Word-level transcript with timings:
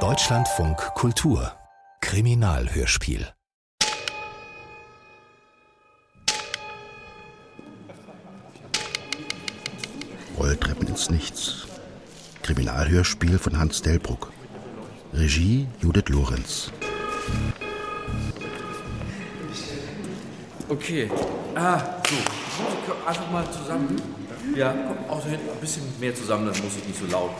Deutschlandfunk 0.00 0.76
Kultur 0.94 1.50
Kriminalhörspiel 2.02 3.26
Rolltreppen 10.38 10.88
ins 10.88 11.08
Nichts. 11.08 11.66
Kriminalhörspiel 12.42 13.38
von 13.38 13.58
Hans 13.58 13.80
Delbruck. 13.80 14.30
Regie 15.14 15.66
Judith 15.80 16.10
Lorenz. 16.10 16.70
Okay. 20.68 21.10
Ah, 21.54 21.80
so. 22.06 23.08
Einfach 23.08 23.30
mal 23.30 23.50
zusammen. 23.50 24.02
Ja, 24.54 24.74
komm, 24.86 24.98
auch 25.08 25.22
da 25.22 25.30
hinten 25.30 25.48
ein 25.48 25.60
bisschen 25.60 25.82
mehr 25.98 26.14
zusammen, 26.14 26.52
dann 26.52 26.62
muss 26.62 26.76
ich 26.76 26.86
nicht 26.86 27.00
so 27.00 27.06
laut. 27.06 27.30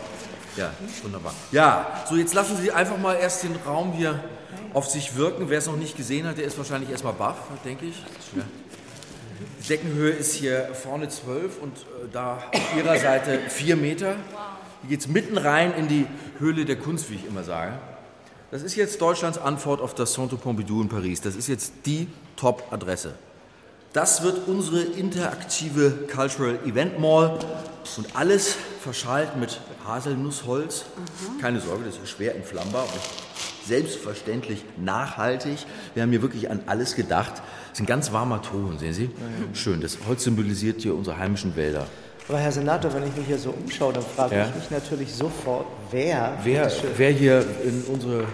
Ja, 0.57 0.73
wunderbar. 1.03 1.35
Ja, 1.53 2.05
so 2.09 2.17
jetzt 2.17 2.35
lassen 2.35 2.57
Sie 2.57 2.73
einfach 2.73 2.99
mal 2.99 3.15
erst 3.15 3.43
den 3.43 3.57
Raum 3.67 3.93
hier 3.93 4.23
auf 4.73 4.89
sich 4.89 5.17
wirken. 5.17 5.49
Wer 5.49 5.59
es 5.59 5.67
noch 5.67 5.77
nicht 5.77 5.97
gesehen 5.97 6.27
hat, 6.27 6.39
der 6.39 6.45
ist 6.45 6.57
wahrscheinlich 6.57 6.91
erstmal 6.91 7.13
baff, 7.13 7.37
denke 7.65 7.87
ich. 7.87 8.03
Die 9.61 9.69
Deckenhöhe 9.69 10.13
ist 10.13 10.35
hier 10.35 10.71
vorne 10.75 11.09
12 11.09 11.61
und 11.61 11.77
äh, 11.77 12.09
da 12.13 12.39
auf 12.53 12.77
Ihrer 12.77 12.99
Seite 12.99 13.41
4 13.49 13.77
Meter. 13.77 14.17
Hier 14.83 14.91
geht 14.91 15.01
es 15.01 15.09
mitten 15.09 15.37
rein 15.37 15.75
in 15.75 15.89
die 15.89 16.07
Höhle 16.39 16.65
der 16.65 16.77
Kunst, 16.77 17.11
wie 17.11 17.17
ich 17.17 17.27
immer 17.27 17.43
sage. 17.43 17.73
Das 18.51 18.63
ist 18.63 18.77
jetzt 18.77 19.01
Deutschlands 19.01 19.39
Antwort 19.39 19.81
auf 19.81 19.95
das 19.95 20.13
Centre 20.13 20.37
Pompidou 20.37 20.81
in 20.81 20.89
Paris. 20.89 21.21
Das 21.21 21.35
ist 21.35 21.49
jetzt 21.49 21.73
die 21.85 22.09
Top-Adresse. 22.37 23.15
Das 23.97 24.23
wird 24.23 24.47
unsere 24.47 24.83
interaktive 24.83 25.91
Cultural 26.15 26.59
Event 26.67 27.01
Mall 27.01 27.39
und 27.97 28.07
alles 28.15 28.55
verschalt 28.83 29.39
mit 29.39 29.59
Haselnussholz. 29.87 30.85
Mhm. 30.85 31.41
Keine 31.41 31.61
Sorge, 31.61 31.85
das 31.87 31.97
ist 31.97 32.11
schwer 32.11 32.35
entflammbar 32.35 32.83
und 32.83 33.01
selbstverständlich 33.67 34.63
nachhaltig. 34.77 35.57
Wir 35.95 36.03
haben 36.03 36.11
hier 36.11 36.21
wirklich 36.21 36.51
an 36.51 36.61
alles 36.67 36.95
gedacht. 36.95 37.37
Das 37.37 37.73
ist 37.73 37.81
ein 37.81 37.87
ganz 37.87 38.13
warmer 38.13 38.43
Ton, 38.43 38.79
sehen 38.79 38.93
Sie? 38.93 39.05
Mhm. 39.05 39.55
Schön, 39.55 39.81
das 39.81 39.97
Holz 40.07 40.25
symbolisiert 40.25 40.83
hier 40.83 40.95
unsere 40.95 41.17
heimischen 41.17 41.57
Wälder. 41.57 41.87
Aber 42.29 42.37
Herr 42.37 42.53
Senator, 42.53 42.93
wenn 42.93 43.07
ich 43.07 43.17
mich 43.17 43.27
hier 43.27 43.39
so 43.39 43.49
umschaue, 43.51 43.95
dann 43.95 44.05
frage 44.05 44.37
ja? 44.37 44.47
ich 44.47 44.55
mich 44.57 44.71
natürlich 44.71 45.15
sofort, 45.15 45.65
wer, 45.91 46.37
wer, 46.43 46.71
wer 46.99 47.11
hier 47.13 47.47
in 47.65 47.83
unsere 47.91 48.27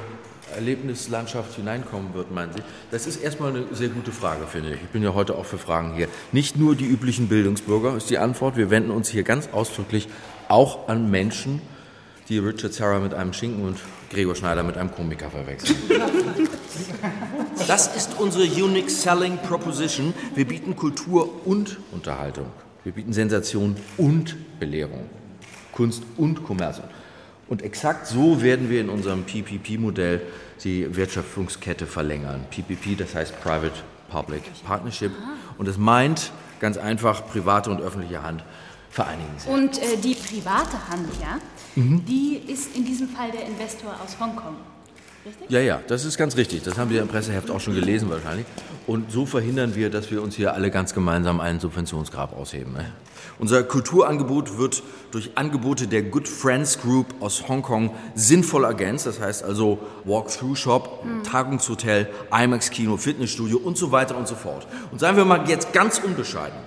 Erlebnislandschaft 0.55 1.55
hineinkommen 1.56 2.14
wird, 2.14 2.31
meinen 2.31 2.53
Sie? 2.53 2.62
Das 2.91 3.06
ist 3.06 3.17
erstmal 3.17 3.50
eine 3.50 3.64
sehr 3.72 3.89
gute 3.89 4.12
Frage, 4.12 4.47
finde 4.47 4.70
ich. 4.70 4.83
Ich 4.83 4.89
bin 4.89 5.03
ja 5.03 5.14
heute 5.14 5.36
auch 5.36 5.47
für 5.47 5.59
Fragen 5.59 5.94
hier. 5.94 6.09
Nicht 6.33 6.56
nur 6.56 6.75
die 6.75 6.86
üblichen 6.86 7.28
Bildungsbürger 7.28 7.97
ist 7.97 8.11
die 8.11 8.19
Antwort. 8.19 8.56
Wir 8.56 8.70
wenden 8.70 8.91
uns 8.91 9.09
hier 9.09 9.22
ganz 9.22 9.48
ausdrücklich 9.53 10.09
auch 10.48 10.89
an 10.89 11.11
Menschen, 11.11 11.61
die 12.28 12.39
Richard 12.39 12.72
Serra 12.72 12.98
mit 13.00 13.14
einem 13.14 13.33
Schinken 13.33 13.64
und 13.64 13.78
Gregor 14.11 14.34
Schneider 14.34 14.62
mit 14.62 14.77
einem 14.77 14.92
Komiker 14.92 15.31
verwechseln. 15.31 15.77
Das 17.69 17.94
ist 17.94 18.19
unsere 18.19 18.44
Unique 18.44 18.91
Selling 18.91 19.39
Proposition. 19.39 20.14
Wir 20.34 20.47
bieten 20.47 20.75
Kultur 20.75 21.47
und 21.47 21.78
Unterhaltung. 21.92 22.47
Wir 22.83 22.92
bieten 22.92 23.12
Sensation 23.12 23.77
und 23.98 24.37
Belehrung. 24.59 25.09
Kunst 25.72 26.03
und 26.16 26.44
Kommerz. 26.44 26.81
Und 27.53 27.61
exakt 27.61 28.06
so 28.06 28.41
werden 28.41 28.70
wir 28.70 28.81
in 28.81 28.89
unserem 28.89 29.25
PPP-Modell 29.25 30.22
die 30.64 30.97
Wertschöpfungskette 30.97 31.86
verlängern. 31.86 32.47
PPP, 32.50 32.97
das 32.97 33.14
heißt 33.14 33.39
Private 33.42 33.75
Public 34.09 34.41
Partnership. 34.64 35.12
Und 35.59 35.69
es 35.69 35.77
meint 35.77 36.33
ganz 36.61 36.78
einfach 36.78 37.27
private 37.27 37.70
und 37.70 37.83
öffentliche 37.83 38.22
Hand 38.22 38.42
vereinigen 38.89 39.39
sich. 39.39 39.50
Und 39.50 39.77
äh, 39.83 39.98
die 39.98 40.14
private 40.14 40.89
Hand, 40.89 41.11
ja, 41.20 41.41
mhm. 41.75 42.03
die 42.06 42.36
ist 42.50 42.75
in 42.75 42.86
diesem 42.86 43.11
Fall 43.11 43.31
der 43.31 43.47
Investor 43.47 43.97
aus 44.03 44.19
Hongkong. 44.19 44.56
Richtig? 45.25 45.51
Ja, 45.51 45.61
ja, 45.61 45.81
das 45.87 46.05
ist 46.05 46.19
ganz 46.19 46.37
richtig. 46.37 46.62
Das 46.65 46.78
haben 46.78 46.91
wir 46.91 47.01
im 47.01 47.09
Presseheft 47.09 47.51
auch 47.51 47.61
schon 47.61 47.75
gelesen 47.75 48.11
wahrscheinlich. 48.11 48.47
Und 48.87 49.12
so 49.12 49.25
verhindern 49.25 49.77
wir, 49.77 49.88
dass 49.88 50.10
wir 50.10 50.21
uns 50.21 50.34
hier 50.34 50.55
alle 50.55 50.71
ganz 50.71 50.94
gemeinsam 50.94 51.41
einen 51.41 51.60
Subventionsgrab 51.60 52.37
ausheben. 52.37 52.72
Ne? 52.72 52.87
Unser 53.38 53.62
Kulturangebot 53.62 54.59
wird 54.59 54.82
durch 55.12 55.31
Angebote 55.37 55.87
der 55.87 56.03
Good 56.03 56.28
Friends 56.28 56.81
Group 56.81 57.06
aus 57.21 57.49
Hongkong 57.49 57.94
sinnvoll 58.15 58.65
ergänzt. 58.65 59.06
Das 59.06 59.21
heißt 59.21 59.44
also 59.44 59.78
Walk-Through-Shop, 60.05 61.05
mhm. 61.05 61.22
Tagungshotel, 61.22 62.09
IMAX-Kino, 62.32 62.97
Fitnessstudio 62.97 63.59
und 63.59 63.78
so 63.78 63.93
weiter 63.93 64.16
und 64.16 64.27
so 64.27 64.34
fort. 64.34 64.66
Und 64.91 64.99
seien 64.99 65.16
wir 65.16 65.25
mal 65.25 65.49
jetzt 65.49 65.72
ganz 65.72 66.00
unbescheiden. 66.00 66.59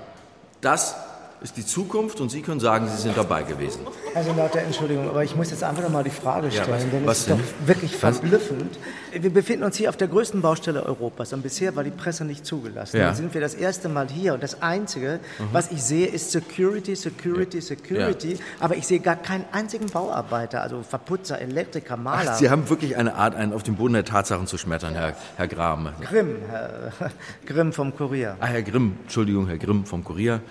Das 0.62 0.96
ist 1.42 1.58
die 1.58 1.66
Zukunft 1.66 2.20
und 2.22 2.30
Sie 2.30 2.42
können 2.42 2.60
sagen, 2.60 2.88
Sie 2.88 3.02
sind 3.02 3.18
dabei 3.18 3.44
gewesen. 3.44 3.82
Also 4.14 4.34
Leute, 4.34 4.60
Entschuldigung, 4.62 5.10
aber 5.10 5.24
ich 5.24 5.36
muss 5.36 5.52
jetzt 5.52 5.64
einfach 5.64 5.84
noch 5.84 5.90
mal 5.90 6.04
die 6.04 6.10
Frage 6.10 6.50
stellen, 6.50 6.90
ja, 6.92 7.06
was, 7.06 7.26
denn 7.26 7.40
es 7.40 7.42
ist 7.44 7.56
doch 7.62 7.68
wirklich 7.68 7.96
verblüffend. 7.96 8.80
Wir 9.12 9.30
befinden 9.30 9.64
uns 9.64 9.78
hier 9.78 9.90
auf 9.90 9.98
der 9.98 10.08
größten 10.08 10.42
Baustelle 10.42 10.84
Europas 10.84 11.34
und 11.34 11.44
bisher 11.44 11.76
war 11.76 11.84
die 11.84 11.92
Presse 11.92 12.26
nicht 12.26 12.46
zugelassen. 12.46 12.98
Ja. 12.98 13.08
Dann 13.08 13.16
sind 13.16 13.34
wir 13.34 13.42
das 13.42 13.54
erste 13.54 13.90
Mal 13.90 14.08
hier 14.10 14.34
und 14.34 14.44
das 14.44 14.62
Einzige, 14.62 15.20
mhm. 15.40 15.44
was 15.52 15.72
ich 15.72 15.84
sehe, 15.84 16.08
ist 16.08 16.32
Security, 16.32 16.96
Security, 16.96 17.62
Security, 17.62 18.34
ja. 18.34 18.40
aber 18.60 18.76
ich 18.76 18.88
sehe 18.88 19.00
gar 19.00 19.16
keinen 19.16 19.46
einzigen 19.52 19.88
Bauarbeiter, 19.88 20.62
also 20.62 20.84
Verputzer, 20.84 21.40
Elektriker, 21.40 21.98
Maler. 21.98 22.32
Ach, 22.34 22.38
Sie 22.38 22.50
haben 22.50 22.70
wirklich 22.70 22.98
eine 22.98 23.16
Art, 23.16 23.36
einen 23.36 23.54
auf 23.54 23.64
dem 23.64 23.76
Boden 23.76 23.94
der 23.94 24.06
Tatsachen 24.06 24.48
zu 24.48 24.58
schmettern, 24.58 24.94
Herr, 24.94 25.16
Herr 25.36 25.48
Graham. 25.48 25.90
Grimm, 26.02 26.38
Herr 26.50 26.92
Grimm 27.46 27.74
vom 27.74 27.96
Kurier. 27.96 28.38
Ah, 28.40 28.48
Herr 28.48 28.64
Grimm, 28.64 28.98
Entschuldigung, 29.04 29.48
Herr 29.48 29.58
Grimm 29.58 29.86
vom 29.86 30.04
Kurier. 30.04 30.42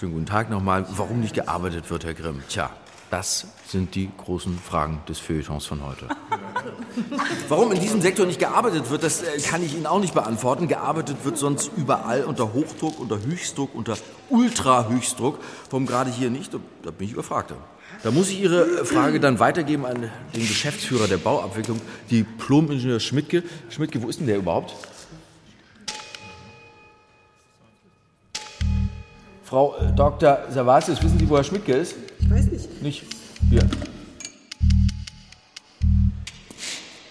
Schönen 0.00 0.14
guten 0.14 0.24
Tag 0.24 0.48
nochmal. 0.48 0.86
Warum 0.96 1.20
nicht 1.20 1.34
gearbeitet 1.34 1.90
wird, 1.90 2.06
Herr 2.06 2.14
Grimm? 2.14 2.40
Tja, 2.48 2.70
das 3.10 3.48
sind 3.68 3.94
die 3.94 4.08
großen 4.16 4.58
Fragen 4.58 5.02
des 5.06 5.18
Feuilletons 5.18 5.66
von 5.66 5.84
heute. 5.84 6.06
Warum 7.50 7.70
in 7.72 7.80
diesem 7.80 8.00
Sektor 8.00 8.24
nicht 8.24 8.38
gearbeitet 8.38 8.88
wird, 8.88 9.02
das 9.02 9.20
äh, 9.20 9.38
kann 9.42 9.62
ich 9.62 9.74
Ihnen 9.74 9.84
auch 9.84 10.00
nicht 10.00 10.14
beantworten. 10.14 10.68
Gearbeitet 10.68 11.18
wird 11.24 11.36
sonst 11.36 11.70
überall 11.76 12.24
unter 12.24 12.54
Hochdruck, 12.54 12.98
unter 12.98 13.20
Höchstdruck, 13.22 13.74
unter 13.74 13.98
Ultrahöchstdruck. 14.30 15.38
Warum 15.68 15.84
gerade 15.84 16.10
hier 16.10 16.30
nicht? 16.30 16.54
Da 16.54 16.90
bin 16.90 17.06
ich 17.06 17.12
überfragt. 17.12 17.52
Da 18.02 18.10
muss 18.10 18.30
ich 18.30 18.40
Ihre 18.40 18.86
Frage 18.86 19.20
dann 19.20 19.38
weitergeben 19.38 19.84
an 19.84 20.10
den 20.34 20.48
Geschäftsführer 20.48 21.08
der 21.08 21.18
Bauabwicklung, 21.18 21.78
Diplom-Ingenieur 22.10 23.00
Schmidtke. 23.00 23.42
Schmidtke, 23.68 24.00
wo 24.00 24.08
ist 24.08 24.18
denn 24.18 24.28
der 24.28 24.38
überhaupt? 24.38 24.74
Frau 29.50 29.74
äh, 29.78 29.92
Dr. 29.96 30.38
Savasius, 30.48 31.02
wissen 31.02 31.18
Sie, 31.18 31.28
wo 31.28 31.36
Herr 31.36 31.42
Schmidtke 31.42 31.72
ist? 31.72 31.96
Ich 32.20 32.30
weiß 32.30 32.46
nicht. 32.52 32.82
Nicht? 32.82 33.04
Hier. 33.50 33.68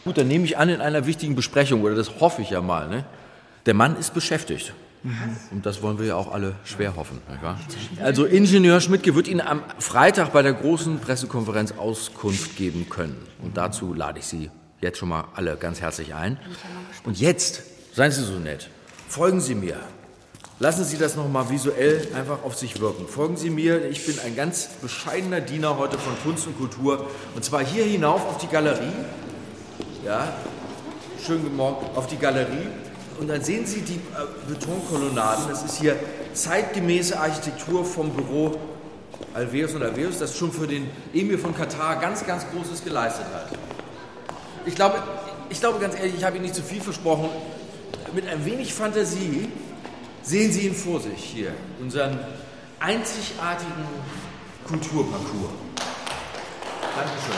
Gut, 0.05 0.17
dann 0.17 0.29
nehme 0.29 0.45
ich 0.45 0.57
an 0.57 0.69
in 0.69 0.79
einer 0.79 1.05
wichtigen 1.05 1.35
Besprechung, 1.35 1.81
oder 1.81 1.95
das 1.95 2.21
hoffe 2.21 2.41
ich 2.41 2.51
ja 2.51 2.61
mal. 2.61 2.87
Ne? 2.87 3.03
Der 3.65 3.73
Mann 3.73 3.97
ist 3.97 4.13
beschäftigt. 4.13 4.73
Und 5.51 5.65
das 5.65 5.81
wollen 5.81 5.99
wir 5.99 6.05
ja 6.05 6.15
auch 6.15 6.31
alle 6.31 6.55
schwer 6.63 6.95
hoffen. 6.95 7.21
Also 8.01 8.23
Ingenieur 8.23 8.79
Schmidtke 8.79 9.15
wird 9.15 9.27
Ihnen 9.27 9.41
am 9.41 9.61
Freitag 9.77 10.31
bei 10.31 10.41
der 10.41 10.53
großen 10.53 10.99
Pressekonferenz 10.99 11.73
Auskunft 11.73 12.55
geben 12.55 12.87
können. 12.89 13.17
Und 13.43 13.57
dazu 13.57 13.93
lade 13.93 14.19
ich 14.19 14.25
Sie 14.25 14.49
jetzt 14.79 14.97
schon 14.97 15.09
mal 15.09 15.25
alle 15.35 15.57
ganz 15.57 15.81
herzlich 15.81 16.15
ein. 16.15 16.39
Und 17.03 17.19
jetzt, 17.19 17.63
seien 17.93 18.11
Sie 18.11 18.23
so 18.23 18.39
nett, 18.39 18.69
folgen 19.09 19.41
Sie 19.41 19.55
mir. 19.55 19.75
Lassen 20.61 20.83
Sie 20.83 20.97
das 20.97 21.15
nochmal 21.15 21.49
visuell 21.49 22.05
einfach 22.13 22.43
auf 22.43 22.53
sich 22.53 22.81
wirken. 22.81 23.07
Folgen 23.07 23.37
Sie 23.37 23.49
mir, 23.49 23.89
ich 23.89 24.05
bin 24.05 24.19
ein 24.19 24.35
ganz 24.35 24.67
bescheidener 24.81 25.39
Diener 25.39 25.77
heute 25.77 25.97
von 25.97 26.11
Kunst 26.21 26.47
und 26.47 26.57
Kultur. 26.57 27.07
Und 27.33 27.45
zwar 27.45 27.63
hier 27.63 27.85
hinauf 27.85 28.27
auf 28.27 28.39
die 28.39 28.47
Galerie. 28.47 28.91
Ja, 30.05 30.33
schön 31.25 31.45
gemorgen, 31.45 31.85
auf 31.95 32.07
die 32.07 32.17
Galerie. 32.17 32.67
Und 33.21 33.29
dann 33.29 33.41
sehen 33.41 33.65
Sie 33.65 33.79
die 33.81 33.95
äh, 33.95 34.49
Betonkolonnaden. 34.49 35.45
Das 35.47 35.63
ist 35.63 35.79
hier 35.79 35.95
zeitgemäße 36.33 37.17
Architektur 37.17 37.85
vom 37.85 38.09
Büro 38.09 38.59
Alveus 39.33 39.75
und 39.75 39.83
Alveus, 39.83 40.19
das 40.19 40.37
schon 40.37 40.51
für 40.51 40.67
den 40.67 40.89
Emir 41.13 41.39
von 41.39 41.55
Katar 41.55 42.01
ganz, 42.01 42.25
ganz 42.25 42.45
Großes 42.53 42.83
geleistet 42.83 43.27
hat. 43.33 43.47
Ich 44.65 44.75
glaube, 44.75 45.01
ich 45.49 45.61
glaube 45.61 45.79
ganz 45.79 45.95
ehrlich, 45.95 46.15
ich 46.17 46.23
habe 46.25 46.35
Ihnen 46.35 46.43
nicht 46.43 46.55
zu 46.55 46.63
viel 46.63 46.81
versprochen. 46.81 47.29
Mit 48.13 48.27
ein 48.27 48.43
wenig 48.45 48.73
Fantasie 48.73 49.47
Sehen 50.21 50.51
Sie 50.51 50.67
ihn 50.67 50.75
vor 50.75 50.99
sich 50.99 51.23
hier, 51.23 51.53
unseren 51.79 52.19
einzigartigen 52.79 53.85
Kulturparcours. 54.67 55.51
Dankeschön. 56.95 57.35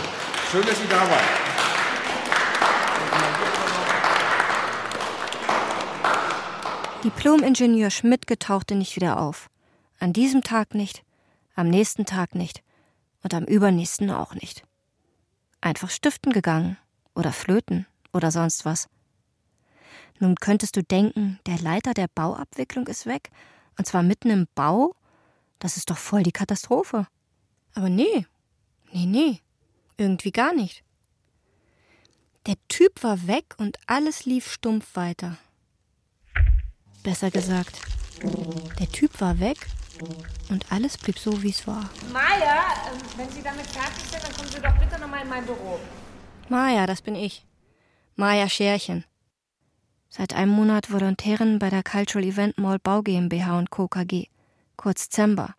Schön, 0.51 0.65
dass 0.65 0.77
Sie 0.77 0.87
da 0.89 1.01
waren. 1.01 1.51
Diplom-Ingenieur 7.03 7.89
Schmidt 7.89 8.27
getauchte 8.27 8.75
nicht 8.75 8.95
wieder 8.95 9.19
auf. 9.19 9.49
An 9.99 10.13
diesem 10.13 10.43
Tag 10.43 10.75
nicht, 10.75 11.03
am 11.55 11.67
nächsten 11.67 12.05
Tag 12.05 12.35
nicht 12.35 12.61
und 13.23 13.33
am 13.33 13.43
übernächsten 13.43 14.11
auch 14.11 14.33
nicht. 14.35 14.63
Einfach 15.61 15.89
stiften 15.89 16.31
gegangen 16.31 16.77
oder 17.15 17.31
flöten 17.31 17.87
oder 18.13 18.31
sonst 18.31 18.65
was. 18.65 18.87
Nun 20.21 20.35
könntest 20.35 20.75
du 20.75 20.83
denken, 20.83 21.39
der 21.47 21.57
Leiter 21.57 21.95
der 21.95 22.07
Bauabwicklung 22.07 22.85
ist 22.85 23.07
weg, 23.07 23.31
und 23.79 23.87
zwar 23.87 24.03
mitten 24.03 24.29
im 24.29 24.47
Bau? 24.53 24.95
Das 25.57 25.77
ist 25.77 25.89
doch 25.89 25.97
voll 25.97 26.21
die 26.21 26.31
Katastrophe. 26.31 27.07
Aber 27.73 27.89
nee, 27.89 28.27
nee, 28.93 29.07
nee, 29.07 29.41
Irgendwie 29.97 30.31
gar 30.31 30.53
nicht. 30.53 30.83
Der 32.45 32.55
Typ 32.67 33.03
war 33.03 33.27
weg 33.27 33.55
und 33.57 33.77
alles 33.87 34.25
lief 34.25 34.51
stumpf 34.51 34.95
weiter. 34.95 35.37
Besser 37.03 37.31
gesagt, 37.31 37.81
der 38.79 38.91
Typ 38.91 39.19
war 39.21 39.39
weg 39.39 39.57
und 40.49 40.71
alles 40.71 40.97
blieb 40.99 41.17
so, 41.17 41.41
wie 41.41 41.49
es 41.49 41.65
war. 41.65 41.89
Maja, 42.13 42.63
ähm, 42.91 42.99
wenn 43.17 43.29
Sie 43.29 43.41
damit 43.41 43.65
fertig 43.65 44.03
sind, 44.05 44.23
dann 44.23 44.33
kommen 44.33 44.49
Sie 44.49 44.61
doch 44.61 44.77
bitte 44.77 44.99
nochmal 44.99 45.23
in 45.23 45.29
mein 45.29 45.45
Büro. 45.45 45.79
Maja, 46.47 46.85
das 46.85 47.01
bin 47.01 47.15
ich. 47.15 47.45
Maja 48.15 48.47
Scherchen. 48.49 49.03
Seit 50.13 50.35
einem 50.35 50.51
Monat 50.51 50.91
Volontärin 50.91 51.57
bei 51.57 51.69
der 51.69 51.83
Cultural 51.83 52.27
Event 52.27 52.57
Mall 52.57 52.79
Bau 52.79 53.01
GmbH 53.01 53.57
und 53.57 53.69
Co. 53.69 53.87
KG, 53.87 54.25
kurz 54.75 55.07
Zemba. 55.07 55.55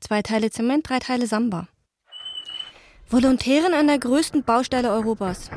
Zwei 0.00 0.22
Teile 0.22 0.50
Zement, 0.50 0.88
drei 0.88 0.98
Teile 0.98 1.28
Samba. 1.28 1.68
Volontärin 3.08 3.72
an 3.72 3.86
der 3.86 4.00
größten 4.00 4.42
Baustelle 4.42 4.90
Europas. 4.90 5.52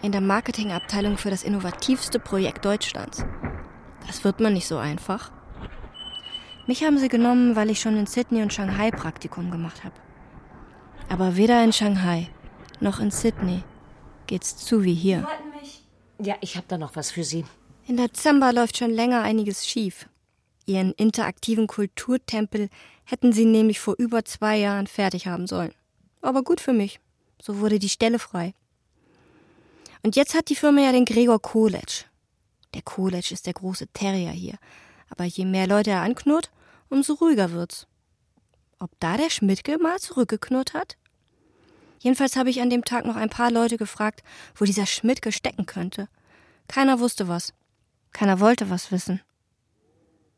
In 0.00 0.10
der 0.10 0.22
Marketingabteilung 0.22 1.18
für 1.18 1.28
das 1.28 1.42
innovativste 1.42 2.18
Projekt 2.18 2.64
Deutschlands. 2.64 3.26
Das 4.06 4.24
wird 4.24 4.40
man 4.40 4.54
nicht 4.54 4.66
so 4.66 4.78
einfach. 4.78 5.30
Mich 6.66 6.82
haben 6.82 6.96
sie 6.96 7.10
genommen, 7.10 7.56
weil 7.56 7.68
ich 7.68 7.80
schon 7.80 7.98
in 7.98 8.06
Sydney 8.06 8.40
und 8.40 8.54
Shanghai 8.54 8.90
Praktikum 8.90 9.50
gemacht 9.50 9.84
habe. 9.84 9.96
Aber 11.10 11.36
weder 11.36 11.62
in 11.62 11.74
Shanghai 11.74 12.30
noch 12.80 13.00
in 13.00 13.10
Sydney 13.10 13.64
geht's 14.26 14.56
zu 14.56 14.82
wie 14.82 14.94
hier. 14.94 15.28
Ja, 16.22 16.36
ich 16.40 16.56
habe 16.56 16.66
da 16.68 16.76
noch 16.76 16.96
was 16.96 17.10
für 17.10 17.24
Sie. 17.24 17.44
In 17.86 17.96
der 17.96 18.12
Zamba 18.12 18.50
läuft 18.50 18.76
schon 18.76 18.90
länger 18.90 19.22
einiges 19.22 19.66
schief. 19.66 20.06
Ihren 20.66 20.92
interaktiven 20.92 21.66
Kulturtempel 21.66 22.68
hätten 23.04 23.32
sie 23.32 23.46
nämlich 23.46 23.80
vor 23.80 23.94
über 23.98 24.24
zwei 24.24 24.58
Jahren 24.58 24.86
fertig 24.86 25.26
haben 25.26 25.46
sollen. 25.46 25.72
Aber 26.20 26.42
gut 26.42 26.60
für 26.60 26.72
mich. 26.72 27.00
So 27.42 27.58
wurde 27.58 27.78
die 27.78 27.88
Stelle 27.88 28.18
frei. 28.18 28.54
Und 30.02 30.14
jetzt 30.14 30.34
hat 30.34 30.48
die 30.48 30.56
Firma 30.56 30.82
ja 30.82 30.92
den 30.92 31.06
Gregor 31.06 31.40
Koletsch. 31.40 32.04
Der 32.74 32.82
Koletsch 32.82 33.32
ist 33.32 33.46
der 33.46 33.54
große 33.54 33.88
Terrier 33.88 34.30
hier. 34.30 34.58
Aber 35.08 35.24
je 35.24 35.44
mehr 35.44 35.66
Leute 35.66 35.90
er 35.90 36.02
anknurrt, 36.02 36.50
umso 36.88 37.14
ruhiger 37.14 37.50
wird's. 37.52 37.86
Ob 38.78 38.90
da 39.00 39.16
der 39.16 39.30
Schmidtke 39.30 39.78
mal 39.78 39.98
zurückgeknurrt 39.98 40.74
hat? 40.74 40.96
Jedenfalls 42.00 42.36
habe 42.36 42.50
ich 42.50 42.60
an 42.60 42.70
dem 42.70 42.84
Tag 42.84 43.04
noch 43.04 43.16
ein 43.16 43.28
paar 43.28 43.50
Leute 43.50 43.76
gefragt, 43.76 44.22
wo 44.56 44.64
dieser 44.64 44.86
Schmidtke 44.86 45.32
stecken 45.32 45.66
könnte. 45.66 46.08
Keiner 46.66 46.98
wusste 46.98 47.28
was. 47.28 47.52
Keiner 48.12 48.40
wollte 48.40 48.70
was 48.70 48.90
wissen. 48.90 49.20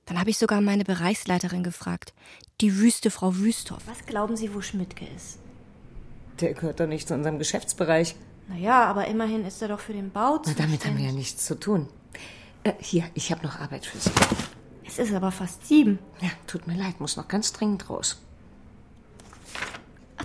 Dann 0.06 0.18
habe 0.18 0.30
ich 0.30 0.38
sogar 0.38 0.60
meine 0.60 0.84
Bereichsleiterin 0.84 1.62
gefragt, 1.62 2.12
die 2.60 2.76
wüste 2.78 3.10
Frau 3.10 3.36
Wüsthoff. 3.36 3.82
Was 3.86 4.04
glauben 4.04 4.36
Sie, 4.36 4.52
wo 4.52 4.60
Schmidtke 4.60 5.06
ist? 5.16 5.38
Der 6.40 6.54
gehört 6.54 6.80
doch 6.80 6.88
nicht 6.88 7.06
zu 7.06 7.14
unserem 7.14 7.38
Geschäftsbereich. 7.38 8.16
Naja, 8.48 8.84
aber 8.84 9.06
immerhin 9.06 9.44
ist 9.44 9.62
er 9.62 9.68
doch 9.68 9.78
für 9.78 9.92
den 9.92 10.10
Bau 10.10 10.42
Na, 10.44 10.52
damit 10.58 10.84
haben 10.84 10.98
wir 10.98 11.06
ja 11.06 11.12
nichts 11.12 11.46
zu 11.46 11.54
tun. 11.54 11.88
Äh, 12.64 12.72
hier, 12.80 13.04
ich 13.14 13.30
habe 13.30 13.46
noch 13.46 13.60
Arbeit 13.60 13.86
für 13.86 13.98
Sie. 13.98 14.10
Es 14.84 14.98
ist 14.98 15.14
aber 15.14 15.30
fast 15.30 15.66
sieben. 15.66 16.00
Ja, 16.20 16.30
tut 16.48 16.66
mir 16.66 16.76
leid, 16.76 17.00
muss 17.00 17.16
noch 17.16 17.28
ganz 17.28 17.52
dringend 17.52 17.88
raus. 17.88 18.20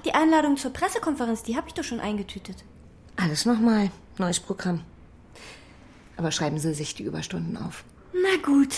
Die 0.07 0.13
Einladung 0.13 0.55
zur 0.55 0.71
Pressekonferenz, 0.71 1.43
die 1.43 1.57
habe 1.57 1.67
ich 1.67 1.73
doch 1.73 1.83
schon 1.83 1.99
eingetütet. 1.99 2.63
Alles 3.17 3.45
nochmal. 3.45 3.91
Neues 4.17 4.39
Programm. 4.39 4.85
Aber 6.15 6.31
schreiben 6.31 6.57
Sie 6.59 6.73
sich 6.73 6.95
die 6.95 7.03
Überstunden 7.03 7.57
auf. 7.57 7.83
Na 8.13 8.41
gut. 8.41 8.73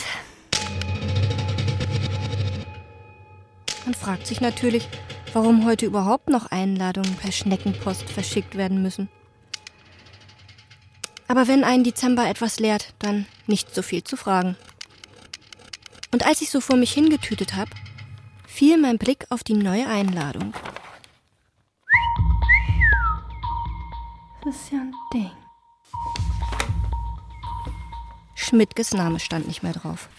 Man 3.85 3.93
fragt 3.93 4.25
sich 4.25 4.41
natürlich, 4.41 4.89
warum 5.31 5.67
heute 5.67 5.85
überhaupt 5.85 6.29
noch 6.29 6.47
Einladungen 6.47 7.15
per 7.17 7.31
Schneckenpost 7.31 8.09
verschickt 8.09 8.55
werden 8.57 8.81
müssen. 8.81 9.07
Aber 11.27 11.47
wenn 11.47 11.63
einen 11.63 11.83
Dezember 11.83 12.27
etwas 12.27 12.59
lehrt, 12.59 12.95
dann 12.97 13.27
nicht 13.45 13.75
so 13.75 13.83
viel 13.83 14.03
zu 14.03 14.17
fragen. 14.17 14.57
Und 16.11 16.25
als 16.25 16.41
ich 16.41 16.49
so 16.49 16.59
vor 16.59 16.75
mich 16.75 16.91
hingetütet 16.91 17.55
habe, 17.55 17.69
fiel 18.47 18.79
mein 18.79 18.97
Blick 18.97 19.27
auf 19.29 19.43
die 19.43 19.53
neue 19.53 19.85
Einladung. 19.85 20.55
Das 24.43 24.55
ist 24.55 24.71
ja 24.71 24.79
ein 24.79 24.93
Ding. 25.13 25.31
Schmidtges 28.35 28.93
Name 28.93 29.19
stand 29.19 29.47
nicht 29.47 29.63
mehr 29.63 29.73
drauf. 29.73 30.09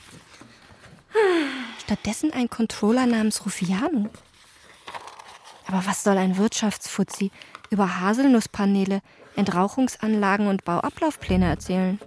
Stattdessen 1.80 2.32
ein 2.32 2.48
Controller 2.48 3.06
namens 3.06 3.44
Rufiano. 3.44 4.10
Aber 5.66 5.86
was 5.86 6.04
soll 6.04 6.18
ein 6.18 6.36
Wirtschaftsfuzzi 6.36 7.30
über 7.70 8.00
Haselnusspaneele, 8.00 9.00
Entrauchungsanlagen 9.36 10.48
und 10.48 10.64
Bauablaufpläne 10.64 11.46
erzählen? 11.46 11.98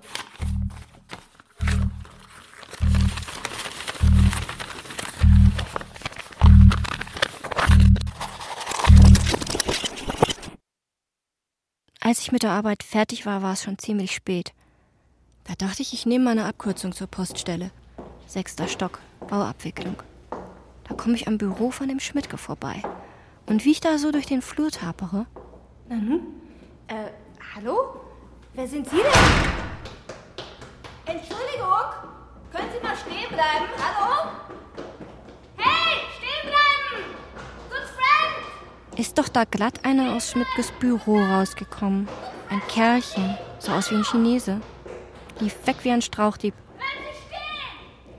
Als 12.06 12.20
ich 12.20 12.34
mit 12.34 12.44
der 12.44 12.52
Arbeit 12.52 12.84
fertig 12.84 13.26
war, 13.26 13.42
war 13.42 13.54
es 13.54 13.64
schon 13.64 13.78
ziemlich 13.78 14.14
spät. 14.14 14.52
Da 15.46 15.54
dachte 15.56 15.82
ich, 15.82 15.94
ich 15.94 16.06
nehme 16.06 16.26
mal 16.26 16.32
eine 16.32 16.44
Abkürzung 16.44 16.92
zur 16.92 17.08
Poststelle. 17.08 17.72
Sechster 18.28 18.68
Stock, 18.68 19.00
Bauabwicklung. 19.30 19.96
Da 20.30 20.96
komme 20.96 21.16
ich 21.16 21.30
am 21.30 21.38
Büro 21.38 21.72
von 21.72 21.88
dem 21.88 22.02
Schmidtke 22.02 22.38
vorbei. 22.38 22.84
Und 23.46 23.64
wie 23.64 23.72
ich 23.72 23.80
da 23.80 23.98
so 23.98 24.12
durch 24.12 24.26
den 24.26 24.42
Flur 24.42 24.70
tapere. 24.70 25.28
Na 25.88 25.96
nun? 25.96 26.42
Äh, 26.88 27.12
hallo? 27.56 28.02
Wer 28.54 28.68
sind 28.68 28.90
Sie 28.90 28.98
denn? 28.98 29.06
Entschuldigung? 31.06 31.88
Können 32.52 32.70
Sie 32.74 32.86
mal 32.86 32.98
stehen 32.98 33.30
bleiben? 33.30 33.66
Hallo? 33.82 34.30
Hey, 35.56 36.02
stehen 36.18 36.50
bleiben! 36.50 37.16
Good 37.70 37.88
friend! 37.96 38.44
Ist 38.96 39.18
doch 39.18 39.28
da 39.28 39.44
glatt 39.46 39.84
einer 39.86 40.16
aus 40.16 40.30
Schmidtkes 40.30 40.72
Büro 40.80 41.18
rausgekommen. 41.18 42.08
Ein 42.50 42.62
Kerlchen, 42.68 43.36
so 43.58 43.72
aus 43.72 43.90
wie 43.90 43.96
ein 43.96 44.04
Chinese. 44.04 44.62
Lief 45.40 45.56
weg 45.66 45.78
wie 45.82 45.92
ein 45.92 46.04
Strauchdieb. 46.04 46.54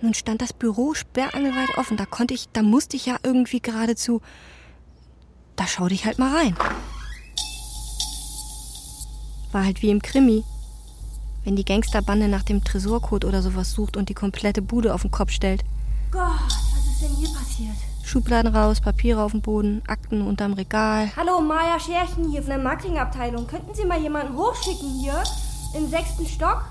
Nun 0.00 0.14
stand 0.14 0.42
das 0.42 0.52
Büro 0.52 0.94
sperrangelweit 0.94 1.78
offen. 1.78 1.96
Da 1.96 2.06
konnte 2.06 2.34
ich, 2.34 2.48
da 2.52 2.62
musste 2.62 2.96
ich 2.96 3.06
ja 3.06 3.16
irgendwie 3.22 3.60
geradezu. 3.60 4.20
Da 5.54 5.68
schaute 5.68 5.94
ich 5.94 6.06
halt 6.06 6.18
mal 6.18 6.34
rein. 6.34 6.56
War 9.52 9.64
halt 9.64 9.80
wie 9.80 9.90
im 9.90 10.02
Krimi. 10.02 10.42
Wenn 11.44 11.54
die 11.54 11.64
Gangsterbande 11.64 12.26
nach 12.26 12.42
dem 12.42 12.64
Tresorcode 12.64 13.24
oder 13.24 13.42
sowas 13.42 13.70
sucht 13.70 13.96
und 13.96 14.08
die 14.08 14.14
komplette 14.14 14.60
Bude 14.60 14.92
auf 14.92 15.02
den 15.02 15.12
Kopf 15.12 15.30
stellt. 15.30 15.62
Gott, 16.10 16.22
was 16.48 16.86
ist 16.86 17.02
denn 17.02 17.16
hier 17.16 17.28
passiert? 17.28 17.93
Schubladen 18.04 18.54
raus, 18.54 18.80
Papiere 18.80 19.22
auf 19.22 19.32
dem 19.32 19.40
Boden, 19.40 19.82
Akten 19.86 20.22
unterm 20.22 20.52
Regal. 20.52 21.10
Hallo, 21.16 21.40
Maja 21.40 21.80
Scherchen 21.80 22.30
hier 22.30 22.42
von 22.42 22.50
der 22.50 22.58
Marketingabteilung. 22.58 23.46
Könnten 23.46 23.74
Sie 23.74 23.84
mal 23.84 24.00
jemanden 24.00 24.36
hochschicken 24.36 24.88
hier? 25.00 25.22
Im 25.74 25.88
sechsten 25.88 26.26
Stock? 26.26 26.64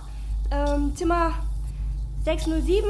Ähm, 0.52 0.96
Zimmer 0.96 1.34
607? 2.24 2.88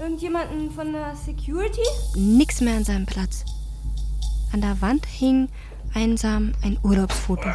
Irgendjemanden 0.00 0.70
von 0.70 0.92
der 0.92 1.14
Security? 1.14 1.82
Nix 2.16 2.60
mehr 2.60 2.76
an 2.76 2.84
seinem 2.84 3.06
Platz. 3.06 3.44
An 4.52 4.62
der 4.62 4.80
Wand 4.80 5.04
hing 5.06 5.48
einsam 5.94 6.54
ein 6.62 6.78
Urlaubsfoto 6.82 7.50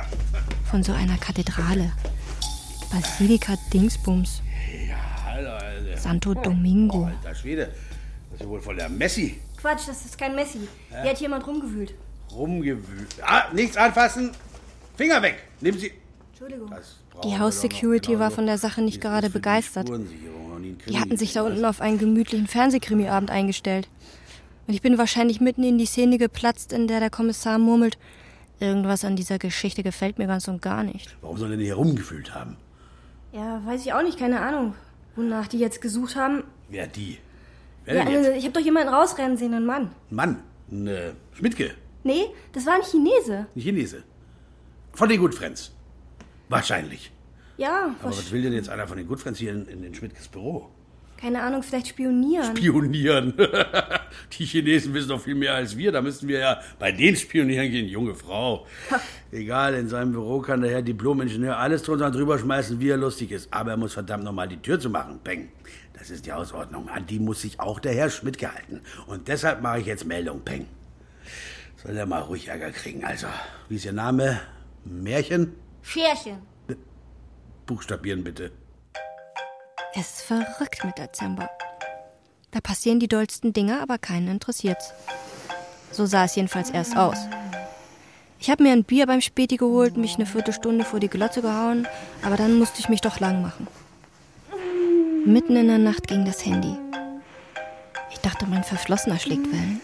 von 0.70 0.84
so 0.84 0.94
einer 0.94 1.18
Kathedrale. 1.18 1.92
Basilika 2.92 3.54
Dingsbums. 3.74 4.42
Ja, 4.88 4.96
hallo, 5.26 5.50
Alter. 5.50 5.98
Santo 5.98 6.34
Domingo. 6.36 7.04
Oh, 7.04 7.06
alter 7.06 7.36
Schwede. 7.36 7.66
Das 7.66 8.40
ist 8.40 8.42
ja 8.42 8.48
wohl 8.48 8.62
von 8.62 8.78
der 8.78 8.88
Messi 8.90 9.40
Quatsch, 9.62 9.88
das 9.88 10.06
ist 10.06 10.18
kein 10.18 10.36
Messi. 10.36 10.68
Hier 10.90 11.12
hat 11.12 11.22
jemand 11.22 11.46
rumgewühlt. 11.46 11.94
rumgewühlt. 12.32 13.16
Ah, 13.24 13.44
nichts 13.54 13.78
anfassen. 13.78 14.32
Finger 14.98 15.22
weg. 15.22 15.44
Nehmen 15.62 15.78
Sie. 15.78 15.92
Entschuldigung. 16.32 16.70
Die 17.24 17.30
wir 17.30 17.40
House 17.40 17.58
doch 17.58 17.64
noch 17.64 17.72
Security 17.72 18.20
war 18.20 18.32
von 18.32 18.46
der 18.48 18.58
Sache 18.58 18.82
nicht 18.82 19.02
gerade 19.02 19.28
die 19.28 19.34
begeistert. 19.34 19.90
Die 20.88 21.00
hatten 21.00 21.18
sich 21.18 21.34
da 21.34 21.44
unten 21.44 21.64
auf 21.66 21.82
einen 21.82 22.00
gemütlichen 22.00 22.48
Fernsehkrimiabend 22.48 23.30
eingestellt. 23.30 23.88
Und 24.68 24.74
ich 24.74 24.82
bin 24.82 24.98
wahrscheinlich 24.98 25.42
mitten 25.42 25.64
in 25.64 25.78
die 25.78 25.86
Szene 25.86 26.18
geplatzt, 26.18 26.74
in 26.74 26.88
der 26.88 27.00
der 27.00 27.10
Kommissar 27.10 27.60
murmelt, 27.60 27.98
irgendwas 28.60 29.06
an 29.06 29.16
dieser 29.16 29.38
Geschichte 29.38 29.84
gefällt 29.84 30.18
mir 30.18 30.28
ganz 30.28 30.48
und 30.48 30.62
gar 30.62 30.84
nicht. 30.84 31.16
Warum 31.22 31.38
soll 31.38 31.52
er 31.52 31.58
denn 31.58 31.66
hier 31.66 31.76
rumgefühlt 31.76 32.34
haben? 32.34 32.58
Ja, 33.34 33.62
weiß 33.66 33.82
ich 33.86 33.94
auch 33.94 34.04
nicht, 34.04 34.18
keine 34.18 34.40
Ahnung. 34.40 34.74
Wonach 35.16 35.48
die 35.48 35.60
jetzt 35.60 35.82
gesucht 35.82 36.16
haben. 36.16 36.44
Wer 36.70 36.88
die? 36.88 37.18
Wer 37.86 37.96
Ja, 37.96 38.04
denn 38.06 38.14
jetzt? 38.14 38.26
also, 38.28 38.38
ich 38.38 38.44
habe 38.46 38.54
doch 38.54 38.62
jemanden 38.62 38.94
rausrennen 38.94 39.38
sehen, 39.38 39.54
einen 39.54 39.66
Mann. 39.66 39.92
Ein 40.12 40.16
Mann. 40.16 40.44
Ein 40.72 40.88
äh, 40.88 41.12
Schmidtke. 41.34 41.72
Nee, 42.04 42.26
das 42.54 42.66
war 42.66 42.74
ein 42.76 42.82
Chinese. 42.82 43.48
Ein 43.56 43.62
Chinese. 43.62 44.04
Von 44.94 45.10
den 45.10 45.20
Goodfriends. 45.20 45.74
Wahrscheinlich. 46.50 47.12
Ja, 47.58 47.96
Aber 48.02 48.10
was 48.10 48.32
will 48.32 48.42
denn 48.42 48.54
jetzt 48.54 48.70
einer 48.70 48.88
von 48.88 48.98
den 48.98 49.08
Goodfriends 49.08 49.40
hier 49.40 49.52
in, 49.52 49.66
in, 49.68 49.84
in 49.84 49.94
Schmidtkes 49.94 50.28
Büro? 50.28 50.70
keine 51.22 51.44
Ahnung, 51.44 51.62
vielleicht 51.62 51.90
spionieren. 51.90 52.56
Pionieren. 52.56 53.34
die 54.40 54.46
Chinesen 54.46 54.92
wissen 54.96 55.10
doch 55.10 55.22
viel 55.22 55.36
mehr 55.36 55.54
als 55.54 55.78
wir. 55.78 55.92
Da 55.92 56.02
müssen 56.02 56.28
wir 56.28 56.40
ja 56.40 56.60
bei 56.80 56.92
denen 56.92 57.16
spionieren 57.16 57.70
gehen, 57.70 57.88
junge 57.88 58.16
Frau. 58.16 58.66
Egal, 59.32 59.76
in 59.76 59.88
seinem 59.88 60.14
Büro 60.14 60.40
kann 60.40 60.62
der 60.62 60.72
Herr 60.72 60.82
Diplom-Ingenieur 60.82 61.56
alles 61.58 61.84
drunter 61.84 62.08
und 62.08 62.16
drüber 62.16 62.40
schmeißen, 62.40 62.80
wie 62.80 62.90
er 62.90 62.98
lustig 62.98 63.32
ist. 63.32 63.54
Aber 63.54 63.70
er 63.70 63.78
muss 63.78 63.94
verdammt 63.94 64.24
nochmal 64.24 64.48
die 64.48 64.58
Tür 64.58 64.80
zu 64.80 64.90
machen, 64.90 65.20
Peng. 65.24 65.50
Das 66.02 66.10
ist 66.10 66.26
die 66.26 66.32
Hausordnung. 66.32 66.90
An 66.90 67.06
die 67.06 67.20
muss 67.20 67.42
sich 67.42 67.60
auch 67.60 67.80
der 67.80 67.94
Herr 67.94 68.10
Schmidt 68.10 68.40
gehalten. 68.40 68.82
Und 69.06 69.28
deshalb 69.28 69.62
mache 69.62 69.82
ich 69.82 69.86
jetzt 69.86 70.04
Meldung, 70.04 70.42
Peng. 70.42 70.66
Soll 71.78 71.96
er 71.96 72.08
mal 72.08 72.24
ruhig 72.24 72.48
Ärger 72.48 72.72
kriegen. 72.72 73.06
Also, 73.06 73.28
wie 73.70 73.76
ist 73.76 73.86
Ihr 73.86 73.94
Name? 73.94 74.42
Märchen? 74.84 75.56
Scherchen. 75.84 76.42
Buchstabieren 77.68 78.24
bitte. 78.24 78.52
Es 79.94 80.10
ist 80.10 80.22
verrückt 80.24 80.84
mit 80.84 80.98
Dezember. 80.98 81.52
Da 82.50 82.62
passieren 82.62 83.00
die 83.00 83.08
dollsten 83.08 83.54
Dinge, 83.54 83.80
aber 83.80 84.00
keinen 84.00 84.28
interessiert's. 84.28 84.94
So 85.92 86.08
sah 86.08 86.26
es 86.26 86.36
jedenfalls 86.36 86.72
erst 86.72 86.98
aus. 86.98 87.18
Ich 88.40 88.50
habe 88.50 88.64
mir 88.64 88.72
ein 88.72 88.86
Bier 88.86 89.06
beim 89.06 89.22
Späti 89.22 89.58
geholt, 89.58 89.98
mich 89.98 90.16
eine 90.16 90.26
Viertelstunde 90.26 90.84
vor 90.84 91.00
die 91.00 91.10
Glotze 91.10 91.44
gehauen, 91.44 91.88
aber 92.24 92.38
dann 92.38 92.58
musste 92.58 92.80
ich 92.80 92.90
mich 92.90 93.02
doch 93.02 93.20
lang 93.20 93.44
machen. 93.44 93.68
Mitten 95.26 95.56
in 95.56 95.68
der 95.68 95.78
Nacht 95.78 96.08
ging 96.08 96.26
das 96.26 96.46
Handy. 96.46 96.76
Ich 98.12 98.20
dachte, 98.20 98.46
mein 98.48 98.64
Verschlossener 98.64 99.20
schlägt 99.20 99.52
Wellen. 99.52 99.82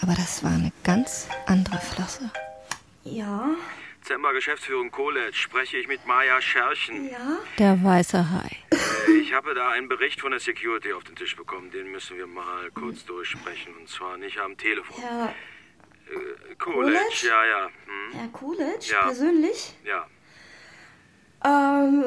Aber 0.00 0.12
das 0.14 0.44
war 0.44 0.52
eine 0.52 0.72
ganz 0.84 1.28
andere 1.46 1.78
Flosse. 1.78 2.30
Ja. 3.04 3.50
Dezember 4.02 4.32
Geschäftsführung 4.32 4.90
College. 4.90 5.32
Spreche 5.34 5.76
ich 5.78 5.88
mit 5.88 6.06
Maja 6.06 6.40
Scherchen? 6.40 7.10
Ja. 7.10 7.38
Der 7.58 7.82
weiße 7.82 8.30
Hai. 8.30 8.50
Äh, 8.70 9.12
Ich 9.20 9.32
habe 9.34 9.54
da 9.54 9.70
einen 9.70 9.88
Bericht 9.88 10.20
von 10.20 10.30
der 10.30 10.40
Security 10.40 10.92
auf 10.92 11.04
den 11.04 11.16
Tisch 11.16 11.36
bekommen. 11.36 11.70
Den 11.70 11.90
müssen 11.90 12.16
wir 12.16 12.26
mal 12.26 12.70
kurz 12.72 13.04
durchsprechen. 13.04 13.74
Und 13.78 13.88
zwar 13.88 14.16
nicht 14.16 14.38
am 14.38 14.56
Telefon. 14.56 15.02
Herr 15.02 15.34
Äh, 16.10 16.54
College, 16.54 16.98
ja, 17.26 17.44
ja. 17.46 17.64
Hm. 17.86 18.18
Herr 18.18 18.28
Coolidge? 18.28 18.92
Ja. 18.92 19.02
Persönlich? 19.02 19.74
Ja, 19.84 20.06
Ähm, 21.44 22.04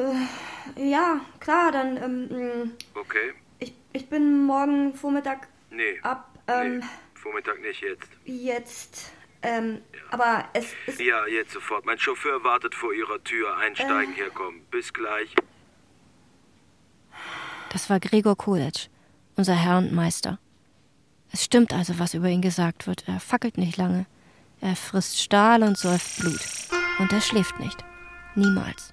äh, 0.76 0.90
ja, 0.90 1.20
klar, 1.40 1.72
dann, 1.72 1.96
ähm, 1.96 2.72
okay. 2.94 3.32
ich, 3.58 3.72
ich 3.92 4.08
bin 4.08 4.44
morgen 4.44 4.94
Vormittag 4.94 5.48
Nee. 5.70 5.98
ab, 6.02 6.28
ähm, 6.48 6.78
nee. 6.78 6.84
Vormittag 7.14 7.60
nicht 7.62 7.80
jetzt. 7.80 8.08
jetzt, 8.24 9.12
ähm, 9.42 9.80
aber 10.10 10.44
es 10.52 10.66
ist, 10.86 11.00
Ja, 11.00 11.26
jetzt 11.26 11.52
sofort. 11.52 11.86
Mein 11.86 11.98
Chauffeur 11.98 12.42
wartet 12.44 12.74
vor 12.74 12.92
Ihrer 12.92 13.22
Tür. 13.24 13.56
Einsteigen, 13.56 14.12
Äh. 14.14 14.18
herkommen. 14.18 14.60
Bis 14.70 14.92
gleich. 14.92 15.34
Das 17.70 17.88
war 17.88 18.00
Gregor 18.00 18.36
Koletsch, 18.36 18.88
unser 19.36 19.54
Herr 19.54 19.78
und 19.78 19.92
Meister. 19.92 20.38
Es 21.32 21.44
stimmt 21.44 21.72
also, 21.72 21.98
was 21.98 22.12
über 22.12 22.28
ihn 22.28 22.42
gesagt 22.42 22.86
wird. 22.86 23.08
Er 23.08 23.18
fackelt 23.18 23.56
nicht 23.56 23.78
lange. 23.78 24.04
Er 24.60 24.76
frisst 24.76 25.18
Stahl 25.20 25.62
und 25.62 25.78
säuft 25.78 26.18
Blut. 26.20 26.40
Und 26.98 27.12
er 27.12 27.20
schläft 27.22 27.58
nicht. 27.58 27.82
Niemals. 28.34 28.91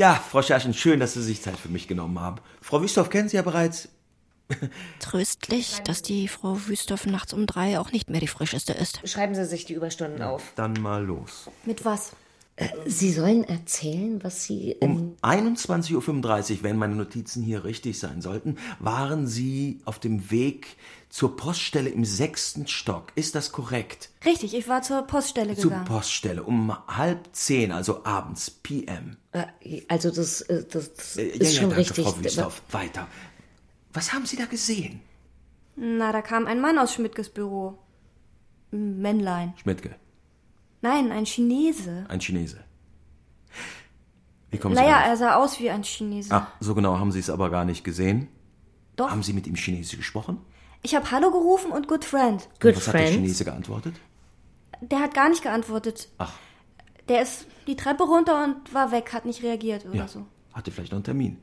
Ja, 0.00 0.14
Frau 0.14 0.40
Scherchen, 0.40 0.72
schön, 0.72 0.98
dass 0.98 1.12
Sie 1.12 1.22
sich 1.22 1.42
Zeit 1.42 1.58
für 1.58 1.68
mich 1.68 1.86
genommen 1.86 2.18
haben. 2.20 2.38
Frau 2.62 2.80
Wüsthoff 2.80 3.10
kennen 3.10 3.28
Sie 3.28 3.36
ja 3.36 3.42
bereits. 3.42 3.90
Tröstlich, 4.98 5.80
dass 5.84 6.00
die 6.00 6.26
Frau 6.26 6.56
Wüsthoff 6.66 7.04
nachts 7.04 7.34
um 7.34 7.46
drei 7.46 7.78
auch 7.78 7.92
nicht 7.92 8.08
mehr 8.08 8.20
die 8.20 8.26
frischeste 8.26 8.72
ist. 8.72 9.06
Schreiben 9.06 9.34
Sie 9.34 9.44
sich 9.44 9.66
die 9.66 9.74
Überstunden 9.74 10.22
auf. 10.22 10.54
Dann 10.56 10.72
mal 10.72 11.04
los. 11.04 11.50
mit 11.66 11.84
was? 11.84 12.12
Sie 12.86 13.12
sollen 13.12 13.44
erzählen, 13.44 14.22
was 14.22 14.44
Sie. 14.44 14.76
Um 14.80 15.16
21.35 15.22 15.94
Uhr, 16.58 16.62
wenn 16.62 16.76
meine 16.76 16.94
Notizen 16.94 17.42
hier 17.42 17.64
richtig 17.64 17.98
sein 17.98 18.20
sollten, 18.20 18.56
waren 18.78 19.26
Sie 19.26 19.80
auf 19.84 19.98
dem 19.98 20.30
Weg 20.30 20.76
zur 21.08 21.36
Poststelle 21.36 21.88
im 21.90 22.04
sechsten 22.04 22.66
Stock. 22.66 23.12
Ist 23.14 23.34
das 23.34 23.52
korrekt? 23.52 24.10
Richtig, 24.24 24.54
ich 24.54 24.68
war 24.68 24.82
zur 24.82 25.02
Poststelle 25.02 25.54
Zur 25.56 25.70
gegangen. 25.70 25.86
Poststelle 25.86 26.42
um 26.42 26.76
halb 26.86 27.28
zehn, 27.32 27.72
also 27.72 28.04
abends, 28.04 28.50
PM. 28.50 29.16
Äh, 29.32 29.46
also, 29.88 30.10
das, 30.10 30.42
äh, 30.42 30.64
das, 30.70 30.92
das 30.94 31.16
Äh, 31.16 31.28
ist 31.28 31.54
ja, 31.54 31.60
schon 31.62 31.70
ja, 31.70 31.76
danke, 31.76 31.90
richtig. 31.90 32.04
Frau 32.04 32.18
Wüsthoff. 32.22 32.62
Weiter. 32.70 33.08
Was 33.92 34.12
haben 34.12 34.26
Sie 34.26 34.36
da 34.36 34.44
gesehen? 34.44 35.00
Na, 35.76 36.12
da 36.12 36.20
kam 36.22 36.46
ein 36.46 36.60
Mann 36.60 36.78
aus 36.78 36.94
Schmidtges 36.94 37.30
Büro. 37.30 37.78
Ein 38.72 39.00
Männlein. 39.00 39.54
Schmidtke, 39.62 39.96
Nein, 40.82 41.12
ein 41.12 41.26
Chinese. 41.26 42.06
ein 42.08 42.20
Chinese. 42.20 42.58
Wie 44.50 44.58
kommen 44.58 44.74
Sie 44.74 44.80
Naja, 44.80 44.94
darauf? 44.96 45.08
er 45.08 45.16
sah 45.16 45.34
aus 45.36 45.60
wie 45.60 45.70
ein 45.70 45.82
Chinese. 45.84 46.34
Ah, 46.34 46.48
so 46.60 46.74
genau 46.74 46.98
haben 46.98 47.12
Sie 47.12 47.20
es 47.20 47.30
aber 47.30 47.50
gar 47.50 47.64
nicht 47.64 47.84
gesehen. 47.84 48.28
Doch. 48.96 49.10
Haben 49.10 49.22
Sie 49.22 49.32
mit 49.32 49.46
ihm 49.46 49.54
Chinesisch 49.56 49.96
gesprochen? 49.98 50.38
Ich 50.82 50.94
habe 50.94 51.10
Hallo 51.10 51.30
gerufen 51.30 51.70
und 51.72 51.86
Good 51.88 52.04
Friend. 52.04 52.48
Und 52.62 52.76
was 52.76 52.88
hat 52.88 52.94
der 52.94 53.06
Chinese 53.06 53.44
geantwortet? 53.44 53.94
Der 54.80 55.00
hat 55.00 55.14
gar 55.14 55.28
nicht 55.28 55.42
geantwortet. 55.42 56.08
Ach. 56.18 56.32
Der 57.08 57.22
ist 57.22 57.46
die 57.66 57.76
Treppe 57.76 58.04
runter 58.04 58.44
und 58.44 58.72
war 58.74 58.90
weg, 58.92 59.12
hat 59.12 59.24
nicht 59.26 59.42
reagiert 59.42 59.84
oder 59.84 59.94
Ja. 59.94 60.08
so. 60.08 60.26
Hatte 60.52 60.70
vielleicht 60.70 60.92
noch 60.92 60.96
einen 60.96 61.04
Termin. 61.04 61.38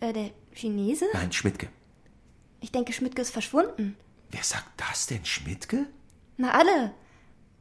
Äh, 0.00 0.12
der 0.12 0.30
Chinese? 0.52 1.04
Nein, 1.12 1.32
Schmidtke. 1.32 1.68
Ich 2.60 2.72
denke, 2.72 2.92
Schmidtke 2.92 3.22
ist 3.22 3.30
verschwunden. 3.30 3.96
Wer 4.30 4.42
sagt 4.42 4.68
das 4.76 5.06
denn, 5.06 5.24
Schmidtke? 5.24 5.86
Na, 6.38 6.52
alle. 6.52 6.92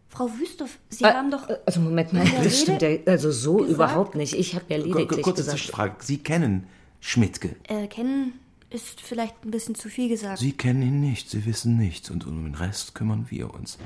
Frau 0.10 0.30
Wüsthoff, 0.40 0.78
Sie 0.90 1.04
Äh, 1.04 1.14
haben 1.14 1.30
doch. 1.32 1.48
Also, 1.66 1.80
Moment 1.82 2.14
mal, 2.14 2.26
das 2.44 2.62
stimmt 2.62 2.82
ja 2.82 2.90
also 3.06 3.32
so 3.32 3.58
gesagt- 3.58 3.72
überhaupt 3.72 4.16
nicht. 4.16 4.34
Ich 4.34 4.56
habe 4.56 4.66
ja 4.70 4.78
lediglich 4.78 5.22
Kurze 5.22 5.42
gesagt. 5.44 5.58
Zwischenfrage. 5.60 5.96
Sie 6.04 6.18
kennen 6.18 6.68
Schmidtke. 7.02 7.56
Äh, 7.68 7.88
kennen 7.88 8.34
ist 8.70 9.00
vielleicht 9.02 9.46
ein 9.46 9.52
bisschen 9.52 9.76
zu 9.76 9.90
viel 9.90 10.10
gesagt. 10.10 10.40
Sie 10.40 10.52
kennen 10.54 10.82
ihn 10.82 11.00
nicht, 11.00 11.30
Sie 11.30 11.46
wissen 11.46 11.78
nichts 11.78 12.10
und 12.10 12.26
um 12.26 12.44
den 12.44 12.56
Rest 12.56 12.96
kümmern 12.96 13.28
wir 13.30 13.54
uns. 13.54 13.78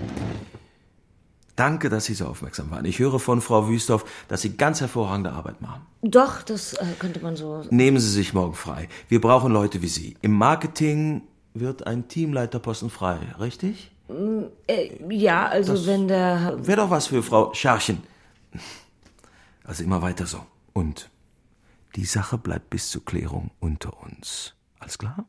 Danke, 1.56 1.90
dass 1.90 2.06
Sie 2.06 2.14
so 2.14 2.26
aufmerksam 2.26 2.72
waren. 2.72 2.86
Ich 2.86 2.98
höre 3.00 3.20
von 3.20 3.42
Frau 3.42 3.68
Wüsthoff, 3.68 4.06
dass 4.28 4.42
Sie 4.42 4.56
ganz 4.58 4.80
hervorragende 4.82 5.32
Arbeit 5.34 5.62
machen. 5.62 5.82
Doch, 6.02 6.42
das 6.44 6.74
äh, 6.74 6.86
könnte 6.98 7.20
man 7.20 7.36
so. 7.36 7.64
Nehmen 7.70 8.00
Sie 8.00 8.10
sich 8.10 8.34
morgen 8.34 8.54
frei. 8.56 8.88
Wir 9.10 9.20
brauchen 9.22 9.52
Leute 9.52 9.82
wie 9.82 9.88
Sie. 9.88 10.16
Im 10.22 10.32
Marketing 10.32 11.24
wird 11.54 11.86
ein 11.86 12.08
Teamleiterposten 12.08 12.90
frei, 12.90 13.20
richtig? 13.40 13.92
Äh, 14.68 14.92
ja, 15.10 15.48
also 15.48 15.86
wenn 15.86 16.08
der. 16.08 16.58
Wäre 16.60 16.82
doch 16.82 16.90
was 16.90 17.08
für 17.08 17.24
Frau 17.24 17.54
Scharchen. 17.54 18.04
Also 19.64 19.84
immer 19.84 20.02
weiter 20.02 20.26
so. 20.26 20.46
Und 20.74 21.10
die 21.96 22.06
Sache 22.06 22.38
bleibt 22.38 22.70
bis 22.70 22.90
zur 22.90 23.06
Klärung 23.06 23.52
unter 23.60 24.02
uns. 24.02 24.54
Alles 24.80 24.98
klar? 24.98 25.26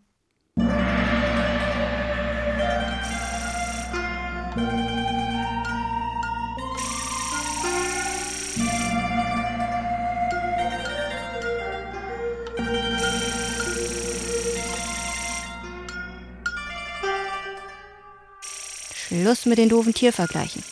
Schluss 19.12 19.44
mit 19.44 19.58
den 19.58 19.68
doofen 19.68 19.92
Tiervergleichen. 19.92 20.62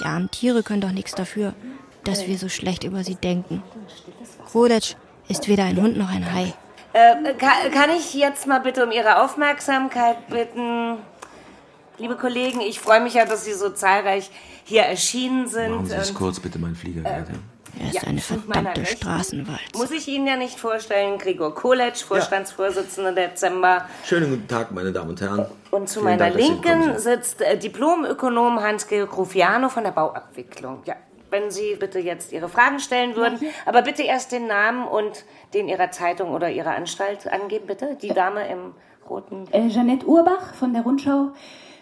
Die 0.00 0.04
armen 0.04 0.30
Tiere 0.30 0.62
können 0.62 0.80
doch 0.80 0.90
nichts 0.90 1.14
dafür, 1.14 1.54
dass 2.04 2.26
wir 2.26 2.36
so 2.36 2.48
schlecht 2.48 2.82
über 2.82 3.04
sie 3.04 3.14
denken. 3.14 3.62
Koletsch 4.50 4.94
ist 5.28 5.46
weder 5.46 5.64
ein 5.64 5.80
Hund 5.80 5.96
noch 5.96 6.10
ein 6.10 6.32
Hai. 6.32 6.54
Äh, 6.92 7.34
kann, 7.34 7.70
kann 7.72 7.90
ich 7.90 8.14
jetzt 8.14 8.46
mal 8.46 8.58
bitte 8.58 8.84
um 8.84 8.90
Ihre 8.90 9.22
Aufmerksamkeit 9.22 10.28
bitten? 10.28 10.96
Liebe 11.98 12.16
Kollegen, 12.16 12.60
ich 12.60 12.80
freue 12.80 13.00
mich 13.00 13.14
ja, 13.14 13.24
dass 13.24 13.44
Sie 13.44 13.52
so 13.52 13.70
zahlreich 13.70 14.30
hier 14.64 14.82
erschienen 14.82 15.46
sind. 15.48 15.70
Machen 15.70 15.86
Sie 15.86 15.94
es 15.94 16.14
kurz, 16.14 16.40
bitte, 16.40 16.58
mein 16.58 16.74
Flieger. 16.74 17.04
Äh, 17.04 17.24
Er 17.80 17.88
ist 17.88 17.94
Ja, 17.94 18.02
eine 18.08 18.20
verdammte 18.20 18.80
Rechten 18.80 18.96
Straßenwalz. 18.96 19.60
Muss 19.76 19.90
ich 19.90 20.08
Ihnen 20.08 20.26
ja 20.26 20.36
nicht 20.36 20.58
vorstellen, 20.58 21.18
Gregor 21.18 21.54
Koletsch, 21.54 22.02
Vorstandsvorsitzender 22.02 23.12
Dezember. 23.12 23.86
Schönen 24.04 24.30
guten 24.30 24.48
Tag, 24.48 24.72
meine 24.72 24.92
Damen 24.92 25.10
und 25.10 25.20
Herren. 25.20 25.46
Und 25.70 25.88
zu 25.88 26.00
Vielen 26.00 26.18
meiner 26.18 26.30
Dank, 26.30 26.36
Linken 26.36 26.98
sitzt 26.98 27.40
äh, 27.40 27.56
Diplomökonom 27.58 28.60
Hans-Georg 28.60 29.16
Rufiano 29.16 29.68
von 29.68 29.84
der 29.84 29.92
Bauabwicklung. 29.92 30.82
Ja, 30.86 30.96
wenn 31.30 31.50
Sie 31.50 31.76
bitte 31.78 31.98
jetzt 31.98 32.32
Ihre 32.32 32.48
Fragen 32.48 32.80
stellen 32.80 33.14
würden, 33.14 33.38
aber 33.66 33.82
bitte 33.82 34.02
erst 34.02 34.32
den 34.32 34.46
Namen 34.46 34.86
und 34.88 35.24
den 35.54 35.68
Ihrer 35.68 35.90
Zeitung 35.90 36.30
oder 36.30 36.50
Ihrer 36.50 36.74
Anstalt 36.74 37.30
angeben, 37.30 37.66
bitte. 37.66 37.96
Die 38.00 38.08
Dame 38.08 38.48
im 38.48 38.74
roten. 39.08 39.46
Äh, 39.52 39.68
Jeanette 39.68 40.06
Urbach 40.06 40.54
von 40.54 40.72
der 40.72 40.82
Rundschau. 40.82 41.32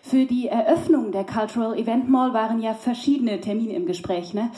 Für 0.02 0.24
die 0.24 0.46
Eröffnung 0.48 1.10
der 1.10 1.24
Cultural 1.24 1.76
Event 1.76 2.08
Mall 2.08 2.32
waren 2.32 2.60
ja 2.60 2.74
verschiedene 2.74 3.40
Termine 3.40 3.74
im 3.74 3.86
Gespräch. 3.86 4.34
Ne? 4.34 4.50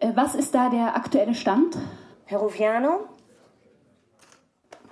Äh, 0.00 0.12
Was 0.14 0.34
ist 0.34 0.54
da 0.54 0.70
der 0.70 0.96
aktuelle 0.96 1.34
Stand? 1.34 1.76
Herr 2.24 2.38
Rufiano? 2.38 3.08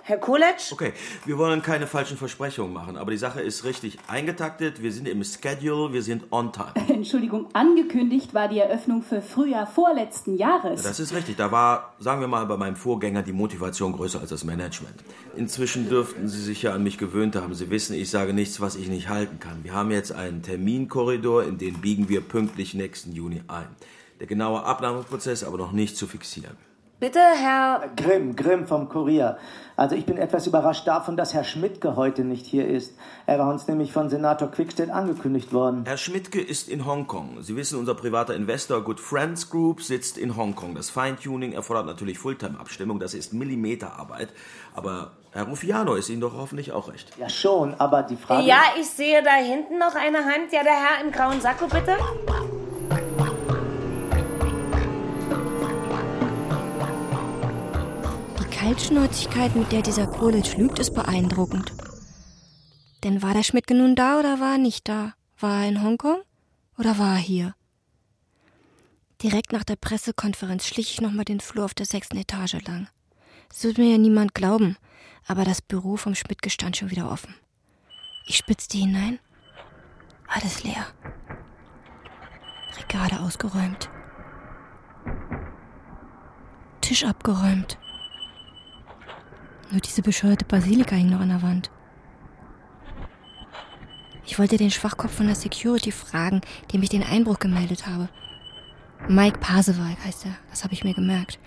Herr 0.07 0.19
Koletsch? 0.19 0.71
Okay, 0.71 0.93
wir 1.25 1.37
wollen 1.37 1.61
keine 1.61 1.85
falschen 1.85 2.15
Versprechungen 2.15 2.71
machen, 2.71 2.95
aber 2.95 3.11
die 3.11 3.17
Sache 3.17 3.41
ist 3.41 3.65
richtig 3.65 3.97
eingetaktet. 4.07 4.81
Wir 4.81 4.93
sind 4.93 5.05
im 5.05 5.21
Schedule, 5.21 5.91
wir 5.91 6.01
sind 6.01 6.31
on 6.31 6.53
time. 6.53 6.71
Entschuldigung, 6.87 7.47
angekündigt 7.51 8.33
war 8.33 8.47
die 8.47 8.59
Eröffnung 8.59 9.01
für 9.01 9.21
Frühjahr 9.21 9.67
vorletzten 9.67 10.37
Jahres. 10.37 10.81
Das 10.81 11.01
ist 11.01 11.13
richtig. 11.13 11.35
Da 11.35 11.51
war, 11.51 11.93
sagen 11.99 12.21
wir 12.21 12.29
mal, 12.29 12.45
bei 12.45 12.55
meinem 12.55 12.77
Vorgänger 12.77 13.21
die 13.21 13.33
Motivation 13.33 13.91
größer 13.91 14.21
als 14.21 14.29
das 14.29 14.45
Management. 14.45 14.95
Inzwischen 15.35 15.89
dürften 15.89 16.29
Sie 16.29 16.41
sich 16.41 16.61
ja 16.61 16.71
an 16.71 16.83
mich 16.83 16.97
gewöhnt 16.97 17.35
haben. 17.35 17.53
Sie 17.53 17.69
wissen, 17.69 17.93
ich 17.93 18.09
sage 18.09 18.31
nichts, 18.31 18.61
was 18.61 18.77
ich 18.77 18.87
nicht 18.87 19.09
halten 19.09 19.41
kann. 19.41 19.65
Wir 19.65 19.73
haben 19.73 19.91
jetzt 19.91 20.13
einen 20.13 20.41
Terminkorridor, 20.41 21.43
in 21.43 21.57
den 21.57 21.81
biegen 21.81 22.07
wir 22.07 22.21
pünktlich 22.21 22.73
nächsten 22.73 23.11
Juni 23.11 23.41
ein. 23.49 23.67
Der 24.19 24.27
genaue 24.27 24.63
Abnahmeprozess 24.63 25.43
aber 25.43 25.57
noch 25.57 25.71
nicht 25.71 25.97
zu 25.97 26.07
fixieren. 26.07 26.57
Bitte, 26.99 27.19
Herr. 27.19 27.91
Grimm, 27.95 28.35
Grimm 28.35 28.65
vom 28.65 28.89
Kurier. 28.89 29.37
Also 29.75 29.95
ich 29.95 30.07
bin 30.07 30.17
etwas 30.17 30.47
überrascht 30.47 30.87
davon, 30.87 31.15
dass 31.15 31.35
Herr 31.35 31.43
Schmidtke 31.43 31.95
heute 31.95 32.23
nicht 32.23 32.47
hier 32.47 32.67
ist. 32.67 32.97
Er 33.27 33.37
war 33.37 33.51
uns 33.51 33.67
nämlich 33.67 33.93
von 33.93 34.09
Senator 34.09 34.49
Quickstead 34.49 34.89
angekündigt 34.89 35.53
worden. 35.53 35.83
Herr 35.85 35.97
Schmidtke 35.97 36.41
ist 36.41 36.67
in 36.67 36.87
Hongkong. 36.87 37.43
Sie 37.43 37.55
wissen, 37.55 37.77
unser 37.77 37.93
privater 37.93 38.33
Investor 38.33 38.81
Good 38.81 38.99
Friends 38.99 39.51
Group 39.51 39.83
sitzt 39.83 40.17
in 40.17 40.35
Hongkong. 40.35 40.73
Das 40.73 40.89
Feintuning 40.89 41.51
erfordert 41.51 41.85
natürlich 41.85 42.17
Fulltime-Abstimmung. 42.17 42.99
Das 42.99 43.13
ist 43.13 43.31
Millimeterarbeit. 43.31 44.29
Aber 44.73 45.11
Herr 45.33 45.43
Ruffiano 45.43 45.93
ist 45.93 46.09
Ihnen 46.09 46.21
doch 46.21 46.33
hoffentlich 46.35 46.71
auch 46.71 46.91
recht. 46.91 47.15
Ja 47.19 47.29
schon, 47.29 47.75
aber 47.75 48.01
die 48.01 48.15
Frage... 48.15 48.47
Ja, 48.47 48.61
ich 48.79 48.89
sehe 48.89 49.21
da 49.21 49.35
hinten 49.35 49.77
noch 49.77 49.93
eine 49.93 50.25
Hand. 50.25 50.51
Ja, 50.51 50.63
der 50.63 50.73
Herr 50.73 51.05
im 51.05 51.11
grauen 51.11 51.39
Sakko, 51.41 51.67
bitte. 51.67 51.95
Kaltschnäuzigkeit, 58.67 59.55
mit 59.55 59.71
der 59.71 59.81
dieser 59.81 60.07
Kohlitsch 60.07 60.57
lügt, 60.57 60.77
ist 60.77 60.93
beeindruckend. 60.93 61.71
Denn 63.01 63.21
war 63.21 63.33
der 63.33 63.43
Schmidtke 63.43 63.73
nun 63.73 63.95
da 63.95 64.19
oder 64.19 64.41
war 64.41 64.55
er 64.55 64.57
nicht 64.57 64.89
da? 64.89 65.13
War 65.39 65.61
er 65.61 65.69
in 65.69 65.81
Hongkong 65.81 66.21
oder 66.77 66.97
war 66.97 67.13
er 67.13 67.21
hier? 67.21 67.55
Direkt 69.23 69.53
nach 69.53 69.63
der 69.63 69.77
Pressekonferenz 69.77 70.67
schlich 70.67 70.91
ich 70.91 70.99
nochmal 70.99 71.23
den 71.23 71.39
Flur 71.39 71.63
auf 71.63 71.73
der 71.75 71.85
sechsten 71.85 72.17
Etage 72.17 72.61
lang. 72.67 72.89
Es 73.49 73.63
wird 73.63 73.77
mir 73.77 73.89
ja 73.89 73.97
niemand 73.97 74.33
glauben, 74.33 74.75
aber 75.27 75.45
das 75.45 75.61
Büro 75.61 75.95
vom 75.95 76.13
Schmidtke 76.13 76.49
stand 76.49 76.75
schon 76.75 76.91
wieder 76.91 77.09
offen. 77.09 77.33
Ich 78.25 78.35
spitzte 78.35 78.79
hinein. 78.79 79.19
Alles 80.27 80.65
leer. 80.65 80.87
Regale 82.77 83.21
ausgeräumt. 83.21 83.89
Tisch 86.81 87.05
abgeräumt. 87.05 87.77
Nur 89.71 89.81
diese 89.81 90.01
bescheuerte 90.01 90.45
Basilika 90.45 90.95
hing 90.95 91.09
noch 91.09 91.19
an 91.19 91.29
der 91.29 91.41
Wand. 91.41 91.69
Ich 94.25 94.39
wollte 94.39 94.57
den 94.57 94.71
Schwachkopf 94.71 95.15
von 95.15 95.27
der 95.27 95.35
Security 95.35 95.91
fragen, 95.91 96.41
dem 96.71 96.83
ich 96.83 96.89
den 96.89 97.03
Einbruch 97.03 97.39
gemeldet 97.39 97.87
habe. 97.87 98.09
Mike 99.07 99.39
Pasewalk 99.39 99.97
heißt 100.03 100.25
er, 100.25 100.35
das 100.49 100.63
habe 100.63 100.73
ich 100.73 100.83
mir 100.83 100.93
gemerkt. 100.93 101.39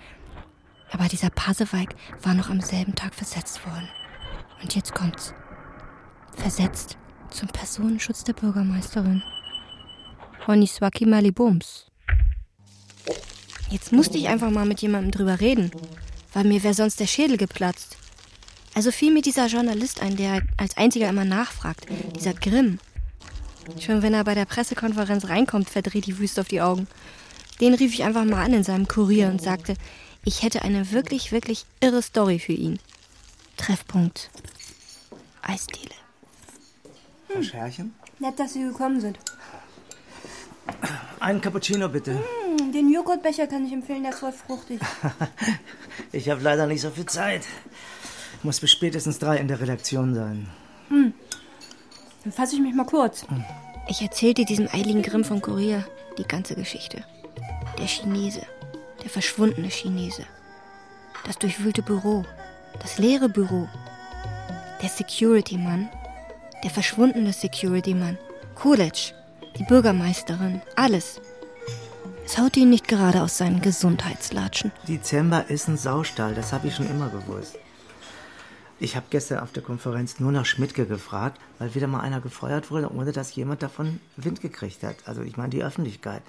Aber 0.91 1.05
dieser 1.05 1.29
Pasewalk 1.29 1.95
war 2.21 2.33
noch 2.33 2.49
am 2.49 2.59
selben 2.61 2.95
Tag 2.95 3.13
versetzt 3.13 3.65
worden. 3.65 3.87
Und 4.61 4.75
jetzt 4.75 4.93
kommt's. 4.93 5.33
Versetzt 6.35 6.97
zum 7.29 7.47
Personenschutz 7.49 8.23
der 8.23 8.33
Bürgermeisterin. 8.33 9.23
Honiswaki 10.47 11.05
Malibums. 11.05 11.87
Jetzt 13.69 13.91
musste 13.91 14.17
ich 14.17 14.27
einfach 14.27 14.49
mal 14.49 14.65
mit 14.65 14.81
jemandem 14.81 15.11
drüber 15.11 15.39
reden, 15.39 15.71
weil 16.33 16.43
mir 16.43 16.61
wäre 16.63 16.73
sonst 16.73 16.99
der 16.99 17.07
Schädel 17.07 17.37
geplatzt. 17.37 17.97
Also 18.73 18.91
fiel 18.91 19.13
mir 19.13 19.21
dieser 19.21 19.47
Journalist 19.47 20.01
ein, 20.01 20.15
der 20.15 20.41
als 20.57 20.77
einziger 20.77 21.09
immer 21.09 21.25
nachfragt, 21.25 21.85
dieser 22.15 22.33
Grimm. 22.33 22.79
Schon 23.79 24.01
wenn 24.01 24.13
er 24.13 24.23
bei 24.23 24.33
der 24.33 24.45
Pressekonferenz 24.45 25.27
reinkommt, 25.27 25.69
verdreht 25.69 26.05
die 26.05 26.17
Wüste 26.17 26.41
auf 26.41 26.47
die 26.47 26.61
Augen. 26.61 26.87
Den 27.59 27.73
rief 27.73 27.93
ich 27.93 28.03
einfach 28.03 28.25
mal 28.25 28.43
an 28.43 28.53
in 28.53 28.63
seinem 28.63 28.87
Kurier 28.87 29.27
und 29.27 29.41
sagte, 29.41 29.75
ich 30.23 30.41
hätte 30.43 30.61
eine 30.63 30.91
wirklich, 30.91 31.31
wirklich 31.31 31.65
irre 31.79 32.01
Story 32.01 32.39
für 32.39 32.53
ihn. 32.53 32.79
Treffpunkt. 33.57 34.29
Eisdiele. 35.41 35.93
Hm. 37.27 37.43
Scherchen? 37.43 37.95
Nett, 38.19 38.39
dass 38.39 38.53
Sie 38.53 38.63
gekommen 38.63 39.01
sind. 39.01 39.19
Einen 41.19 41.41
Cappuccino 41.41 41.89
bitte. 41.89 42.13
Hm, 42.13 42.71
den 42.71 42.91
Joghurtbecher 42.91 43.47
kann 43.47 43.65
ich 43.65 43.73
empfehlen, 43.73 44.03
der 44.03 44.11
ist 44.11 44.19
voll 44.19 44.31
fruchtig. 44.31 44.79
ich 46.11 46.29
habe 46.29 46.41
leider 46.41 46.67
nicht 46.67 46.81
so 46.81 46.89
viel 46.89 47.05
Zeit. 47.05 47.45
Muss 48.43 48.59
bis 48.59 48.71
spätestens 48.71 49.19
drei 49.19 49.37
in 49.37 49.47
der 49.47 49.59
Redaktion 49.59 50.15
sein. 50.15 50.47
Hm. 50.89 51.13
Dann 52.23 52.33
fasse 52.33 52.55
ich 52.55 52.61
mich 52.61 52.73
mal 52.73 52.85
kurz. 52.85 53.27
Hm. 53.27 53.43
Ich 53.87 54.01
erzählte 54.01 54.45
diesem 54.45 54.67
eiligen 54.71 55.01
Grimm 55.01 55.23
vom 55.23 55.41
Kurier 55.41 55.85
die 56.17 56.23
ganze 56.23 56.55
Geschichte. 56.55 57.03
Der 57.77 57.87
Chinese, 57.87 58.41
der 59.01 59.09
verschwundene 59.09 59.69
Chinese. 59.69 60.23
Das 61.25 61.37
durchwühlte 61.37 61.81
Büro, 61.81 62.23
das 62.79 62.97
leere 62.97 63.29
Büro. 63.29 63.67
Der 64.81 64.89
Security-Mann, 64.89 65.89
der 66.63 66.71
verschwundene 66.71 67.33
Security-Mann. 67.33 68.17
Kulic, 68.55 69.13
die 69.57 69.63
Bürgermeisterin, 69.63 70.61
alles. 70.75 71.21
Es 72.25 72.37
haut 72.37 72.55
ihn 72.57 72.69
nicht 72.69 72.87
gerade 72.87 73.21
aus 73.21 73.37
seinen 73.37 73.61
Gesundheitslatschen. 73.61 74.71
Dezember 74.87 75.49
ist 75.49 75.67
ein 75.67 75.77
Saustall, 75.77 76.33
das 76.33 76.53
habe 76.53 76.67
ich 76.67 76.75
schon 76.75 76.89
immer 76.89 77.09
gewusst. 77.09 77.57
Ich 78.81 78.95
habe 78.95 79.05
gestern 79.11 79.41
auf 79.41 79.51
der 79.51 79.61
Konferenz 79.61 80.19
nur 80.19 80.31
nach 80.31 80.47
Schmidtke 80.47 80.87
gefragt, 80.87 81.39
weil 81.59 81.75
wieder 81.75 81.85
mal 81.85 81.99
einer 81.99 82.19
gefeuert 82.19 82.71
wurde, 82.71 82.91
ohne 82.91 83.11
dass 83.11 83.35
jemand 83.35 83.61
davon 83.61 83.99
Wind 84.17 84.41
gekriegt 84.41 84.81
hat. 84.81 84.95
Also 85.05 85.21
ich 85.21 85.37
meine 85.37 85.51
die 85.51 85.63
Öffentlichkeit. 85.63 86.23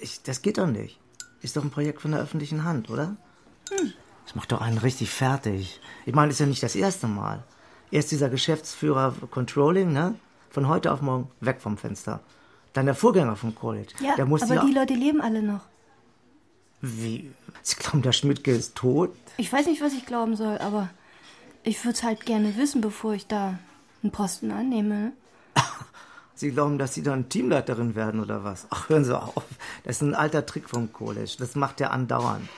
Ich, 0.00 0.20
das 0.24 0.42
geht 0.42 0.58
doch 0.58 0.66
nicht. 0.66 0.98
Ist 1.42 1.56
doch 1.56 1.62
ein 1.62 1.70
Projekt 1.70 2.02
von 2.02 2.10
der 2.10 2.18
öffentlichen 2.18 2.64
Hand, 2.64 2.90
oder? 2.90 3.16
Hm. 3.70 3.92
Das 4.24 4.34
macht 4.34 4.50
doch 4.50 4.60
einen 4.60 4.78
richtig 4.78 5.10
fertig. 5.10 5.80
Ich 6.04 6.12
meine, 6.12 6.26
das 6.26 6.34
ist 6.34 6.40
ja 6.40 6.46
nicht 6.46 6.64
das 6.64 6.74
erste 6.74 7.06
Mal. 7.06 7.44
Erst 7.92 8.10
dieser 8.10 8.30
Geschäftsführer 8.30 9.14
Controlling, 9.30 9.92
ne? 9.92 10.16
Von 10.50 10.66
heute 10.66 10.90
auf 10.90 11.02
morgen 11.02 11.30
weg 11.38 11.60
vom 11.60 11.78
Fenster. 11.78 12.18
Dann 12.72 12.86
der 12.86 12.96
Vorgänger 12.96 13.36
vom 13.36 13.54
College. 13.54 13.92
Ja, 14.00 14.14
aber 14.14 14.38
die 14.66 14.74
Leute 14.74 14.94
leben 14.94 15.20
alle 15.20 15.40
noch. 15.40 15.60
Wie? 16.80 17.30
Sie 17.62 17.76
glauben, 17.76 18.02
der 18.02 18.10
Schmidtke 18.10 18.50
ist 18.50 18.74
tot? 18.74 19.14
Ich 19.36 19.52
weiß 19.52 19.66
nicht, 19.66 19.80
was 19.80 19.92
ich 19.92 20.04
glauben 20.04 20.34
soll, 20.34 20.58
aber 20.58 20.90
ich 21.64 21.84
würde 21.84 21.96
es 21.96 22.02
halt 22.02 22.26
gerne 22.26 22.56
wissen, 22.56 22.80
bevor 22.80 23.14
ich 23.14 23.26
da 23.26 23.58
einen 24.02 24.12
Posten 24.12 24.50
annehme. 24.50 25.12
Sie 26.34 26.50
glauben, 26.50 26.78
dass 26.78 26.94
Sie 26.94 27.02
dann 27.02 27.28
Teamleiterin 27.28 27.94
werden 27.94 28.20
oder 28.20 28.44
was? 28.44 28.66
Ach, 28.70 28.88
hören 28.88 29.04
Sie 29.04 29.18
auf. 29.18 29.44
Das 29.84 29.96
ist 29.96 30.02
ein 30.02 30.14
alter 30.14 30.44
Trick 30.44 30.68
vom 30.68 30.92
College. 30.92 31.34
Das 31.38 31.54
macht 31.54 31.80
er 31.80 31.92
andauernd. 31.92 32.48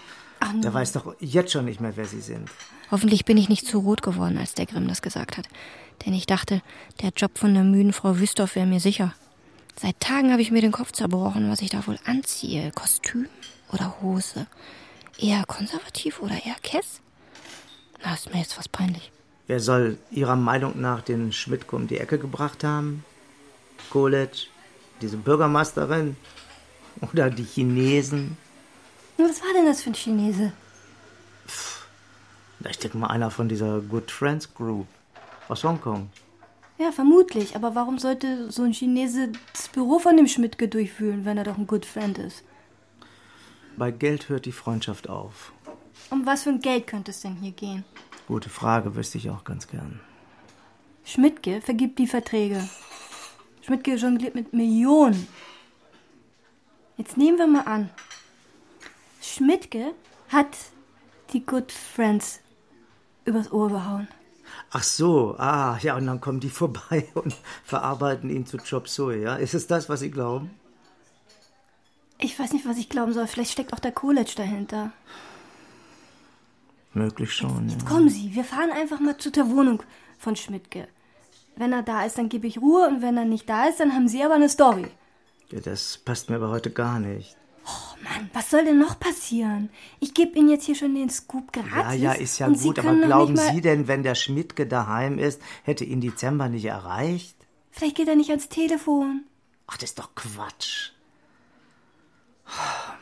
Ach, 0.41 0.53
der 0.57 0.73
weiß 0.73 0.93
doch 0.93 1.15
jetzt 1.21 1.53
schon 1.53 1.65
nicht 1.65 1.81
mehr, 1.81 1.97
wer 1.97 2.07
Sie 2.07 2.21
sind. 2.21 2.49
Hoffentlich 2.91 3.25
bin 3.25 3.37
ich 3.37 3.49
nicht 3.49 3.67
zu 3.67 3.79
rot 3.79 4.03
geworden, 4.03 4.39
als 4.39 4.55
der 4.55 4.67
Grimm 4.67 4.89
das 4.89 5.03
gesagt 5.03 5.37
hat. 5.37 5.49
Denn 6.05 6.13
ich 6.13 6.27
dachte, 6.27 6.63
der 7.01 7.11
Job 7.11 7.39
von 7.39 7.55
der 7.55 7.65
müden 7.65 7.93
Frau 7.93 8.19
Wüstorf 8.19 8.57
wäre 8.57 8.67
mir 8.67 8.81
sicher. 8.81 9.15
Seit 9.77 9.99
Tagen 10.01 10.33
habe 10.33 10.43
ich 10.43 10.51
mir 10.51 10.61
den 10.61 10.73
Kopf 10.73 10.93
zerbrochen, 10.93 11.51
was 11.51 11.61
ich 11.61 11.71
da 11.71 11.87
wohl 11.87 11.99
anziehe. 12.05 12.71
Kostüm 12.73 13.27
oder 13.73 14.01
Hose? 14.01 14.47
Eher 15.19 15.45
konservativ 15.47 16.21
oder 16.21 16.35
eher 16.35 16.57
Kess? 16.63 17.01
Na, 18.05 18.15
ist 18.15 18.33
mir 18.33 18.41
jetzt 18.41 18.55
fast 18.55 18.73
peinlich. 18.73 19.11
Wer 19.47 19.61
soll 19.61 19.99
Ihrer 20.11 20.37
Meinung 20.37 20.81
nach 20.81 21.03
den 21.03 21.33
Schmidtke 21.33 21.77
um 21.77 21.87
die 21.87 21.99
Ecke 21.99 22.19
gebracht 22.19 22.65
haben? 22.65 23.05
College? 23.91 24.47
Diese 25.01 25.17
Bürgermeisterin? 25.17 26.17
Oder 27.13 27.31
die 27.31 27.45
Chinesen? 27.45 28.37
Was 29.17 29.41
war 29.43 29.53
denn 29.55 29.67
das 29.67 29.83
für 29.83 29.91
ein 29.91 29.95
Chinese? 29.95 30.53
Pff, 31.47 31.87
ich 32.69 32.79
denke 32.79 32.99
mal 32.99 33.09
einer 33.09 33.31
von 33.31 33.49
dieser 33.49 33.81
Good 33.81 34.11
Friends 34.11 34.53
Group 34.55 34.87
aus 35.49 35.65
Hongkong. 35.65 36.11
Ja, 36.79 36.91
vermutlich. 36.91 37.57
Aber 37.57 37.75
warum 37.75 37.99
sollte 37.99 38.51
so 38.51 38.63
ein 38.63 38.73
Chinese 38.73 39.33
das 39.53 39.69
Büro 39.69 39.99
von 39.99 40.17
dem 40.17 40.27
Schmidtke 40.27 40.69
durchführen, 40.69 41.25
wenn 41.25 41.39
er 41.39 41.45
doch 41.45 41.59
ein 41.59 41.67
Good 41.67 41.87
Friend 41.87 42.19
ist? 42.19 42.43
Bei 43.77 43.91
Geld 43.91 44.29
hört 44.29 44.47
die 44.47 44.53
Freundschaft 44.53 45.09
auf. 45.09 45.53
Um 46.11 46.27
was 46.27 46.43
für 46.43 46.51
ein 46.51 46.61
Geld 46.61 46.87
könnte 46.87 47.11
es 47.11 47.21
denn 47.21 47.37
hier 47.37 47.53
gehen? 47.53 47.85
Gute 48.27 48.49
Frage, 48.49 48.95
wüsste 48.97 49.19
ich 49.19 49.31
auch 49.31 49.45
ganz 49.45 49.69
gern. 49.69 50.01
Schmidtke 51.05 51.61
vergibt 51.61 51.99
die 51.99 52.07
Verträge. 52.07 52.67
Schmidtke 53.63 53.95
jongliert 53.95 54.35
mit 54.35 54.53
Millionen. 54.53 55.27
Jetzt 56.97 57.17
nehmen 57.17 57.39
wir 57.39 57.47
mal 57.47 57.67
an. 57.67 57.91
Schmidtke 59.21 59.95
hat 60.29 60.57
die 61.33 61.45
Good 61.45 61.73
Friends 61.73 62.41
übers 63.25 63.51
Ohr 63.53 63.69
gehauen. 63.69 64.09
Ach 64.71 64.83
so, 64.83 65.37
ah, 65.39 65.79
ja, 65.83 65.97
und 65.97 66.07
dann 66.07 66.21
kommen 66.21 66.41
die 66.41 66.51
vorbei 66.51 67.09
und 67.15 67.35
verarbeiten 67.65 68.31
ihn 68.31 68.47
zu 68.47 68.59
Chop 68.59 68.89
Suey, 68.89 69.23
ja? 69.23 69.37
Ist 69.37 69.55
es 69.55 69.67
das, 69.67 69.89
was 69.89 70.01
Sie 70.01 70.11
glauben? 70.11 70.51
Ich 72.19 72.39
weiß 72.39 72.53
nicht, 72.53 72.67
was 72.67 72.79
ich 72.79 72.89
glauben 72.89 73.13
soll. 73.13 73.27
Vielleicht 73.27 73.53
steckt 73.53 73.73
auch 73.73 73.81
der 73.81 73.93
Coolidge 73.93 74.35
dahinter. 74.37 74.93
Möglich 76.95 77.33
schon, 77.33 77.69
ja. 77.69 77.77
Kommen 77.87 78.09
Sie, 78.09 78.35
wir 78.35 78.45
fahren 78.45 78.71
einfach 78.71 79.01
mal 79.01 79.19
zu 79.19 79.31
der 79.31 79.51
Wohnung 79.51 79.83
von 80.19 80.37
Schmidtke. 80.37 80.89
Wenn 81.57 81.73
er 81.73 81.83
da 81.83 82.05
ist, 82.05 82.19
dann 82.19 82.29
gebe 82.29 82.47
ich 82.47 82.59
Ruhe 82.59 82.89
und 82.89 83.03
wenn 83.03 83.17
er 83.17 83.25
nicht 83.25 83.49
da 83.49 83.67
ist, 83.67 83.81
dann 83.81 83.93
haben 83.93 84.09
Sie 84.09 84.23
aber 84.23 84.35
eine 84.35 84.49
Story. 84.49 84.87
Ja, 85.51 85.61
das 85.61 85.99
passt 85.99 86.31
mir 86.31 86.37
aber 86.37 86.51
heute 86.51 86.71
gar 86.71 86.99
nicht. 86.99 87.37
Oh 87.67 88.03
Mann, 88.03 88.31
was 88.33 88.51
soll 88.51 88.65
denn 88.65 88.79
noch 88.79 88.99
passieren? 88.99 89.71
Ich 90.01 90.15
gebe 90.15 90.39
Ihnen 90.39 90.51
jetzt 90.51 90.65
hier 90.65 90.75
schon 90.75 90.95
den 90.95 91.11
Scoop 91.11 91.53
gratis. 91.53 91.73
Ja, 91.75 91.93
ja, 91.93 92.13
ist 92.13 92.39
ja 92.39 92.49
gut, 92.49 92.79
aber 92.79 92.95
glauben 92.95 93.37
Sie 93.37 93.61
denn, 93.61 93.89
wenn 93.89 94.03
der 94.03 94.15
Schmidtke 94.15 94.67
daheim 94.67 95.19
ist, 95.19 95.41
hätte 95.63 95.85
ihn 95.85 96.01
Dezember 96.01 96.49
nicht 96.49 96.67
erreicht? 96.67 97.37
Vielleicht 97.71 97.97
geht 97.97 98.09
er 98.09 98.17
nicht 98.17 98.31
ans 98.31 98.49
Telefon. 98.49 99.25
Ach, 99.67 99.77
das 99.77 99.91
ist 99.91 99.99
doch 99.99 100.15
Quatsch. 100.15 100.91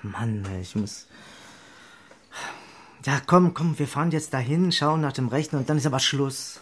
Mann, 0.02 0.46
ich 0.60 0.76
muss. 0.76 1.06
Ja, 3.04 3.14
komm, 3.26 3.52
komm, 3.52 3.76
wir 3.80 3.88
fahren 3.88 4.12
jetzt 4.12 4.32
dahin, 4.32 4.70
schauen 4.70 5.00
nach 5.00 5.12
dem 5.12 5.26
Rechner 5.26 5.58
und 5.58 5.68
dann 5.68 5.76
ist 5.76 5.86
aber 5.86 5.98
Schluss. 5.98 6.60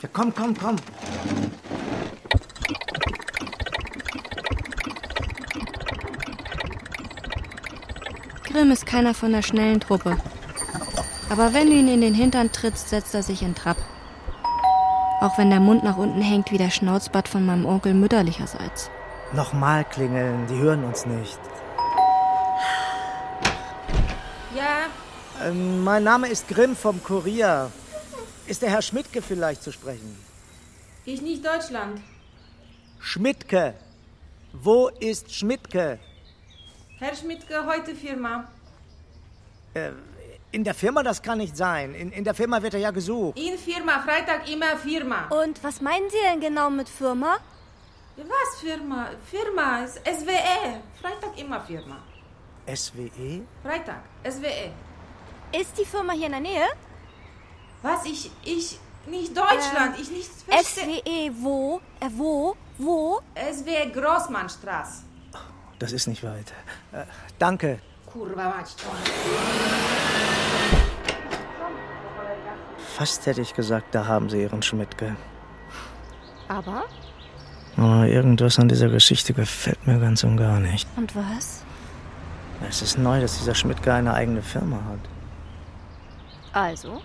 Ja, 0.00 0.08
komm, 0.12 0.32
komm, 0.32 0.56
komm. 0.56 0.76
Grimm 8.44 8.70
ist 8.70 8.86
keiner 8.86 9.12
von 9.12 9.32
der 9.32 9.42
schnellen 9.42 9.80
Truppe. 9.80 10.16
Aber 11.30 11.52
wenn 11.52 11.66
du 11.66 11.72
ihn 11.72 11.88
in 11.88 12.00
den 12.00 12.14
Hintern 12.14 12.52
trittst, 12.52 12.90
setzt 12.90 13.12
er 13.14 13.24
sich 13.24 13.42
in 13.42 13.56
Trab. 13.56 13.76
Auch 15.20 15.36
wenn 15.36 15.50
der 15.50 15.58
Mund 15.58 15.82
nach 15.82 15.96
unten 15.96 16.20
hängt 16.20 16.52
wie 16.52 16.58
der 16.58 16.70
Schnauzbart 16.70 17.26
von 17.26 17.44
meinem 17.44 17.66
Onkel 17.66 17.92
mütterlicherseits. 17.92 18.88
Nochmal 19.32 19.84
klingeln, 19.84 20.46
die 20.46 20.58
hören 20.58 20.84
uns 20.84 21.06
nicht. 21.06 21.40
Ja, 24.54 24.86
Ähm, 25.42 25.84
mein 25.84 26.02
Name 26.04 26.28
ist 26.28 26.48
Grimm 26.48 26.74
vom 26.74 27.02
Kurier. 27.02 27.70
Ist 28.46 28.62
der 28.62 28.70
Herr 28.70 28.82
Schmidtke 28.82 29.20
vielleicht 29.20 29.62
zu 29.62 29.72
sprechen? 29.72 30.16
ich 31.04 31.22
nicht 31.22 31.44
Deutschland. 31.44 32.00
Schmidtke. 32.98 33.74
Wo 34.52 34.88
ist 34.88 35.32
Schmidtke? 35.32 35.98
Herr 36.98 37.14
Schmidtke, 37.14 37.64
heute 37.64 37.94
Firma. 37.94 38.48
Äh, 39.74 39.90
in 40.50 40.64
der 40.64 40.74
Firma, 40.74 41.02
das 41.02 41.22
kann 41.22 41.38
nicht 41.38 41.56
sein. 41.56 41.94
In, 41.94 42.10
in 42.10 42.24
der 42.24 42.34
Firma 42.34 42.62
wird 42.62 42.74
er 42.74 42.80
ja 42.80 42.90
gesucht. 42.90 43.38
In 43.38 43.58
Firma, 43.58 44.00
Freitag 44.00 44.50
immer 44.50 44.76
Firma. 44.78 45.28
Und 45.28 45.62
was 45.62 45.80
meinen 45.80 46.08
Sie 46.10 46.16
denn 46.28 46.40
genau 46.40 46.70
mit 46.70 46.88
Firma? 46.88 47.36
Was 48.16 48.60
Firma? 48.60 49.10
Firma, 49.30 49.84
ist 49.84 49.96
SWE. 50.04 50.80
Freitag 51.00 51.38
immer 51.38 51.60
Firma. 51.60 51.98
SWE? 52.74 53.42
Freitag, 53.62 54.02
SWE. 54.24 54.72
Ist 55.60 55.78
die 55.78 55.86
Firma 55.86 56.12
hier 56.12 56.26
in 56.26 56.32
der 56.32 56.40
Nähe? 56.40 56.66
Was? 57.82 58.04
Ich, 58.04 58.30
ich, 58.44 58.78
nicht 59.06 59.34
Deutschland, 59.34 59.98
ich 59.98 60.10
nicht 60.10 60.30
verstehe. 60.46 61.00
SWE, 61.00 61.32
wo? 61.40 61.80
Äh, 62.00 62.08
wo? 62.14 62.56
Wo? 62.76 63.20
SWE 63.52 63.90
Großmannstraße. 63.90 65.04
Das 65.78 65.92
ist 65.92 66.08
nicht 66.08 66.22
weit. 66.22 66.52
Äh, 66.92 67.04
danke. 67.38 67.78
Kurwa. 68.04 68.54
Fast 72.96 73.24
hätte 73.24 73.40
ich 73.40 73.54
gesagt, 73.54 73.94
da 73.94 74.06
haben 74.06 74.28
Sie 74.28 74.42
Ihren 74.42 74.62
Schmidtke. 74.62 75.16
Aber? 76.48 76.84
Aber 77.78 78.06
irgendwas 78.06 78.58
an 78.58 78.68
dieser 78.68 78.88
Geschichte 78.88 79.32
gefällt 79.32 79.86
mir 79.86 79.98
ganz 80.00 80.22
und 80.22 80.36
gar 80.36 80.60
nicht. 80.60 80.86
Und 80.96 81.14
was? 81.16 81.62
Es 82.68 82.82
ist 82.82 82.98
neu, 82.98 83.20
dass 83.20 83.38
dieser 83.38 83.54
Schmidtke 83.54 83.92
eine 83.92 84.12
eigene 84.12 84.42
Firma 84.42 84.76
hat. 84.76 85.15
Also? 86.56 87.02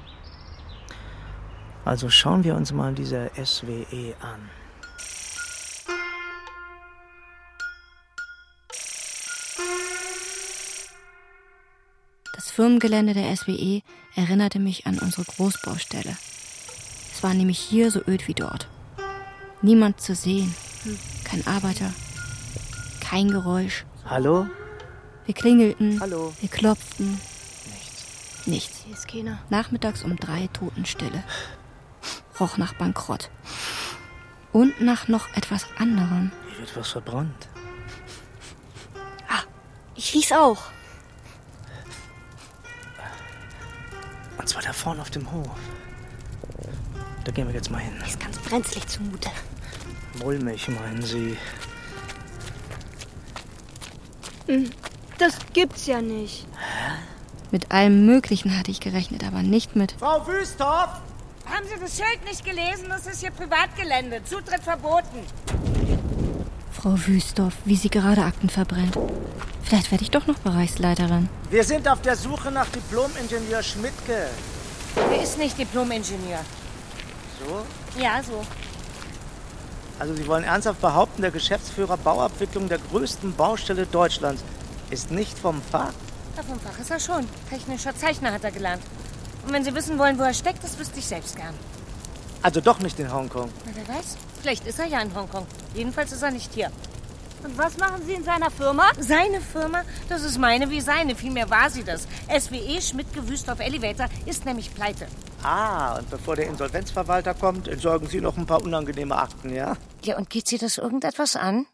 Also 1.83 2.09
schauen 2.09 2.45
wir 2.45 2.55
uns 2.55 2.71
mal 2.71 2.93
diese 2.93 3.29
SWE 3.35 4.15
an. 4.21 4.49
Das 12.33 12.49
Firmengelände 12.49 13.13
der 13.13 13.35
SWE 13.35 13.81
erinnerte 14.15 14.59
mich 14.59 14.87
an 14.87 14.97
unsere 14.99 15.25
Großbaustelle. 15.25 16.15
Es 17.13 17.21
war 17.21 17.33
nämlich 17.33 17.59
hier 17.59 17.91
so 17.91 17.99
öd 18.07 18.29
wie 18.29 18.33
dort. 18.33 18.69
Niemand 19.61 19.99
zu 19.99 20.15
sehen, 20.15 20.55
kein 21.25 21.45
Arbeiter, 21.45 21.93
kein 23.01 23.27
Geräusch. 23.29 23.83
Hallo? 24.05 24.47
Wir 25.25 25.33
klingelten, 25.35 25.99
Hallo? 25.99 26.33
wir 26.39 26.47
klopften. 26.47 27.19
Nichts. 28.45 28.83
Hier 28.85 28.93
ist 28.95 29.07
keiner. 29.07 29.39
Nachmittags 29.49 30.03
um 30.03 30.15
drei 30.15 30.47
Totenstille. 30.53 31.23
Roch 32.39 32.57
nach 32.57 32.73
Bankrott. 32.73 33.29
Und 34.51 34.81
nach 34.81 35.07
noch 35.07 35.29
etwas 35.35 35.65
anderem. 35.77 36.31
Hier 36.49 36.59
wird 36.59 36.75
was 36.75 36.89
verbrannt. 36.89 37.47
Ich 39.95 40.15
riech's 40.15 40.31
auch. 40.31 40.63
Und 44.37 44.49
zwar 44.49 44.63
da 44.63 44.73
vorne 44.73 45.01
auf 45.01 45.11
dem 45.11 45.31
Hof. 45.31 45.47
Da 47.23 47.31
gehen 47.31 47.47
wir 47.47 47.53
jetzt 47.53 47.69
mal 47.69 47.77
hin. 47.77 47.93
Ist 48.05 48.19
ganz 48.19 48.39
brenzlig 48.39 48.87
zumute. 48.87 49.29
Mulmig, 50.19 50.67
meinen 50.69 51.03
Sie? 51.03 51.37
Hm, 54.47 54.71
Das 55.19 55.37
gibt's 55.53 55.85
ja 55.85 56.01
nicht. 56.01 56.47
Mit 57.51 57.71
allem 57.71 58.05
Möglichen 58.05 58.57
hatte 58.57 58.71
ich 58.71 58.79
gerechnet, 58.79 59.25
aber 59.25 59.43
nicht 59.43 59.75
mit. 59.75 59.95
Frau 59.99 60.25
Wüsthoff! 60.25 60.89
Haben 61.45 61.65
Sie 61.67 61.79
das 61.79 61.97
Schild 61.97 62.23
nicht 62.23 62.45
gelesen? 62.45 62.85
Das 62.87 63.05
ist 63.05 63.19
hier 63.19 63.31
Privatgelände. 63.31 64.23
Zutritt 64.23 64.63
verboten. 64.63 65.19
Frau 66.71 66.95
Wüstorf, 67.07 67.53
wie 67.65 67.75
sie 67.75 67.89
gerade 67.89 68.23
Akten 68.23 68.49
verbrennt. 68.49 68.97
Vielleicht 69.63 69.91
werde 69.91 70.03
ich 70.03 70.11
doch 70.11 70.27
noch 70.27 70.39
Bereichsleiterin. 70.39 71.29
Wir 71.49 71.63
sind 71.63 71.87
auf 71.87 72.01
der 72.01 72.15
Suche 72.15 72.51
nach 72.51 72.67
Diplom-Ingenieur 72.69 73.61
Schmidtke. 73.61 74.29
Er 74.95 75.21
ist 75.21 75.37
nicht 75.37 75.57
Diplom-Ingenieur. 75.57 76.39
So? 77.39 78.01
Ja, 78.01 78.23
so. 78.23 78.43
Also 79.99 80.15
Sie 80.15 80.25
wollen 80.25 80.43
ernsthaft 80.43 80.81
behaupten, 80.81 81.21
der 81.21 81.31
Geschäftsführer 81.31 81.97
Bauabwicklung 81.97 82.69
der 82.69 82.79
größten 82.79 83.35
Baustelle 83.35 83.85
Deutschlands 83.85 84.41
ist 84.89 85.11
nicht 85.11 85.37
vom 85.37 85.61
Fach? 85.61 85.93
Ja, 86.37 86.43
vom 86.43 86.59
Fach 86.59 86.79
ist 86.79 86.91
er 86.91 86.99
schon. 86.99 87.27
Technischer 87.49 87.95
Zeichner 87.95 88.31
hat 88.31 88.43
er 88.43 88.51
gelernt. 88.51 88.83
Und 89.45 89.53
wenn 89.53 89.63
Sie 89.63 89.73
wissen 89.73 89.97
wollen, 89.97 90.17
wo 90.19 90.23
er 90.23 90.33
steckt, 90.33 90.63
das 90.63 90.77
wüsste 90.77 90.99
ich 90.99 91.07
selbst 91.07 91.35
gern. 91.35 91.53
Also 92.41 92.61
doch 92.61 92.79
nicht 92.79 92.99
in 92.99 93.11
Hongkong. 93.11 93.49
Na, 93.65 93.71
wer 93.75 93.95
weiß? 93.95 94.17
Vielleicht 94.41 94.65
ist 94.65 94.79
er 94.79 94.87
ja 94.87 94.99
in 95.01 95.13
Hongkong. 95.13 95.45
Jedenfalls 95.73 96.11
ist 96.11 96.23
er 96.23 96.31
nicht 96.31 96.53
hier. 96.53 96.71
Und 97.43 97.57
was 97.57 97.77
machen 97.77 98.03
Sie 98.05 98.13
in 98.13 98.23
seiner 98.23 98.51
Firma? 98.51 98.91
Seine 98.99 99.41
Firma? 99.41 99.81
Das 100.09 100.23
ist 100.23 100.37
meine 100.37 100.69
wie 100.69 100.81
seine. 100.81 101.15
Vielmehr 101.15 101.49
war 101.49 101.69
sie 101.69 101.83
das. 101.83 102.07
SWE 102.29 102.81
Schmidt 102.81 103.13
Gewüst 103.13 103.49
auf 103.49 103.59
Elevator 103.59 104.07
ist 104.25 104.45
nämlich 104.45 104.73
pleite. 104.73 105.07
Ah, 105.43 105.97
und 105.97 106.09
bevor 106.09 106.35
der 106.35 106.47
Insolvenzverwalter 106.47 107.33
kommt, 107.33 107.67
entsorgen 107.67 108.07
Sie 108.07 108.21
noch 108.21 108.37
ein 108.37 108.45
paar 108.45 108.61
unangenehme 108.61 109.15
Akten, 109.15 109.53
ja? 109.55 109.75
Ja, 110.03 110.17
und 110.17 110.29
geht 110.29 110.47
Sie 110.47 110.59
das 110.59 110.77
irgendetwas 110.77 111.35
an? 111.35 111.65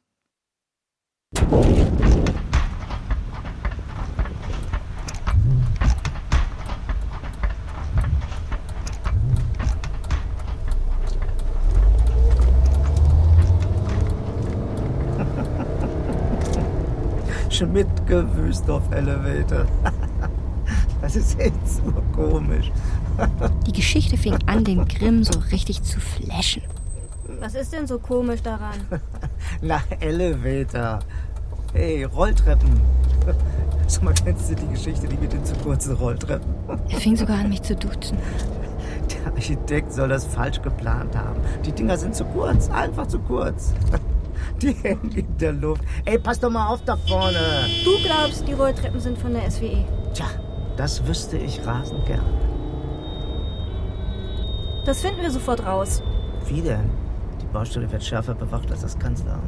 Schmidtke 17.57 18.23
Wüstorf 18.37 18.83
Elevator. 18.91 19.65
Das 21.01 21.15
ist 21.15 21.39
echt 21.39 21.53
so 21.67 21.81
komisch. 22.13 22.71
Die 23.67 23.71
Geschichte 23.71 24.17
fing 24.17 24.37
an, 24.47 24.63
den 24.63 24.87
Grimm 24.87 25.23
so 25.23 25.39
richtig 25.51 25.81
zu 25.83 25.99
flashen. 25.99 26.63
Was 27.39 27.55
ist 27.55 27.71
denn 27.71 27.87
so 27.87 27.99
komisch 27.99 28.41
daran? 28.41 28.79
Na, 29.61 29.79
Elevator. 29.99 30.99
Hey, 31.73 32.03
Rolltreppen. 32.03 32.81
Sag 33.87 34.03
mal, 34.03 34.13
kennst 34.13 34.49
du 34.49 34.55
die 34.55 34.67
Geschichte, 34.67 35.07
die 35.07 35.17
mit 35.17 35.31
den 35.31 35.45
zu 35.45 35.55
kurzen 35.55 35.95
Rolltreppen? 35.95 36.53
Er 36.89 36.99
fing 36.99 37.15
sogar 37.15 37.39
an, 37.39 37.49
mich 37.49 37.61
zu 37.61 37.75
duzen. 37.75 38.17
Der 39.11 39.33
Architekt 39.33 39.93
soll 39.93 40.09
das 40.09 40.25
falsch 40.25 40.61
geplant 40.61 41.15
haben. 41.15 41.39
Die 41.65 41.71
Dinger 41.71 41.97
sind 41.97 42.15
zu 42.15 42.25
kurz, 42.25 42.69
einfach 42.69 43.07
zu 43.07 43.19
kurz. 43.19 43.73
Die 44.61 44.73
hängen 44.73 45.11
in 45.11 45.37
der 45.37 45.53
Luft. 45.53 45.83
Ey, 46.05 46.17
pass 46.17 46.39
doch 46.39 46.49
mal 46.49 46.67
auf 46.67 46.81
da 46.83 46.95
vorne. 46.95 47.39
Du 47.83 47.91
glaubst, 48.03 48.47
die 48.47 48.53
Rolltreppen 48.53 48.99
sind 48.99 49.17
von 49.17 49.33
der 49.33 49.49
SWE. 49.51 49.85
Tja, 50.13 50.25
das 50.75 51.05
wüsste 51.05 51.37
ich 51.37 51.65
rasend 51.65 52.05
gern. 52.05 52.25
Das 54.85 55.01
finden 55.01 55.21
wir 55.21 55.31
sofort 55.31 55.65
raus. 55.65 56.01
Wie 56.47 56.61
denn? 56.61 56.89
Die 57.41 57.45
Baustelle 57.47 57.91
wird 57.91 58.03
schärfer 58.03 58.33
bewacht 58.33 58.71
als 58.71 58.81
das 58.81 58.97
Kanzleramt. 58.97 59.43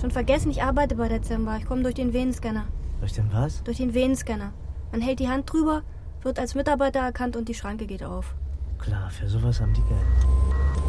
Schon 0.00 0.10
vergessen, 0.10 0.50
ich 0.50 0.62
arbeite 0.62 0.94
bei 0.94 1.08
der 1.08 1.22
Zimba. 1.22 1.56
Ich 1.56 1.66
komme 1.66 1.82
durch 1.82 1.94
den 1.94 2.12
Venenscanner. 2.12 2.66
Durch 3.00 3.12
den 3.12 3.32
was? 3.32 3.62
Durch 3.64 3.78
den 3.78 3.94
Venenscanner. 3.94 4.52
Man 4.90 5.00
hält 5.00 5.20
die 5.20 5.28
Hand 5.28 5.50
drüber 5.52 5.82
wird 6.24 6.38
als 6.38 6.54
Mitarbeiter 6.54 7.00
erkannt 7.00 7.36
und 7.36 7.48
die 7.48 7.54
Schranke 7.54 7.86
geht 7.86 8.04
auf. 8.04 8.34
Klar, 8.78 9.10
für 9.10 9.28
sowas 9.28 9.60
haben 9.60 9.72
die 9.74 9.82
Geld. 9.82 10.81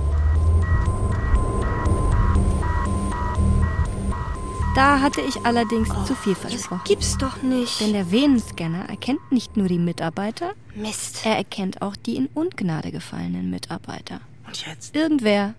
Da 4.75 5.01
hatte 5.01 5.21
ich 5.21 5.45
allerdings 5.45 5.89
oh, 5.91 6.03
zu 6.03 6.15
viel 6.15 6.33
versprochen. 6.33 6.79
Das 6.79 6.87
gibt's 6.87 7.17
doch 7.19 7.43
nicht. 7.43 7.79
Denn 7.79 7.93
der 7.93 8.11
Venenscanner 8.11 8.89
erkennt 8.89 9.31
nicht 9.31 9.55
nur 9.55 9.67
die 9.67 9.77
Mitarbeiter, 9.77 10.55
Mist. 10.73 11.23
Er 11.25 11.37
erkennt 11.37 11.83
auch 11.83 11.95
die 11.95 12.15
in 12.15 12.25
Ungnade 12.33 12.91
gefallenen 12.91 13.51
Mitarbeiter. 13.51 14.19
Und 14.47 14.65
jetzt? 14.65 14.95
Irgendwer, 14.95 15.53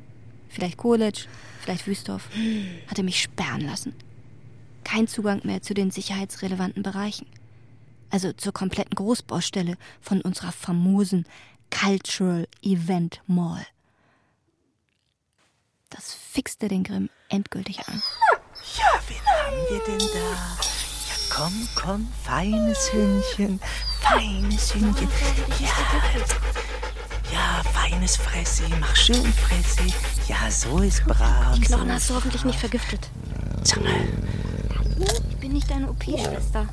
vielleicht 0.49 0.79
Kolitsch, 0.79 1.27
vielleicht 1.61 1.87
Wüsthoff, 1.87 2.29
hm. 2.33 2.67
hatte 2.89 3.05
mich 3.05 3.23
sperren 3.23 3.61
lassen. 3.61 3.95
Kein 4.83 5.07
Zugang 5.07 5.43
mehr 5.45 5.63
zu 5.63 5.75
den 5.75 5.93
sicherheitsrelevanten 5.93 6.83
Bereichen. 6.83 7.27
Also 8.11 8.33
zur 8.33 8.53
kompletten 8.53 8.97
Großbaustelle 8.97 9.77
von 10.01 10.23
unserer 10.23 10.51
famosen 10.51 11.25
Cultural 11.71 12.49
Event 12.63 13.23
Mall. 13.29 13.65
Das 15.91 16.13
fixte 16.13 16.67
den 16.67 16.83
Grimm 16.83 17.09
endgültig 17.29 17.87
an. 17.87 18.03
Ja, 18.77 19.01
wen 19.09 19.25
haben 19.27 19.57
wir 19.71 19.81
denn 19.85 20.09
da? 20.09 20.19
Ja, 20.19 20.57
komm, 21.31 21.69
komm, 21.75 22.09
feines 22.25 22.93
Hündchen, 22.93 23.61
feines 24.01 24.75
Hündchen. 24.75 25.09
Ja, 25.61 25.69
ja, 27.33 27.63
feines 27.73 28.17
Fressi, 28.17 28.65
mach 28.81 28.95
schön 28.97 29.33
Fressi. 29.33 29.93
Ja, 30.29 30.51
so 30.51 30.79
ist 30.79 31.05
brav. 31.05 31.55
Die 31.57 31.63
Knochen 31.63 31.93
hast 31.93 32.11
du 32.11 32.15
hoffentlich 32.15 32.45
nicht 32.45 32.59
vergiftet. 32.59 33.09
Zange. 33.63 34.09
Ich 35.31 35.37
bin 35.37 35.53
nicht 35.53 35.71
deine 35.71 35.91
OP-Schwester. 35.91 36.67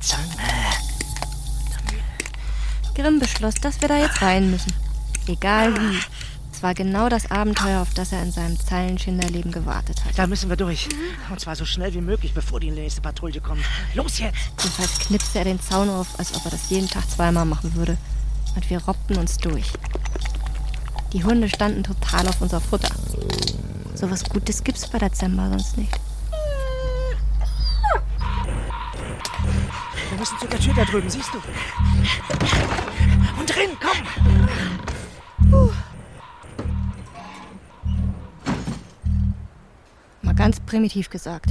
Zange. 0.00 0.24
Grimm 2.94 3.18
beschloss, 3.20 3.54
dass 3.54 3.80
wir 3.80 3.88
da 3.88 3.98
jetzt 3.98 4.20
rein 4.22 4.50
müssen. 4.50 4.72
Egal 5.26 5.74
wie. 5.76 6.00
Es 6.58 6.62
war 6.64 6.74
genau 6.74 7.08
das 7.08 7.30
Abenteuer, 7.30 7.80
auf 7.80 7.94
das 7.94 8.10
er 8.10 8.20
in 8.20 8.32
seinem 8.32 8.58
Zeilenschinderleben 8.58 9.52
gewartet 9.52 10.04
hat. 10.04 10.18
Da 10.18 10.26
müssen 10.26 10.48
wir 10.48 10.56
durch. 10.56 10.88
Und 11.30 11.38
zwar 11.38 11.54
so 11.54 11.64
schnell 11.64 11.94
wie 11.94 12.00
möglich, 12.00 12.34
bevor 12.34 12.58
die 12.58 12.72
nächste 12.72 13.00
Patrouille 13.00 13.40
kommt. 13.40 13.62
Los 13.94 14.18
jetzt! 14.18 14.36
Jedenfalls 14.58 14.98
knipste 14.98 15.38
er 15.38 15.44
den 15.44 15.60
Zaun 15.60 15.88
auf, 15.88 16.18
als 16.18 16.34
ob 16.34 16.44
er 16.46 16.50
das 16.50 16.68
jeden 16.68 16.90
Tag 16.90 17.08
zweimal 17.08 17.44
machen 17.44 17.76
würde. 17.76 17.96
Und 18.56 18.68
wir 18.70 18.82
robbten 18.82 19.18
uns 19.18 19.36
durch. 19.36 19.66
Die 21.12 21.22
Hunde 21.22 21.48
standen 21.48 21.84
total 21.84 22.26
auf 22.26 22.40
unser 22.40 22.60
Futter. 22.60 22.90
So 23.94 24.10
was 24.10 24.24
Gutes 24.24 24.64
gibt's 24.64 24.88
bei 24.88 24.98
der 24.98 25.12
Zemba 25.12 25.48
sonst 25.50 25.78
nicht. 25.78 25.92
Wir 30.10 30.18
müssen 30.18 30.38
zu 30.40 30.48
der 30.48 30.58
Tür 30.58 30.74
da 30.74 30.84
drüben, 30.84 31.08
siehst 31.08 31.30
du? 31.32 31.38
Und 33.38 33.48
drin, 33.48 33.70
komm! 33.80 35.52
Uh. 35.52 35.70
Ganz 40.38 40.60
primitiv 40.60 41.10
gesagt. 41.10 41.50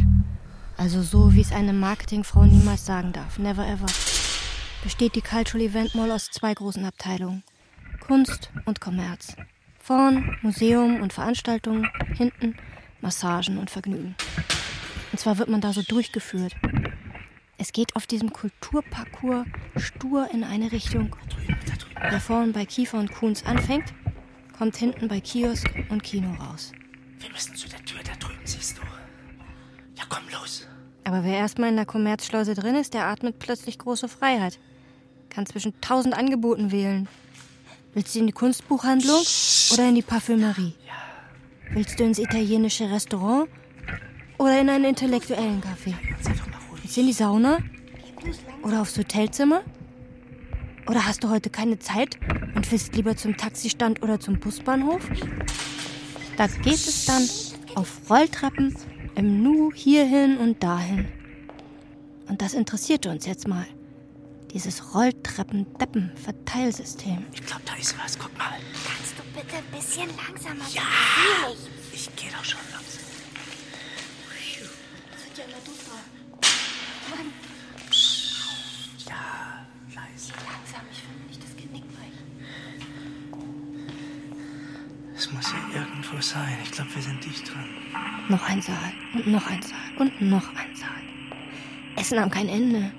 Also 0.78 1.02
so, 1.02 1.34
wie 1.34 1.42
es 1.42 1.52
eine 1.52 1.74
Marketingfrau 1.74 2.46
niemals 2.46 2.86
sagen 2.86 3.12
darf. 3.12 3.38
Never 3.38 3.68
ever. 3.68 3.88
Besteht 4.82 5.16
die 5.16 5.22
Cultural 5.22 5.68
Event 5.68 5.94
Mall 5.94 6.10
aus 6.10 6.32
zwei 6.32 6.54
großen 6.54 6.86
Abteilungen. 6.86 7.44
Kunst 8.00 8.50
und 8.66 8.80
Kommerz. 8.80 9.36
Vorn 9.78 10.38
Museum 10.42 11.02
und 11.02 11.12
Veranstaltungen, 11.12 11.90
hinten 12.16 12.56
Massagen 13.02 13.58
und 13.58 13.70
Vergnügen. 13.70 14.16
Und 15.12 15.20
zwar 15.20 15.38
wird 15.38 15.50
man 15.50 15.60
da 15.60 15.74
so 15.74 15.82
durchgeführt. 15.82 16.56
Es 17.58 17.74
geht 17.74 17.94
auf 17.98 18.08
diesem 18.08 18.32
Kulturparcours 18.32 19.48
stur 19.76 20.30
in 20.32 20.46
eine 20.46 20.72
Richtung. 20.72 21.14
Wer 22.00 22.22
vorn 22.22 22.54
bei 22.54 22.66
Kiefer 22.66 23.00
und 23.00 23.12
Kuhns 23.12 23.46
anfängt, 23.46 23.94
kommt 24.58 24.78
hinten 24.78 25.10
bei 25.10 25.20
Kiosk 25.20 25.68
und 25.90 26.04
Kino 26.04 26.32
raus. 26.36 26.72
Wir 27.20 27.30
müssen 27.32 27.56
zu 27.56 27.68
der 27.68 27.84
Tür 27.84 28.00
da 28.04 28.14
drüben, 28.20 28.40
siehst 28.44 28.78
du. 28.78 28.82
Ja, 29.96 30.04
komm 30.10 30.24
los. 30.32 30.68
Aber 31.04 31.24
wer 31.24 31.38
erstmal 31.38 31.70
in 31.70 31.76
der 31.76 31.86
Kommerzschleuse 31.86 32.54
drin 32.54 32.76
ist, 32.76 32.94
der 32.94 33.06
atmet 33.06 33.40
plötzlich 33.40 33.80
große 33.80 34.08
Freiheit. 34.08 34.60
Kann 35.30 35.46
zwischen 35.46 35.80
tausend 35.82 36.16
Angeboten 36.16 36.72
wählen. 36.72 37.08
Willst 37.94 38.14
du 38.14 38.20
in 38.20 38.28
die 38.28 38.34
Kunstbuchhandlung 38.34 39.22
oder 39.72 39.90
in 39.90 39.96
die 39.96 40.02
Parfümerie? 40.02 40.74
Ja. 40.86 40.94
Willst 41.72 42.00
du 42.00 42.04
ins 42.04 42.20
italienische 42.20 42.90
Restaurant 42.92 43.50
oder 44.38 44.60
in 44.60 44.70
einen 44.70 44.86
intellektuellen 44.86 45.62
Café? 45.62 45.96
Willst 46.82 46.96
du 46.96 47.02
in 47.02 47.08
die 47.08 47.14
Sauna? 47.14 47.60
Oder 48.64 48.82
aufs 48.82 48.98
Hotelzimmer? 48.98 49.62
Oder 50.88 51.06
hast 51.06 51.24
du 51.24 51.30
heute 51.30 51.50
keine 51.50 51.80
Zeit 51.80 52.18
und 52.56 52.72
willst 52.72 52.96
lieber 52.96 53.16
zum 53.16 53.36
Taxistand 53.36 54.02
oder 54.04 54.20
zum 54.20 54.40
Busbahnhof? 54.40 55.02
Da 56.38 56.48
geht 56.48 56.76
es 56.76 57.06
dann 57.06 57.28
auf 57.76 58.10
Rolltreppen 58.10 58.76
im 59.16 59.42
Nu 59.42 59.72
hierhin 59.74 60.38
und 60.38 60.62
dahin. 60.62 61.08
Und 62.30 62.42
das 62.44 62.54
interessierte 62.54 63.10
uns 63.10 63.26
jetzt 63.26 63.48
mal. 63.48 63.66
Dieses 64.54 64.94
Rolltreppen-Deppen-Verteilsystem. 64.94 67.26
Ich 67.34 67.44
glaube, 67.44 67.64
da 67.66 67.74
ist 67.76 67.96
was. 68.02 68.18
Guck 68.20 68.38
mal. 68.38 68.54
Kannst 68.86 69.16
du 69.18 69.24
bitte 69.34 69.56
ein 69.58 69.66
bisschen 69.76 70.10
langsamer 70.16 70.64
Ja. 70.72 70.84
Ich 71.92 72.16
gehe 72.16 72.30
doch 72.30 72.46
schon 72.46 72.60
langsam. 72.72 73.02
Das 75.12 75.26
wird 75.26 75.38
ja 75.40 75.46
immer 75.46 75.58
duster. 75.66 75.98
Mann. 77.10 77.34
Ja, 79.08 79.66
leise. 79.96 80.34
Langsam, 80.34 80.86
ich 80.92 81.02
will 81.02 81.18
nicht 81.28 81.42
das 81.44 81.56
Genick 81.56 81.84
brechen. 81.96 82.26
Es 85.16 85.32
muss 85.32 85.48
hier 85.72 85.87
irgendwo 86.08 86.22
sein. 86.22 86.58
Ich 86.64 86.72
glaube, 86.72 86.94
wir 86.96 87.02
sind 87.02 87.24
dicht 87.24 87.54
dran. 87.54 87.66
Noch 88.30 88.48
ein 88.48 88.62
Saal 88.62 88.94
und 89.14 89.28
noch 89.28 89.46
ein 89.48 89.62
Saal 89.62 89.80
und 89.98 90.22
noch 90.22 90.48
ein 90.56 90.76
Saal. 90.76 90.90
Es 91.96 92.12
nahm 92.12 92.30
kein 92.30 92.48
Ende. 92.50 92.92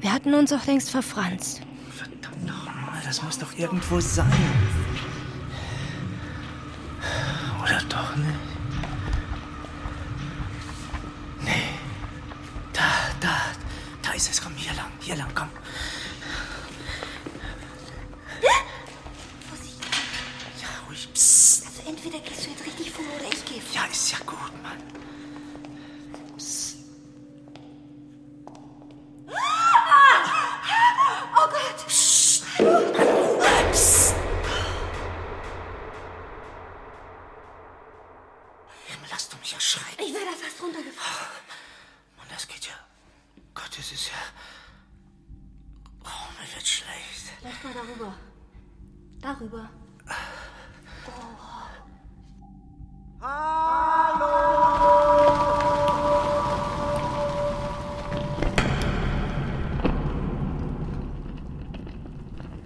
Wir 0.00 0.12
hatten 0.12 0.34
uns 0.34 0.52
auch 0.52 0.64
längst 0.66 0.90
verfranst. 0.90 1.62
Verdammt 1.90 2.46
nochmal, 2.46 3.00
das 3.04 3.22
muss 3.22 3.38
doch 3.38 3.56
irgendwo 3.56 4.00
sein. 4.00 4.26
Oder 7.62 7.80
doch 7.88 8.16
nicht? 8.16 8.28
Nee. 11.42 11.70
Da, 12.72 12.82
da, 13.20 13.36
da 14.02 14.12
ist 14.12 14.30
es. 14.30 14.40
Komm, 14.42 14.54
hier 14.56 14.72
lang, 14.74 14.90
hier 15.00 15.16
lang, 15.16 15.28
komm. 15.34 15.48
Vorsicht. 19.48 19.80
Ja, 20.60 20.68
ruhig. 20.88 21.08
Psst. 21.12 21.66
Also 21.66 21.82
entweder 21.88 22.18
gehst 22.20 22.46
du 22.46 22.50
jetzt 22.50 22.64
richtig 22.66 22.90
vor 22.90 23.04
oder 23.16 23.28
ich 23.32 23.44
gehe 23.44 23.60
vor. 23.60 23.74
Ja, 23.74 23.84
ist 23.86 24.12
ja 24.12 24.18
gut, 24.24 24.62
Mann. 24.62 24.78
Psst. 26.36 26.76
Oh 31.36 31.48
Gott! 31.48 31.86
Psst. 31.86 32.44
Psst. 33.72 34.14
Himmel, 38.86 39.08
lass 39.10 39.28
du 39.28 39.36
mich 39.38 39.52
erschrecken. 39.54 40.02
Ich 40.02 40.12
wäre 40.12 40.24
da 40.24 40.32
fast 40.32 40.62
runtergefallen. 40.62 41.44
Mann, 42.18 42.26
das 42.28 42.46
geht 42.46 42.66
ja. 42.66 42.74
Gott, 43.54 43.70
das 43.76 43.92
ist 43.92 44.08
ja. 44.08 44.18
Oh, 46.04 46.28
mir 46.40 46.54
wird 46.54 46.66
schlecht. 46.66 47.32
Lass 47.42 47.62
mal 47.64 47.72
darüber. 47.72 48.14
Darüber. 49.20 49.68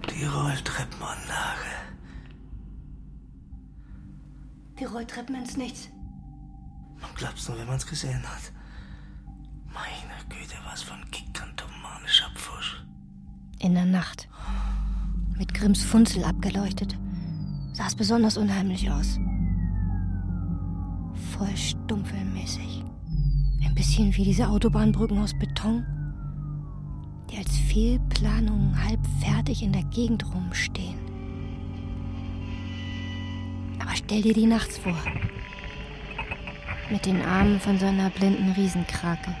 Die 0.09 0.25
Rolltreppenanlage. 0.25 1.59
Die 4.79 4.85
Rolltreppen 4.85 5.35
ins 5.35 5.57
Nichts. 5.57 5.89
Man 7.01 7.13
glaubt's 7.15 7.49
nur, 7.49 7.57
wenn 7.57 7.67
man's 7.67 7.85
gesehen 7.85 8.23
hat. 8.23 8.51
Meine 9.73 10.23
Güte, 10.29 10.55
was 10.65 10.83
von 10.83 11.03
gigantomanischer 11.11 12.29
Pfusch. 12.35 12.81
In 13.59 13.73
der 13.73 13.85
Nacht. 13.85 14.29
Grimms 15.57 15.83
Funzel 15.83 16.23
abgeleuchtet. 16.25 16.97
Sah 17.73 17.87
es 17.87 17.95
besonders 17.95 18.37
unheimlich 18.37 18.91
aus. 18.91 19.19
Voll 21.31 21.55
stumpfelmäßig. 21.55 22.83
Ein 23.63 23.73
bisschen 23.73 24.15
wie 24.15 24.25
diese 24.25 24.49
Autobahnbrücken 24.49 25.17
aus 25.17 25.33
Beton, 25.37 25.85
die 27.31 27.37
als 27.37 27.57
Fehlplanungen 27.57 28.83
halb 28.83 28.99
fertig 29.21 29.63
in 29.63 29.71
der 29.71 29.83
Gegend 29.83 30.25
rumstehen. 30.33 30.99
Aber 33.79 33.95
stell 33.95 34.21
dir 34.21 34.33
die 34.33 34.47
nachts 34.47 34.77
vor. 34.77 34.97
Mit 36.91 37.05
den 37.05 37.21
Armen 37.21 37.59
von 37.59 37.79
so 37.79 37.85
einer 37.85 38.09
blinden 38.09 38.51
Riesenkrake, 38.51 39.33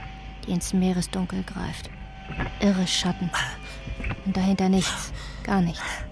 die 0.47 0.51
ins 0.51 0.73
Meeresdunkel 0.73 1.43
greift. 1.43 1.89
Irre 2.61 2.87
Schatten. 2.87 3.29
Und 4.25 4.35
dahinter 4.35 4.69
nichts. 4.69 5.13
Gar 5.43 5.61
nichts. 5.61 6.04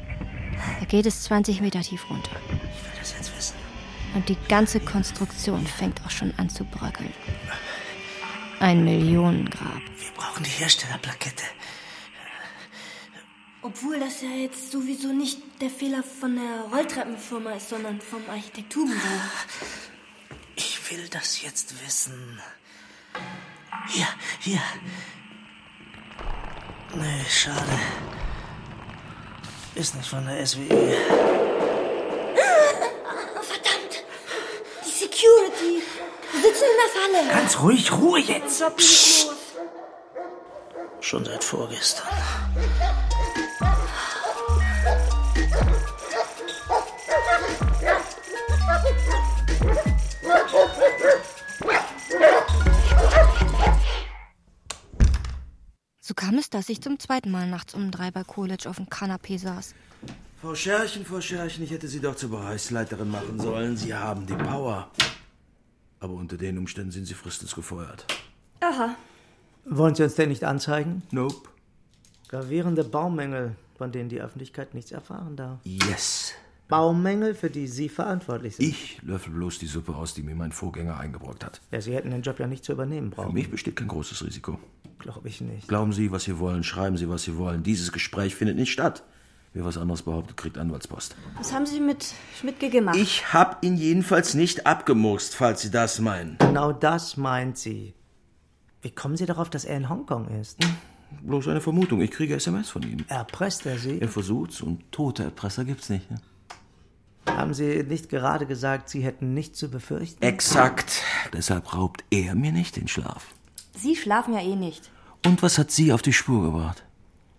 Da 0.84 0.90
geht 0.90 1.06
es 1.06 1.24
20 1.24 1.62
Meter 1.62 1.80
tief 1.80 2.10
runter. 2.10 2.32
Ich 2.50 2.84
will 2.84 2.92
das 3.00 3.14
jetzt 3.14 3.38
wissen. 3.38 3.56
Und 4.16 4.28
die 4.28 4.36
ganze 4.50 4.82
Konstruktion 4.82 5.66
fängt 5.66 6.06
auch 6.06 6.10
schon 6.10 6.34
an 6.36 6.50
zu 6.50 6.66
bröckeln. 6.66 7.14
Ein 8.60 8.84
Millionengrab. 8.84 9.80
Wir 9.98 10.12
brauchen 10.14 10.44
die 10.44 10.50
Herstellerplakette. 10.50 11.46
Obwohl 13.62 13.98
das 13.98 14.22
ja 14.24 14.32
jetzt 14.32 14.74
sowieso 14.74 15.14
nicht 15.14 15.40
der 15.62 15.70
Fehler 15.70 16.04
von 16.04 16.36
der 16.36 16.66
Rolltreppenfirma 16.78 17.54
ist, 17.54 17.70
sondern 17.70 18.02
vom 18.02 18.30
Architekturbüro. 18.30 18.98
Ich 20.58 20.92
will 20.92 21.08
das 21.08 21.42
jetzt 21.44 21.82
wissen. 21.86 22.42
Hier, 23.88 24.08
hier. 24.42 24.62
Nee, 26.94 27.24
schade. 27.30 27.80
Ist 29.76 29.96
nicht 29.96 30.08
von 30.08 30.26
der 30.28 30.46
SWE. 30.46 30.68
Verdammt! 33.42 34.04
Die 34.86 34.90
Security! 34.90 35.82
Die 36.32 36.38
sitzen 36.42 36.64
in 36.64 36.78
der 36.78 37.24
Falle! 37.24 37.40
Ganz 37.42 37.60
ruhig, 37.60 37.92
Ruhe 37.92 38.20
jetzt! 38.20 38.64
Psst. 38.78 39.32
Schon 41.00 41.26
seit 41.26 41.44
vorgestern. 41.44 42.08
Kam 56.24 56.38
es, 56.38 56.50
dass 56.50 56.70
ich 56.70 56.82
zum 56.82 57.00
zweiten 57.00 57.32
Mal 57.32 57.50
nachts 57.50 57.74
um 57.74 57.92
drei 57.92 58.10
bei 58.10 58.24
College 58.24 58.70
auf 58.70 58.78
dem 58.78 58.90
Kanapee 58.90 59.36
saß. 59.36 59.76
Frau 60.42 60.56
Scherchen, 60.56 61.06
Frau 61.06 61.20
Scherchen, 61.20 61.66
ich 61.66 61.72
hätte 61.72 61.90
Sie 61.90 62.00
doch 62.00 62.16
zur 62.16 62.30
Bereichsleiterin 62.30 63.10
machen 63.10 63.40
sollen. 63.40 63.76
Sie 63.76 63.94
haben 63.94 64.26
die 64.26 64.34
Power. 64.34 64.90
Aber 66.00 66.14
unter 66.14 66.38
den 66.38 66.58
Umständen 66.58 66.92
sind 66.92 67.08
Sie 67.08 67.14
fristens 67.14 67.54
gefeuert. 67.54 68.06
Aha. 68.62 68.96
Wollen 69.66 69.96
Sie 69.96 70.04
uns 70.04 70.16
denn 70.16 70.30
nicht 70.30 70.46
anzeigen? 70.46 71.04
Nope. 71.12 71.50
Gravierende 72.30 72.86
Baumängel, 72.86 73.58
von 73.78 73.92
denen 73.92 74.08
die 74.08 74.22
Öffentlichkeit 74.22 74.74
nichts 74.74 74.94
erfahren 74.94 75.36
darf. 75.36 75.60
Yes. 75.66 76.32
Baumängel, 76.70 77.36
für 77.36 77.50
die 77.50 77.68
Sie 77.68 77.90
verantwortlich 77.90 78.56
sind. 78.56 78.70
Ich 78.70 79.02
löffel 79.02 79.34
bloß 79.34 79.60
die 79.60 79.68
Suppe 79.68 79.94
aus, 79.94 80.14
die 80.14 80.24
mir 80.24 80.36
mein 80.36 80.54
Vorgänger 80.54 80.98
eingebrockt 80.98 81.44
hat. 81.44 81.60
Ja, 81.72 81.82
Sie 81.82 81.94
hätten 81.94 82.12
den 82.12 82.22
Job 82.22 82.40
ja 82.40 82.48
nicht 82.48 82.64
zu 82.64 82.72
übernehmen 82.72 83.10
brauchen. 83.10 83.28
Für 83.28 83.34
mich 83.34 83.52
besteht 83.52 83.76
kein 83.76 83.90
großes 83.90 84.24
Risiko. 84.26 84.58
Glaube 85.04 85.28
ich 85.28 85.42
nicht. 85.42 85.68
Glauben 85.68 85.92
Sie, 85.92 86.14
was 86.14 86.24
Sie 86.24 86.40
wollen, 86.40 86.64
schreiben 86.64 86.96
Sie, 86.96 87.10
was 87.10 87.24
Sie 87.24 87.38
wollen. 87.38 87.62
Dieses 87.62 87.92
Gespräch 87.92 88.36
findet 88.36 88.56
nicht 88.56 88.72
statt. 88.72 89.04
Wer 89.52 89.66
was 89.66 89.78
anderes 89.78 90.02
behauptet, 90.02 90.38
kriegt 90.38 90.58
Anwaltspost. 90.58 91.18
Was 91.38 91.52
haben 91.52 91.66
Sie 91.66 91.82
mit 91.82 92.14
Schmidtke 92.40 92.70
gemacht? 92.70 92.96
Ich 92.96 93.34
hab 93.34 93.64
ihn 93.66 93.76
jedenfalls 93.76 94.34
nicht 94.34 94.66
abgemurkst, 94.66 95.36
falls 95.36 95.62
Sie 95.62 95.72
das 95.72 96.00
meinen. 96.00 96.38
Genau 96.40 96.72
das 96.72 97.18
meint 97.18 97.58
sie. 97.58 97.94
Wie 98.82 98.92
kommen 98.92 99.18
Sie 99.18 99.26
darauf, 99.26 99.50
dass 99.50 99.66
er 99.66 99.76
in 99.76 99.90
Hongkong 99.90 100.30
ist? 100.40 100.60
Bloß 101.22 101.50
eine 101.50 101.60
Vermutung. 101.60 102.00
Ich 102.00 102.12
kriege 102.12 102.36
SMS 102.36 102.70
von 102.70 102.84
ihm. 102.84 103.04
Erpresst 103.10 103.66
er 103.66 103.78
Sie? 103.78 104.00
Er 104.00 104.08
versucht's 104.08 104.62
und 104.62 104.90
tote 104.94 105.24
Erpresser 105.24 105.66
gibt's 105.66 105.90
nicht. 105.90 106.10
Ne? 106.10 106.22
Haben 107.28 107.54
Sie 107.54 107.84
nicht 107.84 108.08
gerade 108.08 108.46
gesagt, 108.46 108.88
Sie 108.88 109.04
hätten 109.04 109.34
nichts 109.34 109.60
zu 109.60 109.70
befürchten? 109.70 110.24
Exakt. 110.24 111.04
Deshalb 111.34 111.76
raubt 111.76 112.06
er 112.10 112.36
mir 112.36 112.54
nicht 112.54 112.78
den 112.78 112.88
Schlaf. 112.88 113.28
Sie 113.76 113.96
schlafen 113.96 114.34
ja 114.34 114.40
eh 114.40 114.56
nicht. 114.56 114.92
Und 115.26 115.42
was 115.42 115.58
hat 115.58 115.72
sie 115.72 115.94
auf 115.94 116.02
die 116.02 116.14
Spur 116.14 116.44
gebracht? 116.44 116.84